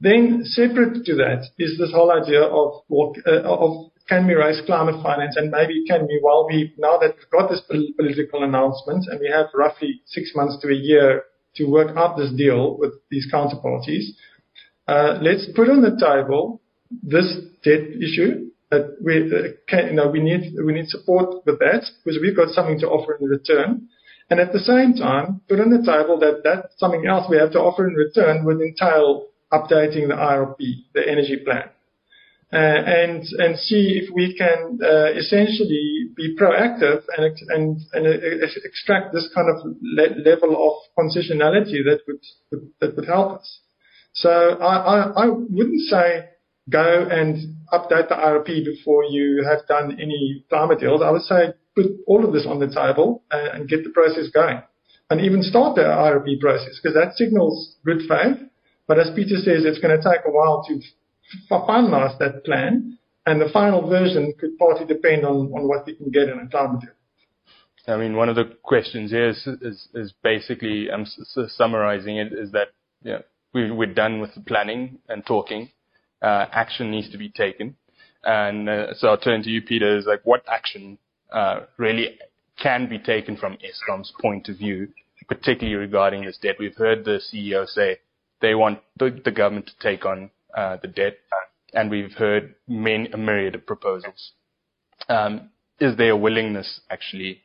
Then 0.00 0.42
separate 0.44 1.04
to 1.04 1.14
that 1.16 1.50
is 1.58 1.76
this 1.76 1.90
whole 1.92 2.12
idea 2.12 2.42
of 2.42 2.86
what, 2.86 3.16
uh, 3.26 3.42
of 3.42 3.90
can 4.08 4.26
we 4.26 4.34
raise 4.34 4.62
climate 4.64 5.02
finance 5.02 5.36
and 5.36 5.50
maybe 5.50 5.84
can 5.86 6.06
we, 6.06 6.18
while 6.22 6.46
we, 6.46 6.72
now 6.78 6.98
that 6.98 7.16
we've 7.18 7.30
got 7.30 7.50
this 7.50 7.62
political 7.96 8.44
announcement 8.44 9.06
and 9.10 9.18
we 9.18 9.28
have 9.28 9.46
roughly 9.54 10.00
six 10.06 10.32
months 10.36 10.56
to 10.62 10.68
a 10.68 10.74
year 10.74 11.24
to 11.56 11.66
work 11.66 11.96
out 11.96 12.16
this 12.16 12.30
deal 12.32 12.78
with 12.78 12.92
these 13.10 13.26
counterparties, 13.32 14.14
uh, 14.86 15.18
let's 15.20 15.46
put 15.54 15.68
on 15.68 15.82
the 15.82 15.98
table 15.98 16.62
this 17.02 17.26
debt 17.62 17.82
issue 18.00 18.49
that 18.70 18.96
we 19.02 19.30
uh, 19.32 19.52
can, 19.68 19.88
you 19.88 19.94
know, 19.94 20.08
we 20.08 20.20
need, 20.20 20.54
we 20.64 20.72
need 20.72 20.88
support 20.88 21.44
with 21.44 21.58
that 21.58 21.84
because 22.04 22.20
we've 22.20 22.36
got 22.36 22.50
something 22.50 22.78
to 22.80 22.88
offer 22.88 23.16
in 23.20 23.26
return. 23.26 23.88
And 24.30 24.38
at 24.38 24.52
the 24.52 24.60
same 24.60 24.94
time, 24.94 25.40
put 25.48 25.60
on 25.60 25.70
the 25.70 25.78
table 25.78 26.18
that 26.20 26.42
that's 26.44 26.78
something 26.78 27.04
else 27.06 27.26
we 27.28 27.36
have 27.36 27.50
to 27.52 27.58
offer 27.58 27.88
in 27.88 27.94
return 27.94 28.44
would 28.44 28.60
entail 28.60 29.26
updating 29.52 30.08
the 30.08 30.14
IRP, 30.14 30.56
the 30.94 31.02
energy 31.06 31.38
plan. 31.44 31.70
Uh, 32.52 32.56
and 32.56 33.22
and 33.38 33.56
see 33.56 34.00
if 34.02 34.12
we 34.12 34.36
can 34.36 34.80
uh, 34.82 35.12
essentially 35.16 36.08
be 36.16 36.36
proactive 36.36 37.00
and 37.16 37.38
and, 37.48 37.80
and 37.92 38.06
uh, 38.08 38.46
extract 38.64 39.14
this 39.14 39.28
kind 39.32 39.48
of 39.48 39.64
le- 39.80 40.18
level 40.28 40.50
of 40.58 40.74
concessionality 40.98 41.78
that 41.84 42.00
would 42.08 42.18
that 42.80 42.96
would 42.96 43.06
help 43.06 43.38
us. 43.38 43.60
So 44.14 44.30
I, 44.30 44.76
I, 44.76 45.26
I 45.26 45.28
wouldn't 45.28 45.80
say 45.82 46.24
go 46.68 47.06
and 47.10 47.36
update 47.72 48.08
the 48.08 48.14
IRP 48.14 48.64
before 48.64 49.04
you 49.04 49.44
have 49.48 49.66
done 49.66 49.98
any 50.00 50.44
climate 50.48 50.80
deals. 50.80 51.02
I 51.02 51.10
would 51.10 51.22
say 51.22 51.54
put 51.74 51.86
all 52.06 52.24
of 52.24 52.32
this 52.32 52.46
on 52.46 52.58
the 52.60 52.68
table 52.68 53.22
and, 53.30 53.60
and 53.60 53.68
get 53.68 53.84
the 53.84 53.90
process 53.90 54.28
going. 54.32 54.62
And 55.08 55.20
even 55.20 55.42
start 55.42 55.74
the 55.74 55.82
IRP 55.82 56.40
process 56.40 56.78
because 56.80 56.94
that 56.94 57.14
signals 57.14 57.76
good 57.84 58.02
faith. 58.08 58.38
But 58.86 58.98
as 58.98 59.10
Peter 59.14 59.36
says, 59.36 59.64
it's 59.64 59.80
going 59.80 59.96
to 59.96 60.02
take 60.02 60.20
a 60.26 60.30
while 60.30 60.64
to 60.68 60.74
f- 60.74 61.68
finalize 61.68 62.18
that 62.18 62.44
plan. 62.44 62.98
And 63.26 63.40
the 63.40 63.48
final 63.52 63.88
version 63.88 64.32
could 64.38 64.56
partly 64.58 64.86
depend 64.86 65.24
on, 65.24 65.52
on 65.52 65.68
what 65.68 65.86
we 65.86 65.94
can 65.94 66.10
get 66.10 66.28
in 66.28 66.38
a 66.38 66.48
climate 66.48 66.80
deal. 66.80 66.90
I 67.94 67.96
mean, 67.96 68.14
one 68.14 68.28
of 68.28 68.36
the 68.36 68.56
questions 68.62 69.10
here 69.10 69.30
is, 69.30 69.46
is, 69.62 69.88
is 69.94 70.12
basically, 70.22 70.90
I'm 70.90 71.02
s- 71.02 71.38
summarizing 71.56 72.16
it, 72.18 72.32
is 72.32 72.52
that 72.52 72.68
you 73.02 73.12
know, 73.12 73.22
we, 73.52 73.70
we're 73.70 73.92
done 73.92 74.20
with 74.20 74.34
the 74.34 74.40
planning 74.40 74.98
and 75.08 75.24
talking 75.26 75.70
uh, 76.22 76.46
action 76.52 76.90
needs 76.90 77.10
to 77.10 77.18
be 77.18 77.28
taken. 77.28 77.76
And 78.24 78.68
uh, 78.68 78.94
so 78.94 79.08
I'll 79.08 79.18
turn 79.18 79.42
to 79.42 79.50
you, 79.50 79.62
Peter. 79.62 79.98
Is 79.98 80.06
like 80.06 80.20
what 80.24 80.42
action 80.48 80.98
uh, 81.32 81.60
really 81.78 82.18
can 82.60 82.88
be 82.88 82.98
taken 82.98 83.36
from 83.36 83.56
Eskom's 83.56 84.12
point 84.20 84.48
of 84.48 84.58
view, 84.58 84.88
particularly 85.26 85.76
regarding 85.76 86.24
this 86.24 86.38
debt? 86.38 86.56
We've 86.58 86.76
heard 86.76 87.04
the 87.04 87.20
CEO 87.32 87.66
say 87.66 87.98
they 88.40 88.54
want 88.54 88.80
the, 88.98 89.18
the 89.24 89.30
government 89.30 89.66
to 89.68 89.72
take 89.80 90.04
on 90.04 90.30
uh, 90.56 90.76
the 90.82 90.88
debt, 90.88 91.18
and 91.72 91.90
we've 91.90 92.12
heard 92.12 92.54
many, 92.68 93.08
a 93.10 93.16
myriad 93.16 93.54
of 93.54 93.66
proposals. 93.66 94.32
Um, 95.08 95.50
is 95.78 95.96
there 95.96 96.10
a 96.10 96.16
willingness 96.16 96.80
actually 96.90 97.40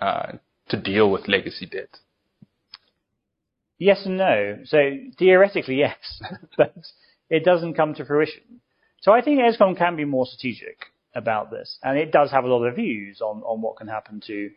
uh, 0.00 0.32
to 0.68 0.80
deal 0.80 1.10
with 1.10 1.28
legacy 1.28 1.66
debt? 1.66 1.98
Yes 3.78 4.06
and 4.06 4.16
no. 4.16 4.58
So 4.64 4.78
theoretically, 5.18 5.76
yes, 5.76 6.22
but 6.56 6.74
it 7.30 7.44
doesn't 7.44 7.74
come 7.74 7.94
to 7.94 8.04
fruition. 8.04 8.60
So 9.00 9.12
I 9.12 9.20
think 9.20 9.40
Eskom 9.40 9.76
can 9.76 9.96
be 9.96 10.04
more 10.04 10.26
strategic 10.26 10.86
about 11.14 11.50
this, 11.50 11.78
and 11.82 11.98
it 11.98 12.10
does 12.10 12.30
have 12.30 12.44
a 12.44 12.48
lot 12.48 12.64
of 12.64 12.76
views 12.76 13.20
on, 13.20 13.42
on 13.42 13.60
what 13.60 13.76
can 13.76 13.88
happen 13.88 14.20
to, 14.26 14.50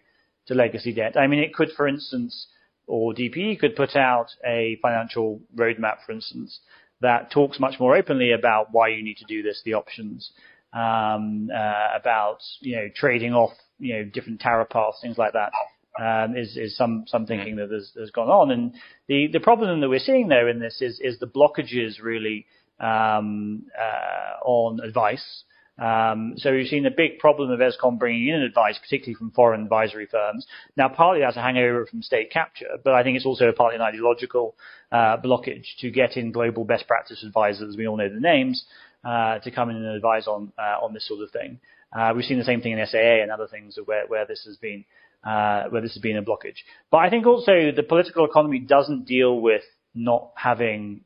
to 0.47 0.53
legacy 0.53 0.93
debt. 0.93 1.17
I 1.17 1.27
mean, 1.27 1.39
it 1.39 1.53
could, 1.53 1.69
for 1.75 1.87
instance, 1.87 2.47
or 2.87 3.13
DPE 3.13 3.59
could 3.59 3.75
put 3.75 3.95
out 3.95 4.27
a 4.45 4.77
financial 4.81 5.41
roadmap, 5.55 5.97
for 6.05 6.13
instance, 6.13 6.59
that 7.01 7.29
talks 7.29 7.59
much 7.59 7.79
more 7.79 7.95
openly 7.95 8.31
about 8.31 8.69
why 8.71 8.87
you 8.87 9.03
need 9.03 9.17
to 9.17 9.25
do 9.25 9.43
this, 9.43 9.61
the 9.65 9.73
options, 9.73 10.31
um, 10.73 11.49
uh, 11.53 11.89
about 11.95 12.39
you 12.59 12.75
know 12.75 12.87
trading 12.95 13.33
off 13.33 13.53
you 13.77 13.95
know 13.95 14.03
different 14.05 14.39
tariff 14.39 14.69
paths, 14.69 14.99
things 15.01 15.17
like 15.17 15.33
that 15.33 15.51
um, 15.99 16.35
is, 16.35 16.57
is 16.57 16.75
some, 16.75 17.05
some 17.07 17.25
thinking 17.25 17.55
that 17.57 17.71
has, 17.71 17.91
has 17.97 18.11
gone 18.11 18.29
on. 18.29 18.51
And 18.51 18.73
the, 19.07 19.27
the 19.31 19.39
problem 19.39 19.81
that 19.81 19.89
we're 19.89 19.99
seeing 19.99 20.27
there 20.27 20.47
in 20.47 20.59
this 20.59 20.81
is, 20.81 20.99
is 20.99 21.19
the 21.19 21.27
blockages 21.27 22.01
really 22.01 22.45
um, 22.79 23.65
uh, 23.77 24.43
on 24.45 24.79
advice. 24.79 25.43
Um, 25.79 26.33
so 26.37 26.51
we've 26.53 26.67
seen 26.67 26.87
a 26.87 26.91
big 26.91 27.19
problem 27.19 27.51
of 27.51 27.59
Eskom 27.59 27.99
bringing 27.99 28.29
in 28.29 28.41
advice, 28.41 28.79
particularly 28.79 29.13
from 29.13 29.31
foreign 29.31 29.61
advisory 29.61 30.07
firms. 30.07 30.47
Now, 30.75 30.89
partly 30.89 31.21
that's 31.21 31.37
a 31.37 31.41
hangover 31.41 31.85
from 31.85 32.01
state 32.01 32.31
capture, 32.31 32.77
but 32.83 32.93
I 32.93 33.03
think 33.03 33.15
it's 33.15 33.27
also 33.27 33.51
partly 33.51 33.75
an 33.75 33.83
ideological 33.83 34.55
uh, 34.91 35.17
blockage 35.17 35.65
to 35.81 35.91
get 35.91 36.17
in 36.17 36.31
global 36.31 36.65
best 36.65 36.87
practice 36.87 37.23
advisors. 37.23 37.77
We 37.77 37.87
all 37.87 37.97
know 37.97 38.09
the 38.09 38.19
names 38.19 38.65
uh, 39.03 39.37
to 39.39 39.51
come 39.51 39.69
in 39.69 39.75
and 39.75 39.85
advise 39.85 40.25
on 40.25 40.51
uh, 40.57 40.83
on 40.83 40.93
this 40.93 41.07
sort 41.07 41.21
of 41.21 41.29
thing. 41.29 41.59
Uh, 41.95 42.11
we've 42.15 42.25
seen 42.25 42.39
the 42.39 42.43
same 42.43 42.61
thing 42.61 42.77
in 42.77 42.85
SAA 42.85 43.21
and 43.21 43.31
other 43.31 43.47
things 43.47 43.77
where 43.85 44.07
where 44.07 44.25
this 44.25 44.43
has 44.45 44.57
been 44.57 44.83
uh, 45.25 45.63
where 45.69 45.81
this 45.81 45.93
has 45.93 46.01
been 46.01 46.17
a 46.17 46.23
blockage. 46.23 46.57
But 46.91 46.97
I 46.97 47.09
think 47.09 47.25
also 47.25 47.71
the 47.75 47.83
political 47.87 48.25
economy 48.25 48.59
doesn't 48.59 49.05
deal 49.05 49.39
with 49.39 49.63
not 49.93 50.31
having 50.35 51.01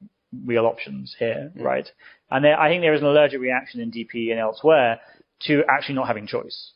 real 0.45 0.66
options 0.66 1.16
here, 1.18 1.51
mm. 1.55 1.64
right? 1.64 1.88
And 2.30 2.45
there, 2.45 2.59
I 2.59 2.70
think 2.70 2.82
there 2.82 2.93
is 2.93 3.01
an 3.01 3.07
allergic 3.07 3.41
reaction 3.41 3.82
in 3.82 3.91
DP 3.91 4.32
and 4.32 4.39
elsewhere 4.39 4.99
to 5.47 5.64
actually 5.70 5.95
not 5.95 6.07
having 6.07 6.28
choice. 6.28 6.72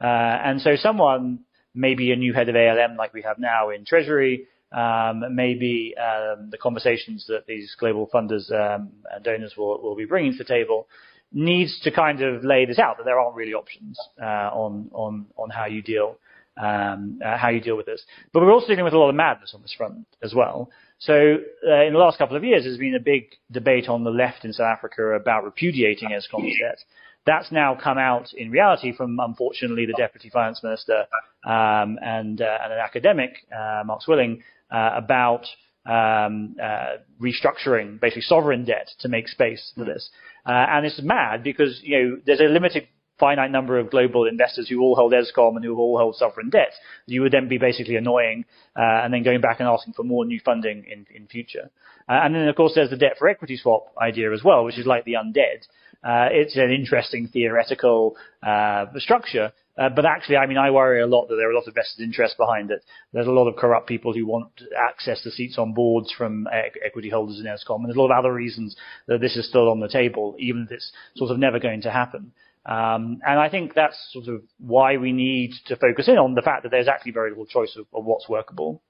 Uh, 0.00 0.06
and 0.06 0.60
so 0.60 0.76
someone, 0.76 1.40
maybe 1.74 2.12
a 2.12 2.16
new 2.16 2.32
head 2.32 2.48
of 2.48 2.56
ALM 2.56 2.96
like 2.96 3.14
we 3.14 3.22
have 3.22 3.38
now 3.38 3.70
in 3.70 3.84
Treasury, 3.84 4.46
um, 4.72 5.22
maybe 5.34 5.94
um, 5.98 6.48
the 6.50 6.58
conversations 6.58 7.26
that 7.28 7.46
these 7.46 7.74
global 7.78 8.08
funders 8.12 8.50
um, 8.52 8.90
and 9.12 9.24
donors 9.24 9.54
will, 9.56 9.80
will 9.82 9.96
be 9.96 10.06
bringing 10.06 10.32
to 10.32 10.38
the 10.38 10.44
table 10.44 10.86
needs 11.32 11.80
to 11.80 11.90
kind 11.90 12.22
of 12.22 12.44
lay 12.44 12.66
this 12.66 12.78
out 12.78 12.98
that 12.98 13.04
there 13.04 13.18
aren't 13.18 13.36
really 13.36 13.54
options 13.54 13.98
uh, 14.20 14.50
on 14.52 14.90
on 14.92 15.26
on 15.36 15.50
how 15.50 15.64
you 15.64 15.82
deal 15.82 16.16
um, 16.56 17.20
uh, 17.24 17.36
how 17.36 17.48
you 17.48 17.60
deal 17.60 17.76
with 17.76 17.86
this. 17.86 18.04
But 18.32 18.42
we're 18.42 18.52
also 18.52 18.68
dealing 18.68 18.84
with 18.84 18.94
a 18.94 18.98
lot 18.98 19.08
of 19.08 19.14
madness 19.14 19.52
on 19.54 19.62
this 19.62 19.74
front 19.76 20.06
as 20.22 20.34
well. 20.34 20.70
So 20.98 21.14
uh, 21.14 21.82
in 21.84 21.92
the 21.92 21.98
last 21.98 22.18
couple 22.18 22.36
of 22.36 22.44
years, 22.44 22.64
there's 22.64 22.78
been 22.78 22.94
a 22.94 23.00
big 23.00 23.24
debate 23.50 23.88
on 23.88 24.04
the 24.04 24.10
left 24.10 24.44
in 24.44 24.52
South 24.52 24.66
Africa 24.66 25.14
about 25.14 25.44
repudiating 25.44 26.10
Eskom's 26.10 26.56
debt. 26.60 26.78
That's 27.24 27.52
now 27.52 27.76
come 27.80 27.98
out 27.98 28.32
in 28.34 28.50
reality 28.50 28.94
from, 28.96 29.18
unfortunately, 29.20 29.86
the 29.86 29.94
Deputy 29.96 30.28
Finance 30.28 30.60
Minister 30.62 31.06
um, 31.44 31.98
and, 32.02 32.40
uh, 32.40 32.58
and, 32.64 32.72
an 32.72 32.78
academic, 32.78 33.36
uh, 33.52 33.82
Mark 33.84 34.02
Swilling, 34.02 34.42
uh, 34.70 34.90
about 34.96 35.46
um, 35.86 36.56
uh, 36.62 36.98
restructuring 37.20 38.00
basically 38.00 38.22
sovereign 38.22 38.64
debt 38.64 38.88
to 39.00 39.08
make 39.08 39.28
space 39.28 39.72
for 39.76 39.84
this. 39.84 40.10
and 40.46 40.86
it's 40.86 41.00
mad 41.02 41.42
because 41.42 41.80
you 41.82 41.98
know 41.98 42.20
there's 42.24 42.40
a 42.40 42.44
limited 42.44 42.86
finite 43.22 43.52
number 43.52 43.78
of 43.78 43.88
global 43.88 44.26
investors 44.26 44.68
who 44.68 44.80
all 44.82 44.96
hold 44.96 45.12
Eskom 45.12 45.54
and 45.54 45.64
who 45.64 45.76
all 45.78 45.96
hold 45.96 46.16
sovereign 46.16 46.50
debt, 46.50 46.72
you 47.06 47.22
would 47.22 47.30
then 47.30 47.46
be 47.46 47.58
basically 47.58 47.94
annoying 47.94 48.44
uh, 48.76 49.04
and 49.04 49.14
then 49.14 49.22
going 49.22 49.40
back 49.40 49.60
and 49.60 49.68
asking 49.68 49.94
for 49.94 50.02
more 50.02 50.24
new 50.24 50.40
funding 50.44 50.84
in, 50.90 51.06
in 51.14 51.28
future. 51.28 51.70
Uh, 52.08 52.18
and 52.24 52.34
then, 52.34 52.48
of 52.48 52.56
course, 52.56 52.72
there's 52.74 52.90
the 52.90 52.96
debt 52.96 53.14
for 53.18 53.28
equity 53.28 53.56
swap 53.56 53.84
idea 53.96 54.32
as 54.32 54.42
well, 54.42 54.64
which 54.64 54.76
is 54.76 54.86
like 54.86 55.04
the 55.04 55.12
undead. 55.12 55.60
Uh, 56.02 56.26
it's 56.32 56.56
an 56.56 56.72
interesting 56.72 57.28
theoretical 57.28 58.16
uh, 58.42 58.86
structure, 58.96 59.52
uh, 59.78 59.88
but 59.88 60.04
actually, 60.04 60.36
I 60.36 60.46
mean, 60.46 60.58
I 60.58 60.70
worry 60.70 61.00
a 61.00 61.06
lot 61.06 61.28
that 61.28 61.36
there 61.36 61.48
are 61.48 61.52
a 61.52 61.54
lot 61.54 61.68
of 61.68 61.74
vested 61.74 62.04
interests 62.04 62.36
behind 62.36 62.72
it. 62.72 62.82
There's 63.12 63.28
a 63.28 63.38
lot 63.38 63.48
of 63.48 63.54
corrupt 63.56 63.86
people 63.86 64.12
who 64.12 64.26
want 64.26 64.50
access 64.76 65.22
to 65.22 65.30
seats 65.30 65.58
on 65.58 65.74
boards 65.74 66.12
from 66.12 66.48
e- 66.48 66.80
equity 66.84 67.08
holders 67.08 67.38
in 67.38 67.46
Eskom, 67.46 67.76
and 67.76 67.86
there's 67.86 67.96
a 67.96 68.00
lot 68.00 68.10
of 68.10 68.18
other 68.18 68.34
reasons 68.34 68.76
that 69.06 69.20
this 69.20 69.36
is 69.36 69.48
still 69.48 69.70
on 69.70 69.78
the 69.78 69.88
table, 69.88 70.34
even 70.40 70.64
if 70.64 70.72
it's 70.72 70.92
sort 71.14 71.30
of 71.30 71.38
never 71.38 71.60
going 71.60 71.82
to 71.82 71.90
happen. 71.90 72.32
Um, 72.64 73.18
and 73.26 73.40
I 73.40 73.48
think 73.48 73.74
that's 73.74 73.96
sort 74.12 74.28
of 74.28 74.42
why 74.58 74.96
we 74.96 75.12
need 75.12 75.52
to 75.66 75.76
focus 75.76 76.08
in 76.08 76.16
on 76.16 76.34
the 76.34 76.42
fact 76.42 76.62
that 76.62 76.70
there's 76.70 76.88
actually 76.88 77.12
very 77.12 77.30
little 77.30 77.46
choice 77.46 77.76
of, 77.76 77.86
of 77.92 78.04
what's 78.04 78.28
workable. 78.28 78.82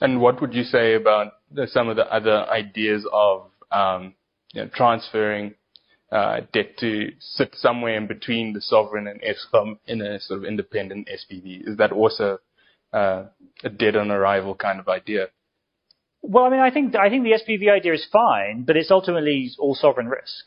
And 0.00 0.20
what 0.20 0.40
would 0.40 0.54
you 0.54 0.64
say 0.64 0.94
about 0.94 1.32
the, 1.50 1.66
some 1.66 1.88
of 1.88 1.96
the 1.96 2.06
other 2.12 2.46
ideas 2.48 3.06
of 3.12 3.50
um, 3.72 4.14
you 4.52 4.62
know, 4.62 4.70
transferring 4.74 5.54
uh, 6.12 6.40
debt 6.52 6.76
to 6.78 7.12
sit 7.20 7.54
somewhere 7.54 7.96
in 7.96 8.06
between 8.06 8.52
the 8.52 8.60
sovereign 8.60 9.06
and 9.06 9.20
Eskom 9.22 9.78
in 9.86 10.00
a 10.02 10.20
sort 10.20 10.40
of 10.40 10.44
independent 10.44 11.08
SPV? 11.08 11.68
Is 11.68 11.76
that 11.78 11.92
also 11.92 12.38
uh, 12.92 13.24
a 13.62 13.68
dead 13.70 13.96
on 13.96 14.10
arrival 14.10 14.54
kind 14.54 14.80
of 14.80 14.88
idea? 14.88 15.28
Well, 16.22 16.44
I 16.44 16.50
mean, 16.50 16.60
I 16.60 16.70
think 16.70 16.94
I 16.96 17.08
think 17.08 17.24
the 17.24 17.32
SPV 17.32 17.70
idea 17.70 17.94
is 17.94 18.06
fine, 18.12 18.64
but 18.64 18.76
it's 18.76 18.90
ultimately 18.90 19.50
all 19.58 19.74
sovereign 19.74 20.08
risk 20.08 20.46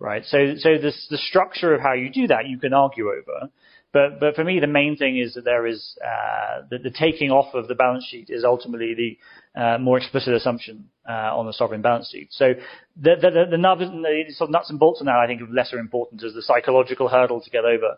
right? 0.00 0.24
So, 0.24 0.54
so 0.56 0.70
the, 0.78 0.92
the 1.10 1.18
structure 1.18 1.74
of 1.74 1.80
how 1.80 1.92
you 1.92 2.10
do 2.10 2.26
that, 2.28 2.48
you 2.48 2.58
can 2.58 2.72
argue 2.72 3.08
over. 3.08 3.50
But, 3.92 4.20
but 4.20 4.34
for 4.36 4.44
me, 4.44 4.60
the 4.60 4.68
main 4.68 4.96
thing 4.96 5.18
is 5.18 5.34
that 5.34 5.44
there 5.44 5.66
is, 5.66 5.96
uh, 6.04 6.62
that 6.70 6.82
the 6.82 6.90
taking 6.90 7.30
off 7.30 7.54
of 7.54 7.66
the 7.68 7.74
balance 7.74 8.06
sheet 8.08 8.30
is 8.30 8.44
ultimately 8.44 8.94
the, 8.94 9.60
uh, 9.60 9.78
more 9.78 9.98
explicit 9.98 10.32
assumption, 10.32 10.88
uh, 11.08 11.36
on 11.36 11.46
the 11.46 11.52
sovereign 11.52 11.82
balance 11.82 12.08
sheet. 12.10 12.28
So 12.30 12.54
the, 12.96 13.16
the, 13.20 13.30
the, 13.30 13.44
the, 13.50 13.58
nuts, 13.58 13.80
the 13.80 14.24
sort 14.30 14.48
of 14.48 14.52
nuts 14.52 14.70
and 14.70 14.78
bolts 14.78 15.00
on 15.00 15.06
that, 15.06 15.16
I 15.16 15.26
think, 15.26 15.42
of 15.42 15.50
lesser 15.50 15.78
importance 15.78 16.24
as 16.24 16.34
the 16.34 16.42
psychological 16.42 17.08
hurdle 17.08 17.40
to 17.40 17.50
get 17.50 17.64
over, 17.64 17.96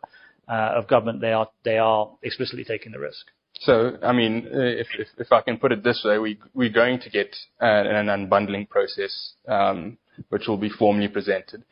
uh, 0.48 0.78
of 0.78 0.88
government. 0.88 1.20
They 1.20 1.32
are, 1.32 1.48
they 1.62 1.78
are 1.78 2.10
explicitly 2.22 2.64
taking 2.64 2.92
the 2.92 2.98
risk. 2.98 3.26
So, 3.60 3.98
I 4.02 4.12
mean, 4.12 4.48
if, 4.50 4.88
if, 4.98 5.08
if 5.18 5.30
I 5.30 5.42
can 5.42 5.58
put 5.58 5.72
it 5.72 5.84
this 5.84 6.02
way, 6.04 6.18
we, 6.18 6.38
we're 6.54 6.70
going 6.70 7.00
to 7.00 7.10
get 7.10 7.36
uh, 7.60 7.66
an 7.66 8.06
unbundling 8.06 8.68
process, 8.68 9.34
um, 9.46 9.98
which 10.30 10.48
will 10.48 10.56
be 10.56 10.70
formally 10.70 11.08
presented. 11.08 11.62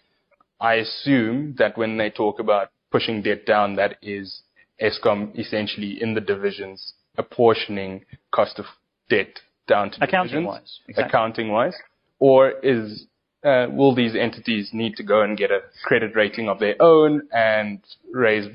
I 0.60 0.74
assume 0.74 1.54
that 1.58 1.78
when 1.78 1.96
they 1.96 2.10
talk 2.10 2.38
about 2.38 2.70
pushing 2.90 3.22
debt 3.22 3.46
down, 3.46 3.76
that 3.76 3.96
is 4.02 4.42
Eskom 4.80 5.38
essentially 5.38 6.00
in 6.00 6.14
the 6.14 6.20
divisions 6.20 6.94
apportioning 7.16 8.04
cost 8.32 8.58
of 8.58 8.66
debt 9.08 9.40
down 9.66 9.90
to 9.92 10.04
accounting 10.04 10.44
wise, 10.44 10.80
exactly. 10.88 11.08
accounting 11.08 11.48
wise, 11.50 11.74
or 12.18 12.50
is 12.62 13.06
uh, 13.44 13.66
will 13.70 13.94
these 13.94 14.14
entities 14.14 14.70
need 14.72 14.96
to 14.96 15.02
go 15.02 15.22
and 15.22 15.38
get 15.38 15.50
a 15.50 15.60
credit 15.84 16.14
rating 16.14 16.48
of 16.48 16.58
their 16.58 16.76
own 16.80 17.22
and 17.32 17.80
raise 18.12 18.46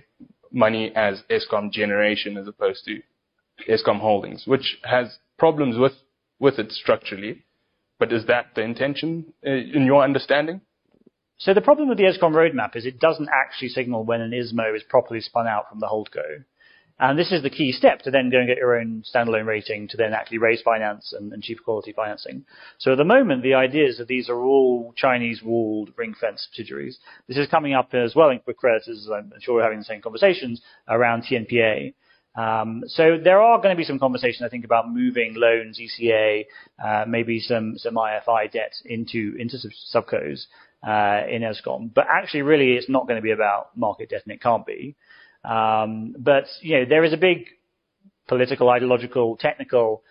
money 0.51 0.91
as 0.95 1.23
Eskom 1.29 1.71
generation 1.71 2.37
as 2.37 2.47
opposed 2.47 2.85
to 2.85 3.01
Eskom 3.69 3.99
Holdings, 3.99 4.43
which 4.45 4.77
has 4.83 5.17
problems 5.37 5.77
with 5.77 5.93
with 6.39 6.59
it 6.59 6.71
structurally. 6.71 7.43
But 7.97 8.11
is 8.11 8.25
that 8.25 8.47
the 8.55 8.61
intention 8.61 9.33
uh, 9.45 9.51
in 9.51 9.85
your 9.85 10.03
understanding? 10.03 10.61
So 11.37 11.53
the 11.53 11.61
problem 11.61 11.89
with 11.89 11.97
the 11.97 12.05
Eskom 12.05 12.31
roadmap 12.31 12.75
is 12.75 12.85
it 12.85 12.99
doesn't 12.99 13.29
actually 13.33 13.69
signal 13.69 14.05
when 14.05 14.21
an 14.21 14.31
ISMO 14.31 14.75
is 14.75 14.83
properly 14.83 15.19
spun 15.19 15.47
out 15.47 15.69
from 15.69 15.79
the 15.79 15.87
holdco. 15.87 16.45
And 16.97 17.19
this 17.19 17.33
is 17.33 17.43
the 17.43 17.49
key 17.49 17.73
step 17.73 17.99
to 18.03 18.11
then 18.11 18.29
go 18.29 18.37
and 18.37 18.47
get 18.47 18.57
your 18.57 18.79
own 18.79 19.03
standalone 19.03 19.45
rating 19.45 19.89
to 19.89 19.97
then 19.97 20.13
actually 20.13 20.37
raise 20.37 20.61
finance 20.61 21.11
and, 21.11 21.33
and 21.33 21.45
quality 21.65 21.91
financing. 21.91 22.45
So 22.77 22.93
at 22.93 22.97
the 22.97 23.03
moment, 23.03 23.43
the 23.43 23.55
idea 23.55 23.85
is 23.85 23.97
that 23.97 24.07
these 24.07 24.29
are 24.29 24.41
all 24.41 24.93
Chinese 24.95 25.41
walled 25.43 25.91
ring 25.97 26.15
fence 26.19 26.47
subsidiaries. 26.47 26.97
This 27.27 27.37
is 27.37 27.49
coming 27.49 27.73
up 27.73 27.93
as 27.93 28.15
well 28.15 28.31
with 28.47 28.55
creditors, 28.55 29.09
I'm 29.13 29.33
sure 29.41 29.55
we're 29.55 29.63
having 29.63 29.79
the 29.79 29.85
same 29.85 30.01
conversations 30.01 30.61
around 30.87 31.23
TNPA. 31.23 31.93
Um, 32.37 32.83
so 32.87 33.17
there 33.21 33.41
are 33.41 33.57
going 33.57 33.75
to 33.75 33.77
be 33.77 33.85
some 33.85 33.99
conversation, 33.99 34.45
I 34.45 34.49
think, 34.49 34.65
about 34.65 34.89
moving 34.89 35.35
loans, 35.35 35.79
ECA, 35.79 36.45
uh, 36.83 37.05
maybe 37.07 37.39
some 37.39 37.77
some 37.77 37.95
IFI 37.95 38.51
debt 38.51 38.73
into 38.85 39.35
into 39.39 39.57
sub- 39.57 40.03
subcos 40.03 40.45
uh, 40.85 41.21
in 41.29 41.41
Eskom. 41.41 41.93
But 41.93 42.05
actually, 42.09 42.43
really, 42.43 42.73
it's 42.73 42.89
not 42.89 43.07
going 43.07 43.17
to 43.17 43.23
be 43.23 43.31
about 43.31 43.75
market 43.75 44.09
debt, 44.09 44.21
and 44.25 44.33
it 44.33 44.41
can't 44.41 44.65
be. 44.65 44.95
Um, 45.43 46.15
but 46.17 46.45
you 46.61 46.79
know, 46.79 46.85
there 46.87 47.03
is 47.03 47.13
a 47.13 47.17
big 47.17 47.47
political, 48.27 48.69
ideological, 48.69 49.37
technical 49.37 50.03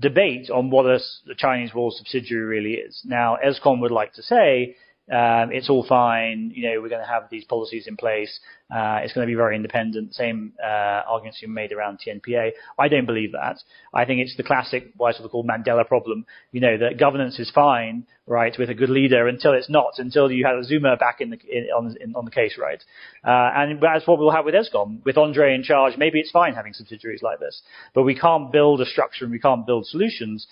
debate 0.00 0.50
on 0.50 0.70
what 0.70 0.86
a, 0.86 0.98
the 1.26 1.34
Chinese 1.36 1.74
wall 1.74 1.90
subsidiary 1.90 2.44
really 2.44 2.74
is. 2.74 3.00
Now, 3.04 3.38
Eskom 3.44 3.80
would 3.80 3.90
like 3.90 4.12
to 4.14 4.22
say 4.22 4.76
um, 5.10 5.52
it's 5.52 5.70
all 5.70 5.86
fine. 5.88 6.50
You 6.54 6.70
know, 6.70 6.80
we're 6.82 6.88
going 6.88 7.02
to 7.02 7.08
have 7.08 7.24
these 7.30 7.44
policies 7.44 7.86
in 7.86 7.96
place. 7.96 8.40
Uh, 8.74 8.98
it's 9.02 9.12
going 9.12 9.24
to 9.24 9.30
be 9.30 9.36
very 9.36 9.54
independent. 9.54 10.14
Same 10.14 10.54
uh, 10.62 11.02
arguments 11.06 11.38
you 11.40 11.46
made 11.48 11.70
around 11.70 12.00
TNPA. 12.04 12.50
I 12.76 12.88
don't 12.88 13.06
believe 13.06 13.32
that. 13.32 13.58
I 13.94 14.04
think 14.04 14.20
it's 14.20 14.36
the 14.36 14.42
classic, 14.42 14.90
what 14.96 15.08
I 15.08 15.12
sort 15.12 15.26
of 15.26 15.30
call 15.30 15.44
Mandela 15.44 15.86
problem. 15.86 16.26
You 16.50 16.60
know, 16.60 16.78
that 16.78 16.98
governance 16.98 17.38
is 17.38 17.48
fine, 17.54 18.06
right, 18.26 18.52
with 18.58 18.68
a 18.68 18.74
good 18.74 18.90
leader 18.90 19.28
until 19.28 19.52
it's 19.52 19.70
not, 19.70 19.92
until 19.98 20.28
you 20.30 20.44
have 20.44 20.58
a 20.58 20.64
Zuma 20.64 20.96
back 20.96 21.20
in 21.20 21.30
the 21.30 21.38
in, 21.48 21.66
on, 21.66 21.96
in, 22.00 22.16
on 22.16 22.24
the 22.24 22.30
case, 22.32 22.58
right? 22.58 22.82
Uh, 23.24 23.50
and 23.54 23.80
that's 23.80 24.08
what 24.08 24.18
we'll 24.18 24.32
have 24.32 24.44
with 24.44 24.54
Eskom. 24.54 25.04
With 25.04 25.16
Andre 25.16 25.54
in 25.54 25.62
charge, 25.62 25.96
maybe 25.96 26.18
it's 26.18 26.32
fine 26.32 26.54
having 26.54 26.72
subsidiaries 26.72 27.22
like 27.22 27.38
this, 27.38 27.62
but 27.94 28.02
we 28.02 28.18
can't 28.18 28.50
build 28.50 28.80
a 28.80 28.86
structure 28.86 29.24
and 29.24 29.32
we 29.32 29.38
can't 29.38 29.64
build 29.64 29.86
solutions 29.86 30.48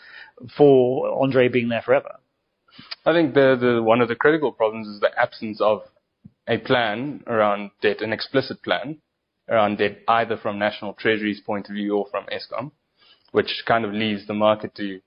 for 0.56 1.20
Andre 1.20 1.48
being 1.48 1.68
there 1.68 1.82
forever. 1.82 2.20
I 3.06 3.12
think 3.12 3.34
the, 3.34 3.56
the 3.60 3.82
one 3.82 4.00
of 4.00 4.08
the 4.08 4.14
critical 4.14 4.52
problems 4.52 4.88
is 4.88 5.00
the 5.00 5.10
absence 5.18 5.60
of 5.60 5.82
a 6.48 6.58
plan 6.58 7.22
around 7.26 7.70
debt, 7.82 8.00
an 8.00 8.12
explicit 8.12 8.62
plan 8.62 8.98
around 9.48 9.78
debt, 9.78 9.98
either 10.08 10.36
from 10.36 10.58
National 10.58 10.94
Treasury's 10.94 11.40
point 11.40 11.68
of 11.68 11.74
view 11.74 11.96
or 11.96 12.06
from 12.10 12.24
Eskom, 12.26 12.70
which 13.32 13.64
kind 13.66 13.84
of 13.84 13.92
leaves 13.92 14.26
the 14.26 14.34
market 14.34 14.74
to 14.76 15.00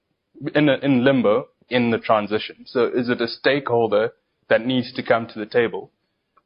in, 0.54 0.70
a, 0.70 0.78
in 0.78 1.04
limbo 1.04 1.48
in 1.70 1.90
the 1.90 1.98
transition. 1.98 2.66
So 2.66 2.86
is 2.86 3.10
it 3.10 3.22
a 3.22 3.28
stakeholder 3.28 4.14
that 4.50 4.66
needs 4.66 4.94
to 4.94 5.04
come 5.04 5.28
to 5.28 5.40
the 5.40 5.46
table 5.46 5.92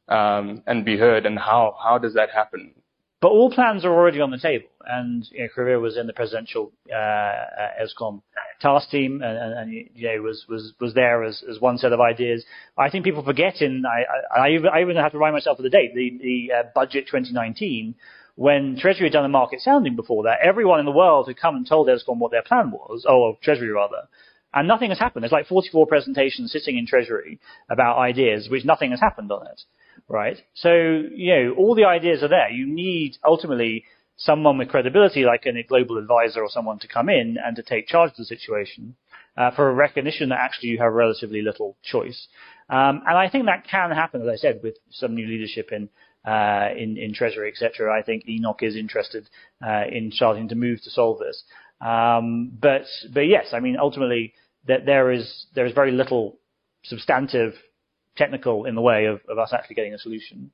um, 0.08 0.62
and 0.66 0.84
be 0.84 0.96
heard, 0.98 1.26
and 1.26 1.38
how 1.38 1.76
how 1.82 1.98
does 1.98 2.14
that 2.14 2.30
happen? 2.30 2.74
But 3.20 3.28
all 3.28 3.52
plans 3.52 3.84
are 3.84 3.92
already 3.92 4.20
on 4.20 4.30
the 4.30 4.38
table, 4.38 4.68
and 4.84 5.26
you 5.30 5.48
know, 5.56 5.78
was 5.78 5.96
in 5.96 6.06
the 6.06 6.12
presidential 6.12 6.72
uh, 6.90 6.96
uh, 6.96 7.68
Eskom 7.80 8.22
task 8.62 8.88
team, 8.90 9.20
and, 9.22 9.36
and, 9.36 9.52
and 9.58 9.72
you 9.94 10.08
know, 10.08 10.22
was 10.22 10.46
was 10.48 10.72
was 10.80 10.94
there 10.94 11.24
as, 11.24 11.42
as 11.50 11.60
one 11.60 11.76
set 11.76 11.92
of 11.92 12.00
ideas. 12.00 12.44
I 12.78 12.88
think 12.88 13.04
people 13.04 13.24
forget 13.24 13.60
in 13.60 13.84
I 13.84 14.04
I, 14.38 14.46
I 14.46 14.50
even, 14.54 14.68
I 14.68 14.80
even 14.80 14.96
have 14.96 15.12
to 15.12 15.18
remind 15.18 15.34
myself 15.34 15.58
of 15.58 15.64
the 15.64 15.70
date, 15.70 15.94
the 15.94 16.18
the 16.22 16.54
uh, 16.54 16.62
budget 16.74 17.06
2019 17.06 17.94
when 18.34 18.78
Treasury 18.78 19.06
had 19.06 19.12
done 19.12 19.24
a 19.24 19.28
market 19.28 19.60
sounding 19.60 19.94
before 19.94 20.24
that, 20.24 20.38
everyone 20.42 20.80
in 20.80 20.86
the 20.86 20.92
world 20.92 21.26
had 21.28 21.36
come 21.36 21.54
and 21.56 21.66
told 21.66 21.88
Eskom 21.88 22.18
what 22.18 22.30
their 22.30 22.42
plan 22.42 22.70
was, 22.70 23.04
or 23.08 23.36
Treasury 23.42 23.70
rather, 23.70 24.08
And 24.54 24.66
nothing 24.66 24.90
has 24.90 24.98
happened. 24.98 25.22
There's 25.22 25.32
like 25.32 25.46
44 25.46 25.86
presentations 25.86 26.52
sitting 26.52 26.78
in 26.78 26.86
Treasury 26.86 27.40
about 27.70 27.98
ideas, 27.98 28.48
which 28.48 28.64
nothing 28.64 28.90
has 28.90 29.00
happened 29.00 29.30
on 29.30 29.46
it, 29.46 29.62
right? 30.08 30.38
So, 30.54 30.70
you 30.72 31.34
know, 31.34 31.54
all 31.58 31.74
the 31.74 31.84
ideas 31.84 32.22
are 32.22 32.28
there. 32.28 32.50
You 32.50 32.66
need 32.66 33.18
ultimately 33.24 33.84
someone 34.16 34.58
with 34.58 34.68
credibility, 34.68 35.24
like 35.24 35.46
a 35.46 35.62
global 35.62 35.98
advisor 35.98 36.42
or 36.42 36.48
someone 36.48 36.78
to 36.80 36.88
come 36.88 37.08
in 37.08 37.36
and 37.44 37.56
to 37.56 37.62
take 37.62 37.86
charge 37.86 38.10
of 38.10 38.16
the 38.16 38.24
situation 38.24 38.94
uh, 39.36 39.50
for 39.50 39.68
a 39.68 39.74
recognition 39.74 40.28
that 40.28 40.38
actually 40.38 40.68
you 40.68 40.78
have 40.78 40.92
relatively 40.92 41.42
little 41.42 41.76
choice. 41.82 42.28
Um, 42.68 43.02
and 43.06 43.18
I 43.18 43.28
think 43.28 43.46
that 43.46 43.66
can 43.68 43.90
happen, 43.90 44.22
as 44.22 44.28
I 44.28 44.36
said, 44.36 44.60
with 44.62 44.76
some 44.90 45.14
new 45.14 45.26
leadership 45.26 45.72
in 45.72 45.88
uh, 46.24 46.68
in, 46.76 46.96
in 46.96 47.12
Treasury, 47.12 47.50
etc. 47.50 47.98
I 47.98 48.02
think 48.02 48.28
Enoch 48.28 48.62
is 48.62 48.76
interested 48.76 49.28
uh, 49.66 49.82
in 49.90 50.12
starting 50.12 50.48
to 50.48 50.54
move 50.54 50.80
to 50.82 50.90
solve 50.90 51.18
this. 51.18 51.42
Um, 51.80 52.52
but 52.60 52.82
but 53.12 53.22
yes, 53.22 53.46
I 53.52 53.58
mean 53.58 53.76
ultimately 53.76 54.34
that 54.68 54.86
there 54.86 55.10
is 55.10 55.46
there 55.54 55.66
is 55.66 55.72
very 55.72 55.90
little 55.90 56.38
substantive 56.84 57.54
technical 58.16 58.66
in 58.66 58.74
the 58.74 58.80
way 58.80 59.06
of, 59.06 59.20
of 59.28 59.38
us 59.38 59.52
actually 59.52 59.74
getting 59.74 59.94
a 59.94 59.98
solution. 59.98 60.52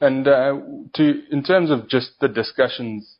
And 0.00 0.26
uh, 0.26 0.58
to 0.94 1.22
in 1.30 1.42
terms 1.42 1.70
of 1.70 1.88
just 1.88 2.12
the 2.20 2.28
discussions 2.28 3.16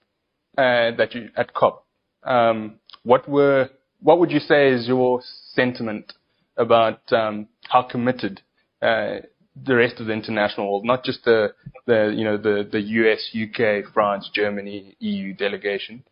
uh, 0.58 0.90
that 0.98 1.14
you 1.14 1.28
at 1.36 1.54
COP, 1.54 1.86
um, 2.24 2.74
what 3.04 3.28
were 3.28 3.68
what 4.00 4.18
would 4.18 4.30
you 4.30 4.40
say 4.40 4.68
is 4.70 4.88
your 4.88 5.20
sentiment 5.54 6.12
about 6.56 7.00
um, 7.12 7.48
how 7.68 7.82
committed 7.82 8.40
uh, 8.80 9.18
the 9.64 9.76
rest 9.76 10.00
of 10.00 10.06
the 10.06 10.12
international 10.12 10.68
world, 10.68 10.84
not 10.84 11.04
just 11.04 11.24
the 11.24 11.54
the 11.86 12.12
you 12.14 12.24
know 12.24 12.36
the 12.36 12.68
the 12.70 12.80
US, 12.80 13.30
UK, 13.34 13.92
France, 13.92 14.30
Germany, 14.34 14.96
EU 14.98 15.34
delegation, 15.34 16.02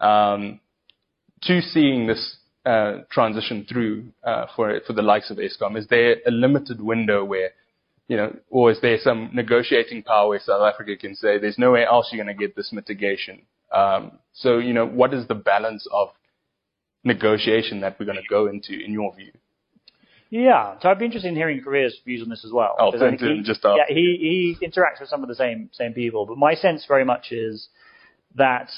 um, 0.00 0.60
to 1.42 1.60
seeing 1.60 2.06
this 2.06 2.36
uh, 2.64 3.00
transition 3.10 3.66
through 3.68 4.06
uh, 4.22 4.46
for 4.56 4.80
for 4.86 4.92
the 4.92 5.02
likes 5.02 5.30
of 5.30 5.38
Eskom? 5.38 5.76
Is 5.76 5.86
there 5.88 6.16
a 6.26 6.30
limited 6.30 6.80
window 6.80 7.24
where 7.24 7.50
you 8.08 8.16
know, 8.16 8.36
or 8.50 8.70
is 8.70 8.80
there 8.82 8.98
some 9.00 9.30
negotiating 9.32 10.02
power 10.02 10.28
where 10.28 10.40
South 10.40 10.62
Africa 10.62 10.96
can 10.96 11.14
say 11.14 11.38
there's 11.38 11.58
nowhere 11.58 11.86
else 11.86 12.10
you're 12.12 12.22
going 12.22 12.36
to 12.36 12.40
get 12.40 12.54
this 12.54 12.72
mitigation? 12.72 13.42
Um, 13.72 14.18
so, 14.32 14.58
you 14.58 14.72
know, 14.72 14.86
what 14.86 15.14
is 15.14 15.26
the 15.26 15.34
balance 15.34 15.86
of 15.90 16.08
negotiation 17.02 17.80
that 17.80 17.98
we're 17.98 18.06
going 18.06 18.18
to 18.18 18.28
go 18.28 18.46
into, 18.46 18.72
in 18.72 18.92
your 18.92 19.14
view? 19.14 19.32
Yeah, 20.30 20.76
so 20.80 20.88
I'd 20.88 20.98
be 20.98 21.04
interested 21.04 21.28
in 21.28 21.36
hearing 21.36 21.62
Grové's 21.62 21.96
views 22.04 22.22
on 22.22 22.28
this 22.28 22.44
as 22.44 22.50
well. 22.52 22.74
I'll 22.78 22.92
send 22.98 23.20
to 23.20 23.42
just. 23.42 23.60
Yeah, 23.62 23.84
he, 23.88 24.56
he 24.60 24.66
interacts 24.66 25.00
with 25.00 25.08
some 25.08 25.22
of 25.22 25.28
the 25.28 25.34
same 25.34 25.70
same 25.72 25.92
people, 25.92 26.26
but 26.26 26.36
my 26.38 26.54
sense 26.54 26.84
very 26.88 27.04
much 27.04 27.30
is 27.30 27.68
that 28.34 28.68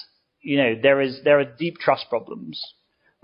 you 0.42 0.58
know 0.58 0.74
there 0.80 1.00
is 1.00 1.20
there 1.24 1.40
are 1.40 1.44
deep 1.44 1.78
trust 1.78 2.10
problems 2.10 2.60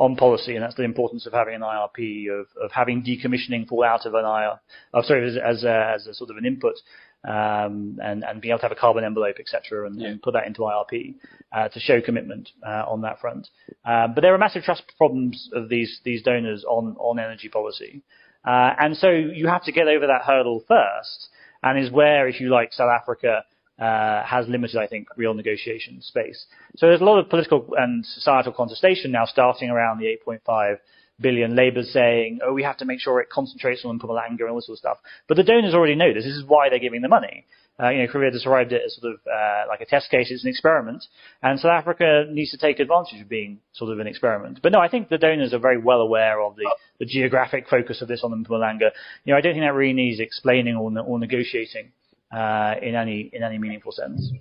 on 0.02 0.16
policy, 0.16 0.56
and 0.56 0.64
that's 0.64 0.74
the 0.74 0.82
importance 0.82 1.26
of 1.26 1.32
having 1.32 1.54
an 1.54 1.60
IRP, 1.60 2.26
of, 2.28 2.46
of 2.60 2.72
having 2.72 3.04
decommissioning 3.04 3.68
fall 3.68 3.84
out 3.84 4.04
of 4.04 4.14
an 4.14 4.24
IR, 4.24 4.58
oh, 4.94 5.02
sorry, 5.02 5.28
as, 5.28 5.36
as, 5.36 5.62
a, 5.62 5.92
as 5.94 6.06
a 6.08 6.14
sort 6.14 6.28
of 6.28 6.36
an 6.36 6.44
input, 6.44 6.74
um, 7.22 8.00
and, 8.02 8.24
and 8.24 8.40
being 8.40 8.50
able 8.50 8.58
to 8.58 8.64
have 8.64 8.72
a 8.72 8.80
carbon 8.80 9.04
envelope, 9.04 9.36
etc., 9.38 9.86
and, 9.86 10.00
yeah. 10.00 10.08
and, 10.08 10.20
put 10.20 10.34
that 10.34 10.44
into 10.48 10.62
IRP 10.62 11.14
uh, 11.52 11.68
to 11.68 11.78
show 11.78 12.00
commitment 12.00 12.48
uh, 12.66 12.84
on 12.88 13.02
that 13.02 13.20
front. 13.20 13.46
Um, 13.84 14.14
but 14.14 14.22
there 14.22 14.34
are 14.34 14.38
massive 14.38 14.64
trust 14.64 14.82
problems 14.98 15.48
of 15.52 15.68
these 15.68 16.00
these 16.04 16.22
donors 16.22 16.64
on 16.64 16.96
on 16.98 17.20
energy 17.20 17.48
policy, 17.48 18.02
uh, 18.44 18.70
and 18.80 18.96
so 18.96 19.08
you 19.08 19.46
have 19.46 19.62
to 19.64 19.72
get 19.72 19.86
over 19.86 20.08
that 20.08 20.22
hurdle 20.22 20.64
first, 20.66 21.28
and 21.62 21.78
is 21.78 21.92
where, 21.92 22.26
if 22.26 22.40
you 22.40 22.48
like, 22.48 22.72
South 22.72 22.90
Africa 22.90 23.44
uh, 23.82 24.22
has 24.24 24.46
limited, 24.48 24.78
I 24.78 24.86
think, 24.86 25.08
real 25.16 25.34
negotiation 25.34 26.00
space. 26.02 26.46
So 26.76 26.86
there's 26.86 27.00
a 27.00 27.04
lot 27.04 27.18
of 27.18 27.28
political 27.28 27.66
and 27.76 28.06
societal 28.06 28.52
contestation 28.52 29.10
now 29.10 29.24
starting 29.26 29.70
around 29.70 29.98
the 29.98 30.06
8.5 30.24 30.76
billion. 31.20 31.56
Labour's 31.56 31.92
saying, 31.92 32.38
oh, 32.44 32.52
we 32.52 32.62
have 32.62 32.76
to 32.76 32.84
make 32.84 33.00
sure 33.00 33.20
it 33.20 33.28
concentrates 33.28 33.84
on 33.84 33.98
Mpumalanga 33.98 34.42
and 34.42 34.50
all 34.50 34.56
this 34.56 34.66
sort 34.66 34.76
of 34.76 34.78
stuff. 34.78 34.98
But 35.26 35.36
the 35.36 35.42
donors 35.42 35.74
already 35.74 35.96
know 35.96 36.14
this. 36.14 36.22
This 36.22 36.36
is 36.36 36.44
why 36.46 36.68
they're 36.68 36.78
giving 36.78 37.02
the 37.02 37.08
money. 37.08 37.44
Uh, 37.82 37.88
you 37.88 38.02
know, 38.02 38.12
Grové 38.12 38.30
described 38.30 38.72
it 38.72 38.82
as 38.86 38.94
sort 39.00 39.14
of 39.14 39.20
uh, 39.26 39.64
like 39.68 39.80
a 39.80 39.86
test 39.86 40.10
case. 40.10 40.30
It's 40.30 40.44
an 40.44 40.50
experiment, 40.50 41.02
and 41.42 41.58
South 41.58 41.72
Africa 41.72 42.26
needs 42.30 42.50
to 42.52 42.58
take 42.58 42.78
advantage 42.78 43.20
of 43.20 43.28
being 43.28 43.58
sort 43.72 43.90
of 43.90 43.98
an 43.98 44.06
experiment. 44.06 44.60
But 44.62 44.72
no, 44.72 44.78
I 44.78 44.88
think 44.88 45.08
the 45.08 45.18
donors 45.18 45.52
are 45.54 45.58
very 45.58 45.78
well 45.78 46.02
aware 46.02 46.40
of 46.40 46.54
the, 46.54 46.70
the 47.00 47.06
geographic 47.06 47.68
focus 47.68 48.02
of 48.02 48.08
this 48.08 48.22
on 48.22 48.30
the 48.30 48.36
Mpumalanga. 48.36 48.90
You 49.24 49.32
know, 49.32 49.38
I 49.38 49.40
don't 49.40 49.54
think 49.54 49.64
that 49.64 49.74
really 49.74 49.94
needs 49.94 50.20
explaining 50.20 50.76
or, 50.76 50.96
or 51.00 51.18
negotiating 51.18 51.92
uh, 52.32 52.74
in 52.80 52.94
any 52.94 53.30
in 53.32 53.42
any 53.42 53.58
meaningful 53.58 53.92
sense. 53.92 54.32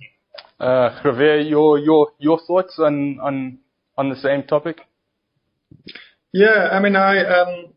Uh, 0.59 1.01
Javier, 1.03 1.47
your 1.47 1.77
your 1.79 2.07
your 2.19 2.39
thoughts 2.47 2.79
on 2.79 3.19
on 3.21 3.59
on 3.97 4.09
the 4.09 4.15
same 4.15 4.43
topic? 4.43 4.81
Yeah, 6.33 6.69
I 6.71 6.79
mean, 6.79 6.95
I 6.95 7.23
um, 7.25 7.73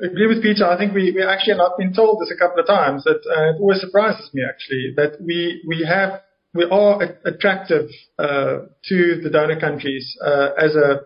agree 0.00 0.26
with 0.26 0.42
Peter. 0.42 0.66
I 0.66 0.76
think 0.78 0.94
we, 0.94 1.12
we 1.12 1.22
actually 1.22 1.58
have 1.58 1.76
been 1.78 1.92
told 1.92 2.20
this 2.20 2.32
a 2.34 2.38
couple 2.38 2.60
of 2.60 2.66
times 2.66 3.04
that 3.04 3.20
uh, 3.26 3.50
it 3.50 3.60
always 3.60 3.80
surprises 3.80 4.30
me 4.32 4.42
actually 4.48 4.94
that 4.96 5.20
we 5.20 5.62
we 5.66 5.84
have 5.88 6.20
we 6.54 6.64
are 6.70 7.02
attractive 7.24 7.88
uh, 8.18 8.66
to 8.84 9.20
the 9.22 9.30
donor 9.30 9.58
countries 9.58 10.16
uh, 10.24 10.50
as 10.58 10.74
a 10.76 11.00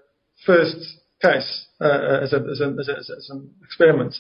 first 0.45 0.77
case 1.23 1.67
uh, 1.81 2.21
as, 2.23 2.33
a, 2.33 2.37
as, 2.51 2.61
a, 2.61 2.75
as, 2.79 2.89
a, 2.89 2.97
as 3.17 3.31
an 3.31 3.51
experiment. 3.65 4.15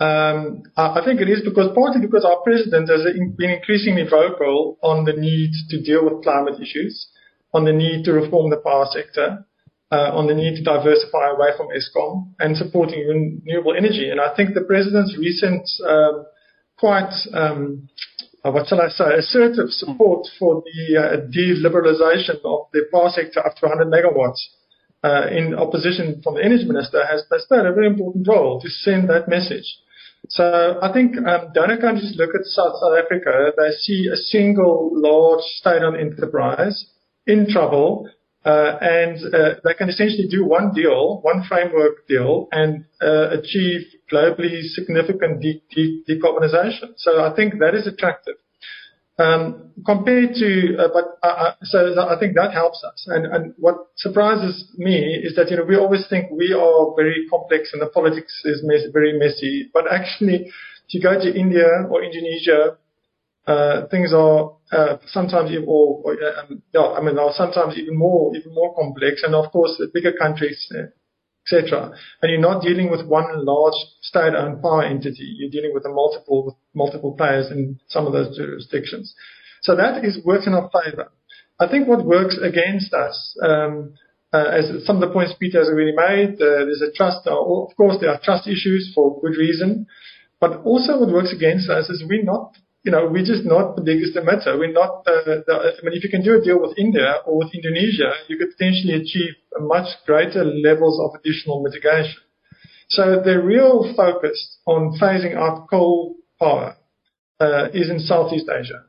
Um, 0.00 0.62
I 0.78 1.02
think 1.04 1.20
it 1.20 1.28
is 1.28 1.42
because 1.44 1.68
partly 1.74 2.00
because 2.00 2.24
our 2.24 2.40
president 2.40 2.88
has 2.88 3.04
been 3.36 3.50
increasingly 3.50 4.04
vocal 4.08 4.78
on 4.82 5.04
the 5.04 5.12
need 5.12 5.52
to 5.68 5.82
deal 5.82 6.08
with 6.08 6.24
climate 6.24 6.56
issues, 6.58 7.08
on 7.52 7.66
the 7.66 7.72
need 7.72 8.04
to 8.04 8.12
reform 8.12 8.48
the 8.48 8.56
power 8.56 8.86
sector, 8.90 9.44
uh, 9.92 10.16
on 10.16 10.26
the 10.26 10.34
need 10.34 10.56
to 10.56 10.64
diversify 10.64 11.28
away 11.28 11.50
from 11.54 11.68
Eskom 11.68 12.32
and 12.38 12.56
supporting 12.56 13.04
renewable 13.44 13.76
energy. 13.76 14.08
And 14.08 14.20
I 14.20 14.34
think 14.34 14.54
the 14.54 14.62
president's 14.62 15.18
recent, 15.18 15.68
um, 15.86 16.24
quite, 16.78 17.12
um, 17.34 17.90
uh, 18.42 18.52
what 18.52 18.68
shall 18.68 18.80
I 18.80 18.88
say, 18.88 19.18
assertive 19.18 19.68
support 19.68 20.26
for 20.38 20.62
the 20.64 20.96
uh, 20.96 21.16
de-liberalization 21.28 22.40
of 22.42 22.72
the 22.72 22.88
power 22.90 23.10
sector 23.10 23.44
up 23.44 23.54
to 23.56 23.66
100 23.66 23.92
megawatts 23.92 24.40
uh, 25.04 25.26
in 25.30 25.54
opposition 25.54 26.22
from 26.22 26.36
the 26.36 26.44
energy 26.44 26.64
minister 26.64 27.04
has, 27.04 27.22
has 27.30 27.44
played 27.48 27.66
a 27.66 27.74
very 27.74 27.86
important 27.86 28.26
role 28.26 28.60
to 28.62 28.68
send 28.70 29.10
that 29.10 29.28
message. 29.28 29.66
So 30.28 30.78
I 30.80 30.92
think 30.92 31.16
um, 31.16 31.52
donor 31.54 31.78
countries 31.78 32.14
look 32.16 32.30
at 32.34 32.44
South, 32.44 32.74
South 32.80 32.98
Africa, 33.02 33.52
they 33.56 33.70
see 33.80 34.08
a 34.12 34.16
single 34.16 34.90
large 34.92 35.42
state-owned 35.58 35.96
enterprise 35.96 36.86
in 37.26 37.48
trouble, 37.50 38.08
uh, 38.44 38.78
and 38.80 39.18
uh, 39.34 39.54
they 39.64 39.74
can 39.74 39.88
essentially 39.88 40.28
do 40.30 40.46
one 40.46 40.72
deal, 40.72 41.20
one 41.22 41.44
framework 41.48 42.06
deal, 42.08 42.48
and 42.52 42.84
uh, 43.02 43.30
achieve 43.30 43.82
globally 44.12 44.62
significant 44.62 45.42
de- 45.42 45.62
de- 45.74 46.04
decarbonization. 46.08 46.92
So 46.96 47.22
I 47.22 47.34
think 47.34 47.58
that 47.58 47.74
is 47.74 47.86
attractive. 47.86 48.36
Um, 49.20 49.72
compared 49.84 50.32
to, 50.34 50.76
uh, 50.78 50.88
but 50.94 51.18
uh, 51.22 51.26
uh, 51.26 51.54
so 51.64 52.08
I 52.08 52.18
think 52.18 52.34
that 52.36 52.54
helps 52.54 52.82
us. 52.82 53.04
And, 53.06 53.26
and 53.26 53.54
what 53.58 53.76
surprises 53.96 54.64
me 54.78 54.96
is 55.22 55.36
that 55.36 55.50
you 55.50 55.58
know 55.58 55.64
we 55.64 55.76
always 55.76 56.06
think 56.08 56.30
we 56.30 56.54
are 56.54 56.94
very 56.96 57.26
complex 57.28 57.70
and 57.74 57.82
the 57.82 57.88
politics 57.88 58.32
is 58.46 58.64
very 58.92 59.18
messy. 59.18 59.68
But 59.74 59.92
actually, 59.92 60.46
if 60.46 60.94
you 60.94 61.02
go 61.02 61.20
to 61.20 61.38
India 61.38 61.68
or 61.90 62.02
Indonesia, 62.02 62.78
uh, 63.46 63.88
things 63.88 64.14
are 64.14 64.56
uh, 64.72 64.96
sometimes 65.08 65.50
even 65.50 65.66
or, 65.68 66.00
or 66.02 66.12
um, 66.12 66.62
yeah, 66.72 66.94
I 66.96 67.02
mean, 67.02 67.18
are 67.18 67.34
sometimes 67.34 67.76
even 67.76 67.98
more 67.98 68.34
even 68.34 68.54
more 68.54 68.74
complex. 68.74 69.22
And 69.22 69.34
of 69.34 69.52
course, 69.52 69.76
the 69.78 69.90
bigger 69.92 70.12
countries 70.12 70.66
etc. 71.44 71.92
And 72.22 72.30
you're 72.30 72.40
not 72.40 72.62
dealing 72.62 72.90
with 72.90 73.06
one 73.06 73.44
large 73.44 73.74
state-owned 74.02 74.62
power 74.62 74.84
entity. 74.84 75.36
You're 75.36 75.50
dealing 75.50 75.72
with 75.74 75.84
a 75.84 75.88
multiple 75.88 76.46
with 76.46 76.54
multiple 76.74 77.14
players 77.16 77.50
in 77.50 77.80
some 77.88 78.06
of 78.06 78.12
those 78.12 78.36
jurisdictions. 78.36 79.14
So 79.62 79.76
that 79.76 80.04
is 80.04 80.18
works 80.24 80.46
in 80.46 80.54
our 80.54 80.70
favour. 80.70 81.12
I 81.58 81.68
think 81.68 81.88
what 81.88 82.04
works 82.06 82.38
against 82.40 82.94
us, 82.94 83.36
um, 83.42 83.94
uh, 84.32 84.46
as 84.48 84.86
some 84.86 84.96
of 84.96 85.02
the 85.02 85.12
points 85.12 85.34
Peter 85.38 85.58
has 85.58 85.68
already 85.68 85.92
made, 85.94 86.34
uh, 86.34 86.64
there's 86.64 86.82
a 86.82 86.92
trust. 86.96 87.26
Uh, 87.26 87.36
of 87.36 87.76
course, 87.76 87.96
there 88.00 88.10
are 88.10 88.20
trust 88.22 88.46
issues 88.46 88.92
for 88.94 89.20
good 89.20 89.36
reason, 89.36 89.86
but 90.40 90.62
also 90.64 90.98
what 90.98 91.12
works 91.12 91.32
against 91.34 91.68
us 91.68 91.90
is 91.90 92.02
we're 92.08 92.22
not 92.22 92.54
you 92.82 92.90
know, 92.90 93.06
we're 93.06 93.24
just 93.24 93.44
not 93.44 93.76
the 93.76 93.82
biggest 93.82 94.16
emitter. 94.16 94.58
We're 94.58 94.72
not, 94.72 95.04
uh, 95.06 95.44
the, 95.46 95.74
I 95.78 95.84
mean, 95.84 95.94
if 95.94 96.02
you 96.02 96.10
can 96.10 96.22
do 96.22 96.40
a 96.40 96.40
deal 96.40 96.60
with 96.60 96.78
India 96.78 97.16
or 97.26 97.38
with 97.38 97.54
Indonesia, 97.54 98.12
you 98.28 98.38
could 98.38 98.50
potentially 98.56 98.94
achieve 98.94 99.34
much 99.58 99.88
greater 100.06 100.44
levels 100.44 100.98
of 101.00 101.20
additional 101.20 101.62
mitigation. 101.62 102.20
So 102.88 103.20
the 103.22 103.40
real 103.40 103.92
focus 103.94 104.58
on 104.66 104.98
phasing 105.00 105.36
out 105.36 105.68
coal 105.68 106.16
power 106.38 106.76
uh, 107.38 107.68
is 107.72 107.90
in 107.90 108.00
Southeast 108.00 108.48
Asia. 108.50 108.84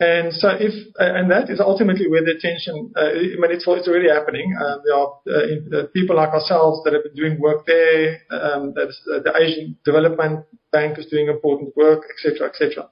And 0.00 0.32
so 0.34 0.48
if, 0.48 0.74
uh, 0.98 1.14
and 1.14 1.30
that 1.30 1.50
is 1.50 1.60
ultimately 1.60 2.08
where 2.08 2.24
the 2.24 2.34
attention, 2.34 2.92
uh, 2.96 3.14
I 3.14 3.38
mean, 3.38 3.54
it's, 3.54 3.64
it's 3.66 3.86
already 3.86 4.08
happening. 4.08 4.52
Uh, 4.58 4.76
there 4.84 4.94
are 4.94 5.10
uh, 5.30 5.86
people 5.94 6.16
like 6.16 6.30
ourselves 6.30 6.82
that 6.84 6.92
have 6.94 7.04
been 7.04 7.14
doing 7.14 7.40
work 7.40 7.64
there. 7.66 8.18
Um, 8.30 8.74
uh, 8.76 9.22
the 9.22 9.32
Asian 9.38 9.78
Development 9.84 10.44
Bank 10.72 10.98
is 10.98 11.06
doing 11.06 11.28
important 11.28 11.76
work, 11.76 12.02
etc., 12.10 12.48
etc. 12.48 12.88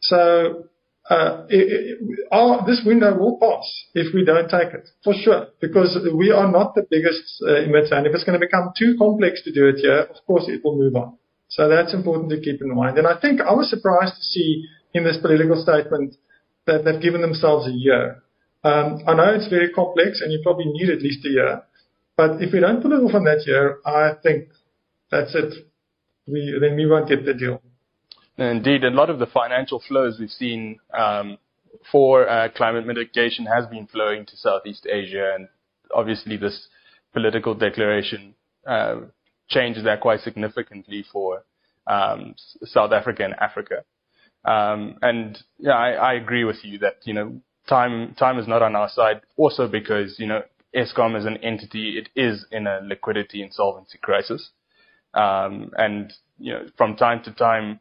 So 0.00 0.64
uh, 1.10 1.44
it, 1.50 1.68
it, 1.68 1.98
our, 2.32 2.64
this 2.66 2.80
window 2.84 3.16
will 3.16 3.38
pass 3.38 3.68
if 3.92 4.14
we 4.14 4.24
don't 4.24 4.48
take 4.48 4.72
it, 4.72 4.88
for 5.04 5.12
sure, 5.12 5.48
because 5.60 5.98
we 6.16 6.30
are 6.30 6.50
not 6.50 6.74
the 6.74 6.86
biggest 6.88 7.42
uh, 7.44 7.60
emitter. 7.60 7.92
And 7.92 8.06
if 8.06 8.14
it's 8.14 8.24
going 8.24 8.40
to 8.40 8.44
become 8.44 8.72
too 8.76 8.96
complex 8.98 9.42
to 9.44 9.52
do 9.52 9.68
it 9.68 9.76
here, 9.76 10.08
of 10.08 10.16
course 10.26 10.44
it 10.48 10.62
will 10.64 10.78
move 10.78 10.96
on. 10.96 11.18
So 11.48 11.68
that's 11.68 11.92
important 11.92 12.30
to 12.30 12.40
keep 12.40 12.60
in 12.62 12.74
mind. 12.74 12.96
And 12.96 13.06
I 13.06 13.20
think 13.20 13.40
I 13.40 13.52
was 13.52 13.68
surprised 13.68 14.16
to 14.16 14.22
see 14.22 14.64
in 14.94 15.04
this 15.04 15.18
political 15.20 15.60
statement 15.62 16.14
that 16.68 16.84
they've 16.84 17.02
given 17.02 17.20
themselves 17.20 17.66
a 17.66 17.72
year. 17.72 18.22
Um, 18.62 19.02
I 19.06 19.14
know 19.14 19.34
it's 19.34 19.48
very 19.48 19.72
complex 19.72 20.20
and 20.20 20.30
you 20.30 20.40
probably 20.42 20.66
need 20.66 20.90
at 20.90 21.02
least 21.02 21.24
a 21.26 21.30
year, 21.30 21.62
but 22.16 22.42
if 22.42 22.52
we 22.52 22.60
don't 22.60 22.82
pull 22.82 22.92
it 22.92 23.02
off 23.02 23.14
on 23.14 23.24
that 23.24 23.44
year, 23.46 23.78
I 23.84 24.12
think 24.22 24.48
that's 25.10 25.34
it. 25.34 25.66
We, 26.26 26.58
then 26.60 26.76
we 26.76 26.86
won't 26.86 27.08
get 27.08 27.24
the 27.24 27.34
deal. 27.34 27.62
Indeed, 28.36 28.84
a 28.84 28.90
lot 28.90 29.10
of 29.10 29.18
the 29.18 29.26
financial 29.26 29.82
flows 29.88 30.18
we've 30.20 30.30
seen 30.30 30.78
um, 30.96 31.38
for 31.90 32.28
uh, 32.28 32.48
climate 32.54 32.86
mitigation 32.86 33.46
has 33.46 33.66
been 33.66 33.86
flowing 33.86 34.26
to 34.26 34.36
Southeast 34.36 34.86
Asia, 34.86 35.32
and 35.34 35.48
obviously 35.92 36.36
this 36.36 36.68
political 37.12 37.54
declaration 37.54 38.34
uh, 38.66 38.96
changes 39.48 39.84
that 39.84 40.00
quite 40.00 40.20
significantly 40.20 41.04
for 41.10 41.42
um, 41.86 42.34
South 42.64 42.92
Africa 42.92 43.24
and 43.24 43.34
Africa. 43.34 43.84
Um, 44.44 44.96
and 45.02 45.38
yeah, 45.58 45.72
I, 45.72 45.90
I 45.90 46.12
agree 46.14 46.44
with 46.44 46.64
you 46.64 46.78
that 46.78 46.98
you 47.04 47.14
know 47.14 47.40
time 47.68 48.14
time 48.18 48.38
is 48.38 48.48
not 48.48 48.62
on 48.62 48.76
our 48.76 48.88
side. 48.88 49.20
Also 49.36 49.68
because 49.68 50.18
you 50.18 50.26
know 50.26 50.42
Eskom 50.74 51.16
as 51.16 51.24
an 51.24 51.38
entity, 51.38 51.98
it 51.98 52.08
is 52.14 52.46
in 52.50 52.66
a 52.66 52.80
liquidity 52.82 53.42
insolvency 53.42 53.98
crisis, 53.98 54.50
um, 55.14 55.70
and 55.76 56.12
you 56.38 56.52
know 56.52 56.66
from 56.76 56.96
time 56.96 57.22
to 57.24 57.32
time 57.32 57.80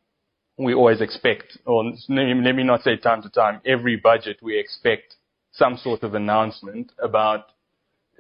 we 0.58 0.74
always 0.74 1.02
expect, 1.02 1.58
or 1.66 1.84
let 2.10 2.56
me 2.56 2.64
not 2.64 2.82
say 2.82 2.98
time 2.98 3.22
to 3.22 3.30
time, 3.30 3.62
every 3.66 3.96
budget 3.96 4.38
we 4.42 4.58
expect 4.58 5.16
some 5.52 5.78
sort 5.78 6.02
of 6.04 6.16
announcement 6.16 6.92
about 7.02 7.52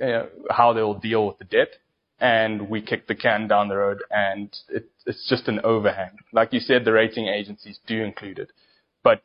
uh, 0.01 0.23
how 0.51 0.71
they 0.73 0.81
will 0.81 0.99
deal 0.99 1.25
with 1.25 1.37
the 1.39 1.45
debt, 1.45 1.77
and 2.19 2.69
we 2.69 2.81
kick 2.81 3.07
the 3.07 3.15
can 3.15 3.47
down 3.47 3.67
the 3.67 3.77
road, 3.77 4.03
and 4.09 4.55
it, 4.69 4.89
it's 5.05 5.27
just 5.29 5.47
an 5.47 5.59
overhang. 5.63 6.17
Like 6.33 6.53
you 6.53 6.59
said, 6.59 6.85
the 6.85 6.93
rating 6.93 7.27
agencies 7.27 7.79
do 7.85 8.03
include 8.03 8.39
it, 8.39 8.51
but 9.03 9.21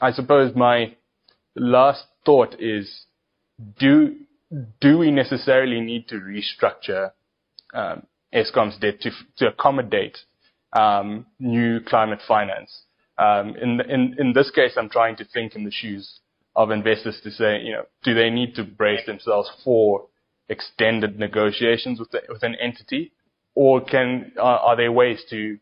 I 0.00 0.12
suppose 0.12 0.54
my 0.54 0.96
last 1.56 2.04
thought 2.24 2.56
is, 2.60 3.04
do 3.78 4.16
do 4.80 4.98
we 4.98 5.10
necessarily 5.10 5.80
need 5.80 6.08
to 6.08 6.16
restructure 6.16 7.12
um, 7.74 8.06
Eskom's 8.34 8.78
debt 8.78 9.00
to 9.02 9.10
to 9.38 9.48
accommodate 9.48 10.18
um, 10.72 11.26
new 11.38 11.80
climate 11.80 12.20
finance. 12.26 12.84
Um, 13.18 13.54
in, 13.60 13.80
in, 13.82 14.16
in 14.18 14.32
this 14.32 14.50
case, 14.50 14.72
I'm 14.76 14.88
trying 14.88 15.16
to 15.16 15.24
think 15.24 15.54
in 15.54 15.64
the 15.64 15.70
shoes 15.70 16.20
of 16.56 16.70
investors 16.70 17.20
to 17.22 17.30
say, 17.30 17.60
you 17.60 17.72
know, 17.72 17.84
do 18.02 18.14
they 18.14 18.30
need 18.30 18.54
to 18.54 18.64
brace 18.64 19.04
themselves 19.06 19.50
for 19.62 20.06
extended 20.50 21.18
negotiations 21.18 21.98
with, 21.98 22.10
the, 22.10 22.20
with 22.28 22.42
an 22.42 22.54
entity, 22.60 23.12
or 23.54 23.80
can 23.80 24.32
uh, 24.36 24.42
are 24.42 24.76
there 24.76 24.92
ways 24.92 25.22
to? 25.30 25.58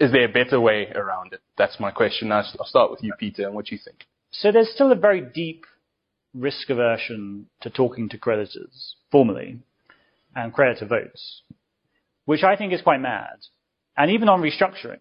Is 0.00 0.10
there 0.10 0.24
a 0.24 0.32
better 0.32 0.60
way 0.60 0.88
around 0.92 1.32
it? 1.32 1.40
That's 1.56 1.78
my 1.78 1.92
question. 1.92 2.32
I'll, 2.32 2.44
start 2.64 2.90
with 2.90 3.02
you, 3.02 3.12
Peter, 3.18 3.46
and 3.46 3.54
what 3.54 3.66
do 3.66 3.76
you 3.76 3.80
think. 3.82 4.04
So 4.32 4.50
there's 4.50 4.70
still 4.70 4.90
a 4.90 4.96
very 4.96 5.20
deep 5.20 5.64
risk 6.34 6.68
aversion 6.68 7.46
to 7.60 7.70
talking 7.70 8.08
to 8.08 8.18
creditors 8.18 8.96
formally 9.12 9.60
and 10.34 10.52
creditor 10.52 10.86
votes, 10.86 11.42
which 12.24 12.42
I 12.42 12.56
think 12.56 12.72
is 12.72 12.82
quite 12.82 13.00
mad 13.00 13.36
and 13.96 14.10
even 14.10 14.28
on 14.28 14.42
restructuring. 14.42 14.98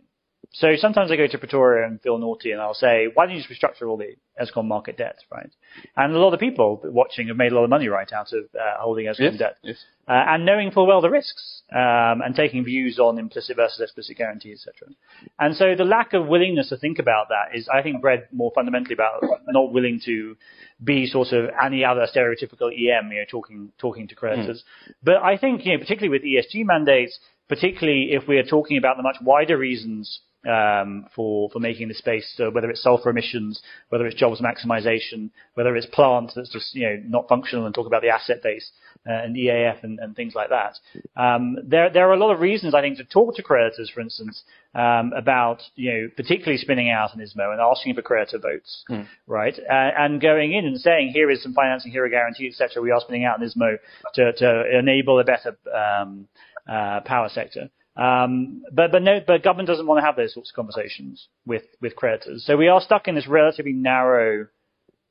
So 0.52 0.76
sometimes 0.76 1.10
I 1.10 1.16
go 1.16 1.26
to 1.26 1.38
Pretoria 1.38 1.88
and 1.88 2.02
feel 2.02 2.18
naughty 2.18 2.52
and 2.52 2.62
I'll 2.62 2.74
say, 2.76 3.08
why 3.14 3.26
don't 3.26 3.36
you 3.36 3.42
just 3.42 3.50
restructure 3.50 3.88
all 3.88 3.98
the 3.98 4.16
Eskom 4.40 4.66
market 4.66 4.98
debt, 4.98 5.18
right? 5.32 5.50
And 5.96 6.14
a 6.14 6.20
lot 6.20 6.34
of 6.34 6.40
people 6.40 6.80
watching 6.84 7.28
have 7.30 7.38
made 7.38 7.52
a 7.52 7.56
lot 7.56 7.64
of 7.64 7.70
money, 7.70 7.88
right, 7.88 8.12
out 8.12 8.34
of 8.34 8.44
uh, 8.54 8.80
holding 8.80 9.06
Eskom 9.06 9.32
yes, 9.32 9.38
debt. 9.38 9.58
Yes. 9.64 9.84
Uh, 10.08 10.12
and 10.28 10.46
knowing 10.46 10.70
full 10.70 10.86
well 10.86 11.02
the 11.02 11.10
risks, 11.10 11.62
um, 11.72 12.22
and 12.22 12.36
taking 12.36 12.64
views 12.64 13.00
on 13.00 13.18
implicit 13.18 13.56
versus 13.56 13.80
explicit 13.80 14.18
guarantee, 14.18 14.52
etc. 14.52 14.90
And 15.40 15.56
so 15.56 15.76
the 15.76 15.86
lack 15.86 16.14
of 16.14 16.28
willingness 16.28 16.70
to 16.70 16.78
think 16.78 17.00
about 17.00 17.30
that 17.30 17.58
is, 17.58 17.68
I 17.74 17.82
think, 17.82 18.02
bred 18.02 18.28
more 18.32 18.52
fundamentally 18.54 18.94
about 18.94 19.24
not 19.48 19.72
willing 19.72 20.02
to 20.06 20.36
be 20.84 21.08
sort 21.08 21.32
of 21.32 21.50
any 21.64 21.84
other 21.84 22.06
stereotypical 22.06 22.68
EM, 22.68 23.12
you 23.12 23.20
know, 23.20 23.26
talking, 23.30 23.72
talking 23.80 24.08
to 24.10 24.16
creditors. 24.16 24.64
Mm. 24.88 24.94
But 25.04 25.16
I 25.24 25.38
think, 25.38 25.66
you 25.66 25.74
know, 25.74 25.80
particularly 25.80 26.10
with 26.10 26.24
ESG 26.24 26.66
mandates, 26.66 27.18
particularly 27.50 28.10
if 28.12 28.28
we 28.28 28.38
are 28.38 28.44
talking 28.44 28.78
about 28.78 28.98
the 28.98 29.04
much 29.04 29.18
wider 29.22 29.58
reasons 29.58 30.20
um, 30.48 31.06
for 31.16 31.50
for 31.50 31.60
making 31.60 31.88
the 31.88 31.94
space, 31.94 32.34
so 32.36 32.50
whether 32.50 32.70
it's 32.70 32.84
sulfur 32.84 33.10
emissions, 33.10 33.62
whether 33.90 34.06
it's 34.06 34.20
jobs 34.20 34.42
maximization, 34.42 35.30
whether 35.54 35.76
it's 35.76 35.86
plant 35.88 36.32
that's 36.36 36.52
just 36.52 36.76
you 36.76 36.84
know 36.84 37.02
not 37.06 37.28
functional, 37.28 37.66
and 37.66 37.74
talk 37.74 37.88
about 37.88 38.02
the 38.02 38.10
asset 38.10 38.42
base 38.44 38.72
uh, 39.08 39.24
and 39.24 39.36
EAF 39.36 39.84
and, 39.84 40.00
and, 40.00 40.16
things 40.16 40.34
like 40.36 40.50
that. 40.50 40.76
Um, 41.16 41.58
there 41.64 41.90
there 41.90 42.10
are 42.10 42.14
a 42.14 42.20
lot 42.20 42.34
of 42.34 42.40
reasons 42.40 42.74
I 42.74 42.82
think 42.82 42.98
to 42.98 43.04
talk 43.04 43.36
to 43.36 43.44
creditors, 43.44 43.90
for 43.94 44.02
instance, 44.02 44.44
um, 44.76 45.14
about 45.16 45.62
you 45.76 45.92
know 45.92 46.08
particularly 46.16 46.58
spinning 46.58 46.90
out 46.90 47.16
an 47.16 47.22
ISMO 47.22 47.52
and 47.52 47.62
asking 47.62 47.96
for 47.96 48.02
creditor 48.02 48.40
votes, 48.40 48.84
mm. 48.90 49.08
right, 49.28 49.58
uh, 49.58 49.92
and 49.98 50.22
going 50.22 50.54
in 50.54 50.66
and 50.66 50.80
saying 50.80 51.12
here 51.14 51.30
is 51.30 51.42
some 51.42 51.54
financing, 51.54 51.92
here 51.92 52.06
are 52.06 52.10
guarantees, 52.10 52.60
etc. 52.60 52.82
We 52.82 52.92
are 52.92 53.02
spinning 53.02 53.26
out 53.26 53.42
an 53.42 53.48
ISMO 53.48 53.78
to 54.16 54.34
to 54.34 54.78
enable 54.78 55.20
a 55.20 55.24
better 55.24 55.58
um, 55.74 56.28
uh, 56.68 57.02
power 57.02 57.30
sector. 57.30 57.70
Um, 57.96 58.64
but 58.72 58.92
but 58.92 59.04
no, 59.04 59.20
but 59.26 59.44
government 59.44 59.68
doesn't 59.68 59.86
want 59.86 60.00
to 60.00 60.06
have 60.06 60.16
those 60.16 60.34
sorts 60.34 60.50
of 60.50 60.56
conversations 60.56 61.28
with 61.46 61.64
with 61.82 61.96
creditors. 61.96 62.44
So 62.46 62.58
we 62.58 62.68
are 62.68 62.82
stuck 62.82 63.08
in 63.08 63.16
this 63.16 63.28
relatively 63.28 63.74
narrow 63.74 64.48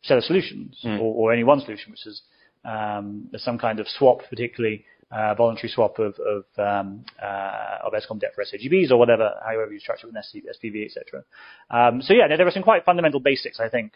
set 0.02 0.18
of 0.18 0.24
solutions, 0.24 0.80
mm. 0.84 0.98
or, 0.98 1.14
or, 1.14 1.32
any 1.32 1.44
one 1.44 1.60
solution, 1.60 1.92
which 1.92 2.06
is 2.06 2.22
um, 2.64 3.28
some 3.36 3.56
kind 3.56 3.78
of 3.78 3.86
swap, 3.86 4.18
particularly 4.28 4.84
uh, 5.12 5.32
voluntary 5.34 5.68
swap 5.68 6.00
of 6.00 6.18
of, 6.18 6.44
um, 6.58 7.04
uh, 7.22 7.78
of 7.86 7.92
Eskom 7.92 8.18
debt 8.18 8.32
for 8.34 8.42
SAGBs 8.44 8.90
or 8.90 8.96
whatever, 8.96 9.30
however 9.44 9.72
you 9.72 9.78
structure 9.78 10.08
it 10.08 10.14
with 10.14 10.56
SPV, 10.60 10.86
etc. 10.86 11.22
Um, 11.70 12.02
so 12.02 12.14
yeah, 12.14 12.26
there 12.36 12.46
are 12.46 12.50
some 12.50 12.64
quite 12.64 12.84
fundamental 12.84 13.20
basics, 13.20 13.60
I 13.60 13.68
think, 13.68 13.92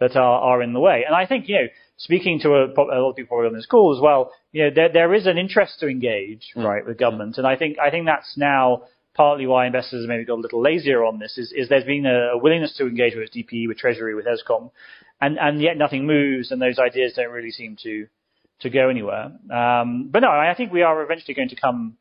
that 0.00 0.16
are, 0.16 0.40
are 0.40 0.62
in 0.62 0.72
the 0.72 0.80
way. 0.80 1.04
And 1.06 1.14
I 1.14 1.26
think, 1.26 1.48
you 1.48 1.54
know, 1.56 1.68
speaking 1.98 2.40
to 2.40 2.48
a, 2.48 2.64
a 2.66 2.98
lot 3.00 3.10
of 3.10 3.16
people 3.16 3.36
probably 3.36 3.48
on 3.48 3.54
this 3.54 3.66
call 3.66 3.94
as 3.94 4.02
well, 4.02 4.32
you 4.50 4.64
know, 4.64 4.70
there, 4.74 4.90
there 4.92 5.14
is 5.14 5.26
an 5.26 5.38
interest 5.38 5.78
to 5.80 5.88
engage, 5.88 6.48
mm. 6.56 6.64
right, 6.64 6.84
with 6.84 6.98
government. 6.98 7.36
And 7.38 7.46
I 7.46 7.56
think, 7.56 7.78
I 7.78 7.90
think 7.90 8.06
that's 8.06 8.36
now 8.36 8.82
partly 9.14 9.46
why 9.46 9.66
investors 9.66 10.02
have 10.02 10.08
maybe 10.08 10.24
got 10.24 10.38
a 10.38 10.40
little 10.40 10.62
lazier 10.62 11.04
on 11.04 11.18
this 11.18 11.36
is, 11.36 11.52
is 11.54 11.68
there's 11.68 11.84
been 11.84 12.06
a, 12.06 12.32
a 12.34 12.38
willingness 12.38 12.74
to 12.78 12.86
engage 12.86 13.14
with 13.14 13.30
DPE, 13.30 13.68
with 13.68 13.76
Treasury, 13.76 14.14
with 14.14 14.26
Eskom, 14.26 14.70
and, 15.20 15.38
and 15.38 15.60
yet 15.60 15.76
nothing 15.76 16.06
moves 16.06 16.50
and 16.50 16.60
those 16.60 16.78
ideas 16.78 17.12
don't 17.14 17.30
really 17.30 17.50
seem 17.50 17.76
to, 17.82 18.06
to 18.60 18.70
go 18.70 18.88
anywhere. 18.88 19.32
Um, 19.52 20.08
but 20.10 20.20
no, 20.20 20.28
I 20.28 20.54
think 20.56 20.72
we 20.72 20.82
are 20.82 21.02
eventually 21.02 21.34
going 21.34 21.50
to 21.50 21.56
come 21.56 21.98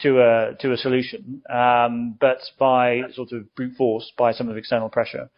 to 0.00 0.20
a, 0.20 0.54
to 0.60 0.72
a 0.72 0.76
solution, 0.78 1.42
um, 1.52 2.16
but 2.18 2.38
by 2.58 3.02
sort 3.14 3.32
of 3.32 3.54
brute 3.54 3.76
force, 3.76 4.10
by 4.16 4.32
some 4.32 4.48
of 4.48 4.56
external 4.56 4.88
pressure 4.88 5.28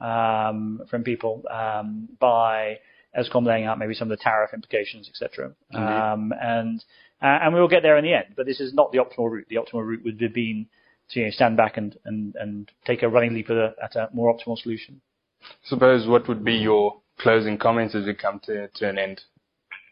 um, 0.00 0.80
from 0.90 1.04
people 1.04 1.42
um, 1.50 2.08
by 2.18 2.78
Eskom 3.18 3.46
laying 3.46 3.64
out 3.64 3.78
maybe 3.78 3.94
some 3.94 4.10
of 4.10 4.18
the 4.18 4.22
tariff 4.22 4.52
implications, 4.52 5.08
etc. 5.08 5.52
Um, 5.72 6.32
and 6.40 6.84
uh, 7.22 7.38
and 7.42 7.54
we 7.54 7.60
will 7.60 7.68
get 7.68 7.82
there 7.82 7.96
in 7.96 8.04
the 8.04 8.12
end. 8.12 8.34
But 8.36 8.46
this 8.46 8.60
is 8.60 8.74
not 8.74 8.92
the 8.92 8.98
optimal 8.98 9.30
route. 9.30 9.46
The 9.48 9.56
optimal 9.56 9.86
route 9.86 10.04
would 10.04 10.20
have 10.20 10.34
been 10.34 10.66
to 11.10 11.20
you 11.20 11.26
know, 11.26 11.30
stand 11.30 11.56
back 11.56 11.76
and, 11.76 11.96
and, 12.04 12.34
and 12.36 12.70
take 12.86 13.02
a 13.02 13.08
running 13.08 13.34
leap 13.34 13.50
at 13.50 13.56
a, 13.56 13.74
at 13.82 13.96
a 13.96 14.08
more 14.12 14.34
optimal 14.34 14.58
solution. 14.58 15.00
Suppose 15.64 16.06
what 16.06 16.28
would 16.28 16.44
be 16.44 16.54
your 16.54 17.00
closing 17.18 17.58
comments 17.58 17.94
as 17.94 18.06
we 18.06 18.14
come 18.14 18.40
to, 18.44 18.68
to 18.68 18.88
an 18.88 18.98
end, 18.98 19.20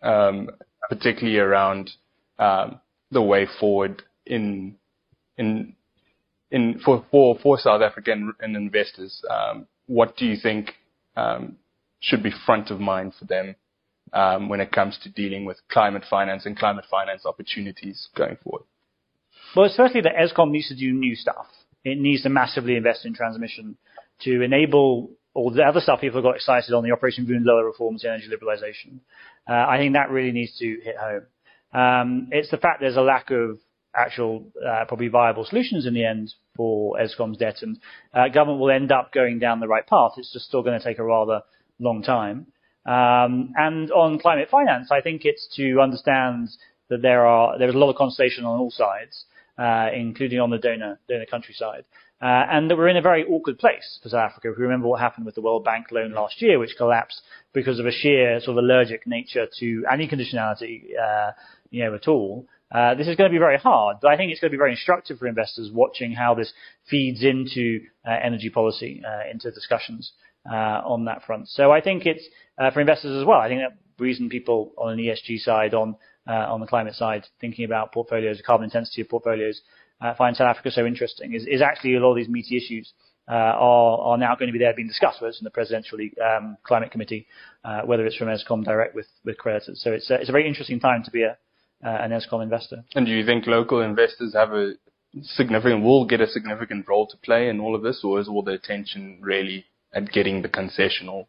um, 0.02 0.50
particularly 0.88 1.38
around 1.38 1.90
um, 2.38 2.80
the 3.10 3.22
way 3.22 3.46
forward 3.60 4.02
in 4.26 4.76
in 5.36 5.74
in 6.50 6.80
for 6.84 7.04
for, 7.10 7.38
for 7.42 7.58
South 7.58 7.82
African 7.82 8.32
investors. 8.42 9.22
Um, 9.30 9.66
what 9.86 10.16
do 10.16 10.26
you 10.26 10.36
think 10.36 10.72
um, 11.16 11.56
should 12.00 12.22
be 12.22 12.32
front 12.46 12.70
of 12.70 12.80
mind 12.80 13.14
for 13.18 13.24
them 13.24 13.56
um, 14.12 14.48
when 14.48 14.60
it 14.60 14.72
comes 14.72 14.98
to 15.02 15.10
dealing 15.10 15.44
with 15.44 15.58
climate 15.70 16.04
finance 16.08 16.46
and 16.46 16.58
climate 16.58 16.84
finance 16.90 17.24
opportunities 17.24 18.08
going 18.16 18.36
forward? 18.42 18.64
Well, 19.54 19.70
firstly 19.76 20.00
that 20.02 20.14
Eskom 20.14 20.50
needs 20.50 20.68
to 20.68 20.76
do 20.76 20.92
new 20.92 21.14
stuff. 21.14 21.46
It 21.84 21.98
needs 21.98 22.22
to 22.22 22.28
massively 22.28 22.76
invest 22.76 23.04
in 23.04 23.14
transmission 23.14 23.76
to 24.20 24.42
enable 24.42 25.10
all 25.34 25.50
the 25.50 25.62
other 25.62 25.80
stuff 25.80 26.00
people 26.00 26.22
got 26.22 26.36
excited 26.36 26.72
on, 26.74 26.84
the 26.84 26.92
Operation 26.92 27.26
Vulindlela 27.26 27.64
reforms, 27.64 28.04
energy 28.04 28.28
liberalization. 28.28 29.00
Uh, 29.48 29.54
I 29.54 29.78
think 29.78 29.94
that 29.94 30.10
really 30.10 30.32
needs 30.32 30.56
to 30.58 30.78
hit 30.82 30.96
home. 30.96 31.22
Um, 31.72 32.28
it's 32.30 32.50
the 32.50 32.58
fact 32.58 32.80
there's 32.80 32.96
a 32.96 33.02
lack 33.02 33.30
of 33.30 33.58
actual 33.94 34.46
uh, 34.66 34.84
probably 34.86 35.08
viable 35.08 35.44
solutions 35.44 35.86
in 35.86 35.94
the 35.94 36.04
end 36.04 36.32
for 36.56 36.96
Eskom's 36.98 37.38
debt, 37.38 37.56
and 37.62 37.78
uh, 38.14 38.28
government 38.28 38.60
will 38.60 38.70
end 38.70 38.90
up 38.92 39.12
going 39.12 39.38
down 39.38 39.60
the 39.60 39.68
right 39.68 39.86
path. 39.86 40.12
It's 40.16 40.32
just 40.32 40.46
still 40.46 40.62
going 40.62 40.78
to 40.78 40.84
take 40.84 40.98
a 40.98 41.04
rather 41.04 41.42
long 41.78 42.02
time. 42.02 42.46
Um, 42.84 43.52
and 43.56 43.90
on 43.92 44.18
climate 44.18 44.48
finance, 44.50 44.90
I 44.90 45.00
think 45.00 45.22
it's 45.24 45.48
to 45.56 45.80
understand 45.80 46.48
that 46.88 47.02
there 47.02 47.26
are 47.26 47.58
there 47.58 47.68
is 47.68 47.74
a 47.74 47.78
lot 47.78 47.90
of 47.90 47.96
consultation 47.96 48.44
on 48.44 48.58
all 48.58 48.70
sides, 48.70 49.24
uh, 49.58 49.88
including 49.94 50.40
on 50.40 50.50
the 50.50 50.58
donor 50.58 50.98
donor 51.08 51.26
country 51.26 51.54
side, 51.54 51.84
Uh, 52.22 52.46
and 52.54 52.70
that 52.70 52.76
we're 52.76 52.86
in 52.86 52.96
a 52.96 53.02
very 53.02 53.24
awkward 53.24 53.58
place 53.58 53.98
for 54.00 54.08
South 54.08 54.30
Africa. 54.30 54.48
If 54.50 54.56
you 54.56 54.62
remember 54.62 54.86
what 54.86 55.00
happened 55.00 55.26
with 55.26 55.34
the 55.34 55.42
World 55.42 55.64
Bank 55.64 55.90
loan 55.90 56.12
last 56.12 56.40
year, 56.40 56.58
which 56.58 56.76
collapsed 56.76 57.20
because 57.52 57.80
of 57.80 57.86
a 57.86 57.90
sheer 57.90 58.38
sort 58.38 58.56
of 58.56 58.62
allergic 58.64 59.08
nature 59.08 59.46
to 59.58 59.84
any 59.92 60.06
conditionality, 60.06 60.74
uh, 60.96 61.32
you 61.70 61.82
know, 61.84 61.94
at 61.94 62.06
all. 62.06 62.46
Uh, 62.74 62.94
this 62.94 63.06
is 63.06 63.16
going 63.16 63.30
to 63.30 63.34
be 63.34 63.38
very 63.38 63.58
hard, 63.58 63.98
but 64.00 64.10
I 64.10 64.16
think 64.16 64.32
it's 64.32 64.40
going 64.40 64.50
to 64.50 64.56
be 64.56 64.58
very 64.58 64.72
instructive 64.72 65.18
for 65.18 65.26
investors 65.26 65.70
watching 65.72 66.12
how 66.12 66.34
this 66.34 66.52
feeds 66.88 67.22
into 67.22 67.80
uh, 68.06 68.16
energy 68.22 68.48
policy, 68.48 69.02
uh, 69.06 69.30
into 69.30 69.50
discussions 69.50 70.12
uh, 70.50 70.80
on 70.84 71.04
that 71.04 71.22
front. 71.24 71.48
So 71.48 71.70
I 71.70 71.80
think 71.80 72.06
it's 72.06 72.24
for 72.72 72.80
investors 72.80 73.20
as 73.20 73.26
well. 73.26 73.38
I 73.38 73.48
think 73.48 73.60
that 73.60 73.76
reason 74.02 74.28
people 74.28 74.72
on 74.78 74.92
an 74.92 74.98
ESG 74.98 75.38
side, 75.40 75.74
on 75.74 75.96
on 76.26 76.60
the 76.60 76.66
climate 76.66 76.94
side, 76.94 77.26
thinking 77.40 77.64
about 77.64 77.92
portfolios, 77.92 78.36
the 78.36 78.44
carbon 78.44 78.64
intensity 78.64 79.02
of 79.02 79.08
portfolios, 79.08 79.60
uh, 80.02 80.14
find 80.14 80.36
South 80.36 80.48
Africa 80.48 80.70
so 80.70 80.84
interesting 80.84 81.34
is, 81.34 81.46
is 81.46 81.62
actually 81.62 81.94
a 81.94 82.00
lot 82.00 82.10
of 82.10 82.16
these 82.16 82.28
meaty 82.28 82.56
issues 82.56 82.92
uh, 83.28 83.34
are, 83.34 83.98
are 83.98 84.18
now 84.18 84.34
going 84.34 84.48
to 84.48 84.52
be 84.52 84.58
there 84.58 84.74
being 84.74 84.88
discussed, 84.88 85.20
whether 85.20 85.30
it's 85.30 85.40
in 85.40 85.44
the 85.44 85.50
Presidential 85.50 85.98
um, 86.24 86.56
Climate 86.64 86.90
Committee, 86.90 87.26
uh, 87.64 87.82
whether 87.82 88.04
it's 88.04 88.16
from 88.16 88.28
Eskom 88.28 88.64
direct 88.64 88.94
with, 88.94 89.06
with 89.24 89.38
creditors. 89.38 89.80
So 89.82 89.92
it's, 89.92 90.10
it's 90.10 90.28
a 90.28 90.32
very 90.32 90.48
interesting 90.48 90.80
time 90.80 91.04
to 91.04 91.10
be 91.10 91.22
a, 91.22 91.36
an 91.82 92.10
Eskom 92.10 92.42
investor. 92.42 92.84
And 92.94 93.06
do 93.06 93.12
you 93.12 93.24
think 93.24 93.46
local 93.46 93.80
investors 93.80 94.34
have 94.34 94.52
a 94.52 94.74
significant, 95.22 95.82
will 95.82 96.06
get 96.06 96.20
a 96.20 96.26
significant 96.26 96.88
role 96.88 97.06
to 97.06 97.16
play 97.18 97.48
in 97.48 97.60
all 97.60 97.74
of 97.74 97.82
this, 97.82 98.00
or 98.04 98.20
is 98.20 98.28
all 98.28 98.42
the 98.42 98.52
attention 98.52 99.18
really 99.20 99.66
at 99.92 100.10
getting 100.10 100.42
the 100.42 100.48
concessional 100.48 101.26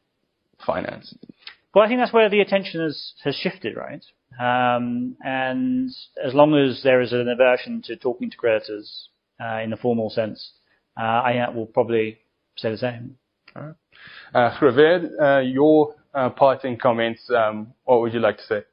finance? 0.66 1.16
Well, 1.74 1.84
I 1.84 1.88
think 1.88 2.00
that's 2.00 2.14
where 2.14 2.30
the 2.30 2.40
attention 2.40 2.82
has, 2.82 3.14
has 3.24 3.36
shifted, 3.36 3.76
right? 3.76 4.04
Um, 4.40 5.18
and 5.24 5.90
as 6.24 6.34
long 6.34 6.56
as 6.56 6.82
there 6.84 7.02
is 7.02 7.14
an 7.14 7.28
aversion 7.28 7.82
to 7.86 7.96
talking 7.96 8.30
to 8.30 8.38
creditors 8.38 9.10
uh, 9.44 9.60
in 9.60 9.72
the 9.72 9.78
formal 9.78 10.10
sense, 10.10 10.52
uh, 10.98 11.02
I 11.02 11.50
will 11.50 11.66
probably 11.66 12.20
say 12.58 12.72
the 12.72 12.78
same. 12.78 13.18
All 13.56 13.64
right. 13.64 13.76
Uh, 14.34 15.24
uh, 15.24 15.40
your 15.40 15.96
uh, 16.14 16.30
parting 16.30 16.78
comments, 16.78 17.30
um, 17.36 17.74
what 17.84 18.02
would 18.02 18.14
you 18.14 18.20
like 18.20 18.38
to 18.38 18.44
say? 18.44 18.64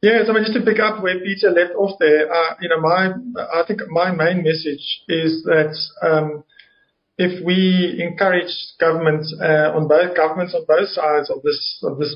Yes, 0.00 0.26
I 0.28 0.32
mean, 0.32 0.44
just 0.44 0.54
to 0.54 0.64
pick 0.64 0.78
up 0.78 1.02
where 1.02 1.18
Peter 1.18 1.50
left 1.50 1.74
off 1.74 1.98
there, 1.98 2.32
uh, 2.32 2.54
you 2.60 2.68
know, 2.68 2.80
my, 2.80 3.10
I 3.52 3.64
think 3.66 3.80
my 3.88 4.12
main 4.12 4.44
message 4.44 5.02
is 5.08 5.42
that, 5.44 5.74
um, 6.02 6.44
if 7.18 7.44
we 7.44 7.98
encourage 8.00 8.54
governments 8.78 9.34
uh, 9.42 9.74
on 9.74 9.88
both 9.88 10.16
governments 10.16 10.54
on 10.54 10.64
both 10.66 10.88
sides 10.88 11.28
of 11.30 11.42
this 11.42 11.82
of 11.82 11.98
this 11.98 12.14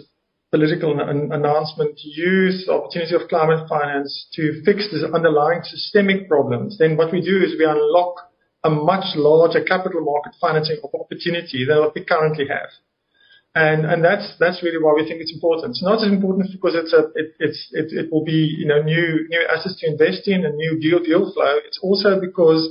political 0.53 1.01
an- 1.01 1.33
announcement 1.33 1.99
to 1.99 2.09
use 2.09 2.65
the 2.67 2.73
opportunity 2.73 3.15
of 3.17 3.29
climate 3.29 3.69
finance 3.69 4.29
to 4.35 4.63
fix 4.65 4.89
the 4.93 5.11
underlying 5.13 5.63
systemic 5.65 6.29
problems, 6.29 6.79
then 6.79 6.97
what 6.97 7.11
we 7.11 7.21
do 7.21 7.43
is 7.43 7.59
we 7.59 7.65
unlock 7.65 8.15
a 8.65 8.71
much 8.71 9.17
larger 9.17 9.65
capital 9.65 10.03
market 10.03 10.35
financing 10.41 10.77
opportunity 10.95 11.67
than 11.67 11.79
what 11.81 11.95
we 11.95 12.05
currently 12.05 12.47
have. 12.47 12.69
And, 13.55 13.85
and 13.85 14.03
that's, 14.03 14.33
that's 14.41 14.63
really 14.63 14.83
why 14.83 14.95
we 14.97 15.07
think 15.07 15.21
it's 15.21 15.33
important. 15.33 15.73
It's 15.73 15.83
not 15.83 16.03
as 16.03 16.11
important 16.11 16.49
because 16.53 16.75
it's 16.75 16.93
a, 16.95 17.13
it, 17.15 17.37
it's, 17.39 17.69
it, 17.73 17.93
it 17.93 18.13
will 18.13 18.25
be, 18.25 18.57
you 18.59 18.67
know, 18.67 18.81
new, 18.81 19.27
new 19.29 19.43
assets 19.51 19.79
to 19.81 19.91
invest 19.91 20.27
in 20.27 20.47
and 20.47 20.57
new 20.57 20.81
deal, 20.81 21.01
deal 21.05 21.31
flow. 21.33 21.57
It's 21.67 21.79
also 21.83 22.19
because 22.19 22.65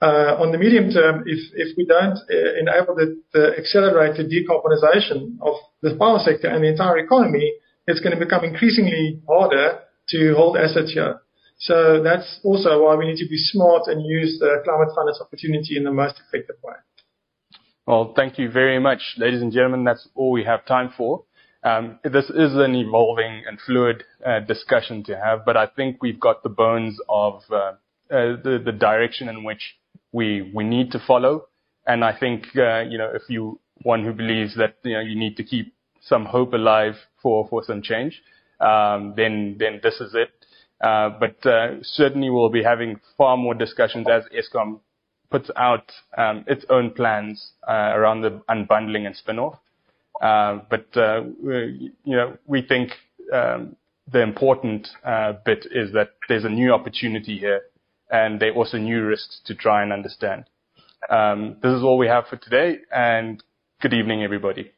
uh, 0.00 0.36
on 0.40 0.52
the 0.52 0.58
medium 0.58 0.90
term, 0.90 1.24
if 1.26 1.40
if 1.54 1.76
we 1.76 1.86
don't 1.86 2.18
uh, 2.28 2.60
enable 2.60 2.94
the 2.96 3.54
accelerate 3.56 4.16
the 4.16 4.24
decarbonization 4.24 5.36
of 5.40 5.54
the 5.80 5.96
power 5.96 6.18
sector 6.18 6.48
and 6.48 6.62
the 6.64 6.68
entire 6.68 6.98
economy, 6.98 7.54
it's 7.86 8.00
gonna 8.00 8.18
become 8.18 8.44
increasingly 8.44 9.20
harder 9.26 9.80
to 10.10 10.34
hold 10.36 10.56
assets 10.58 10.92
here. 10.92 11.20
So 11.58 12.02
That's 12.02 12.40
also 12.44 12.84
why 12.84 12.94
we 12.96 13.06
need 13.06 13.16
to 13.24 13.28
be 13.28 13.38
smart 13.38 13.84
and 13.86 14.04
use 14.04 14.38
the 14.38 14.60
climate 14.64 14.92
finance 14.94 15.18
opportunity 15.20 15.78
in 15.78 15.84
the 15.84 15.92
most 15.92 16.20
effective 16.28 16.56
way. 16.62 16.74
Well, 17.86 18.14
thank 18.16 18.36
you 18.36 18.50
very 18.50 18.80
much, 18.80 19.14
ladies 19.16 19.40
and 19.40 19.52
gentlemen. 19.52 19.84
That's 19.84 20.08
all 20.16 20.32
we 20.32 20.42
have 20.42 20.66
time 20.66 20.92
for. 20.96 21.22
Um, 21.62 22.00
this 22.02 22.24
is 22.24 22.56
an 22.56 22.74
evolving 22.74 23.44
and 23.46 23.60
fluid 23.60 24.02
uh, 24.26 24.40
discussion 24.40 25.04
to 25.04 25.16
have, 25.16 25.44
but 25.44 25.56
I 25.56 25.66
think 25.68 26.02
we've 26.02 26.18
got 26.18 26.42
the 26.42 26.48
bones 26.48 26.98
of 27.08 27.42
the 27.48 28.76
direction 28.76 29.28
in 29.28 29.44
which 29.44 29.76
we 30.10 30.50
we 30.52 30.64
need 30.64 30.90
to 30.92 30.98
follow. 31.06 31.46
And 31.86 32.04
I 32.04 32.18
think 32.18 32.46
uh, 32.56 32.80
you 32.80 32.98
know 32.98 33.12
if 33.14 33.22
you 33.28 33.60
one 33.82 34.02
who 34.04 34.12
believes 34.12 34.56
that 34.56 34.78
you 34.82 34.94
know 34.94 35.00
you 35.00 35.14
need 35.14 35.36
to 35.36 35.44
keep 35.44 35.72
some 36.00 36.24
hope 36.24 36.54
alive 36.54 36.96
for 37.22 37.46
for 37.48 37.62
some 37.62 37.82
change, 37.82 38.20
um, 38.58 39.14
then 39.16 39.58
then 39.60 39.78
this 39.80 40.00
is 40.00 40.12
it. 40.14 40.30
Uh, 40.80 41.10
but 41.20 41.46
uh, 41.46 41.76
certainly 41.82 42.30
we'll 42.30 42.50
be 42.50 42.64
having 42.64 42.98
far 43.16 43.36
more 43.36 43.54
discussions 43.54 44.08
as 44.10 44.24
Eskom 44.34 44.80
puts 45.30 45.50
out 45.56 45.92
um, 46.16 46.44
its 46.46 46.64
own 46.70 46.90
plans 46.90 47.52
uh, 47.68 47.92
around 47.94 48.22
the 48.22 48.40
unbundling 48.48 49.06
and 49.06 49.16
spin-off. 49.16 49.58
Uh, 50.20 50.60
but 50.70 50.86
uh, 50.96 51.22
you 51.42 51.92
know 52.04 52.36
we 52.46 52.62
think 52.62 52.92
um, 53.32 53.76
the 54.10 54.22
important 54.22 54.88
bit 55.44 55.66
is 55.70 55.92
that 55.92 56.10
there's 56.28 56.44
a 56.44 56.48
new 56.48 56.72
opportunity 56.72 57.38
here 57.38 57.62
and 58.10 58.40
there 58.40 58.50
are 58.50 58.54
also 58.54 58.78
new 58.78 59.04
risks 59.04 59.40
to 59.44 59.54
try 59.54 59.82
and 59.82 59.92
understand. 59.92 60.44
Um, 61.08 61.56
this 61.62 61.72
is 61.72 61.82
all 61.82 61.98
we 61.98 62.06
have 62.06 62.26
for 62.28 62.36
today, 62.36 62.78
and 62.92 63.42
good 63.80 63.92
evening, 63.92 64.22
everybody. 64.22 64.72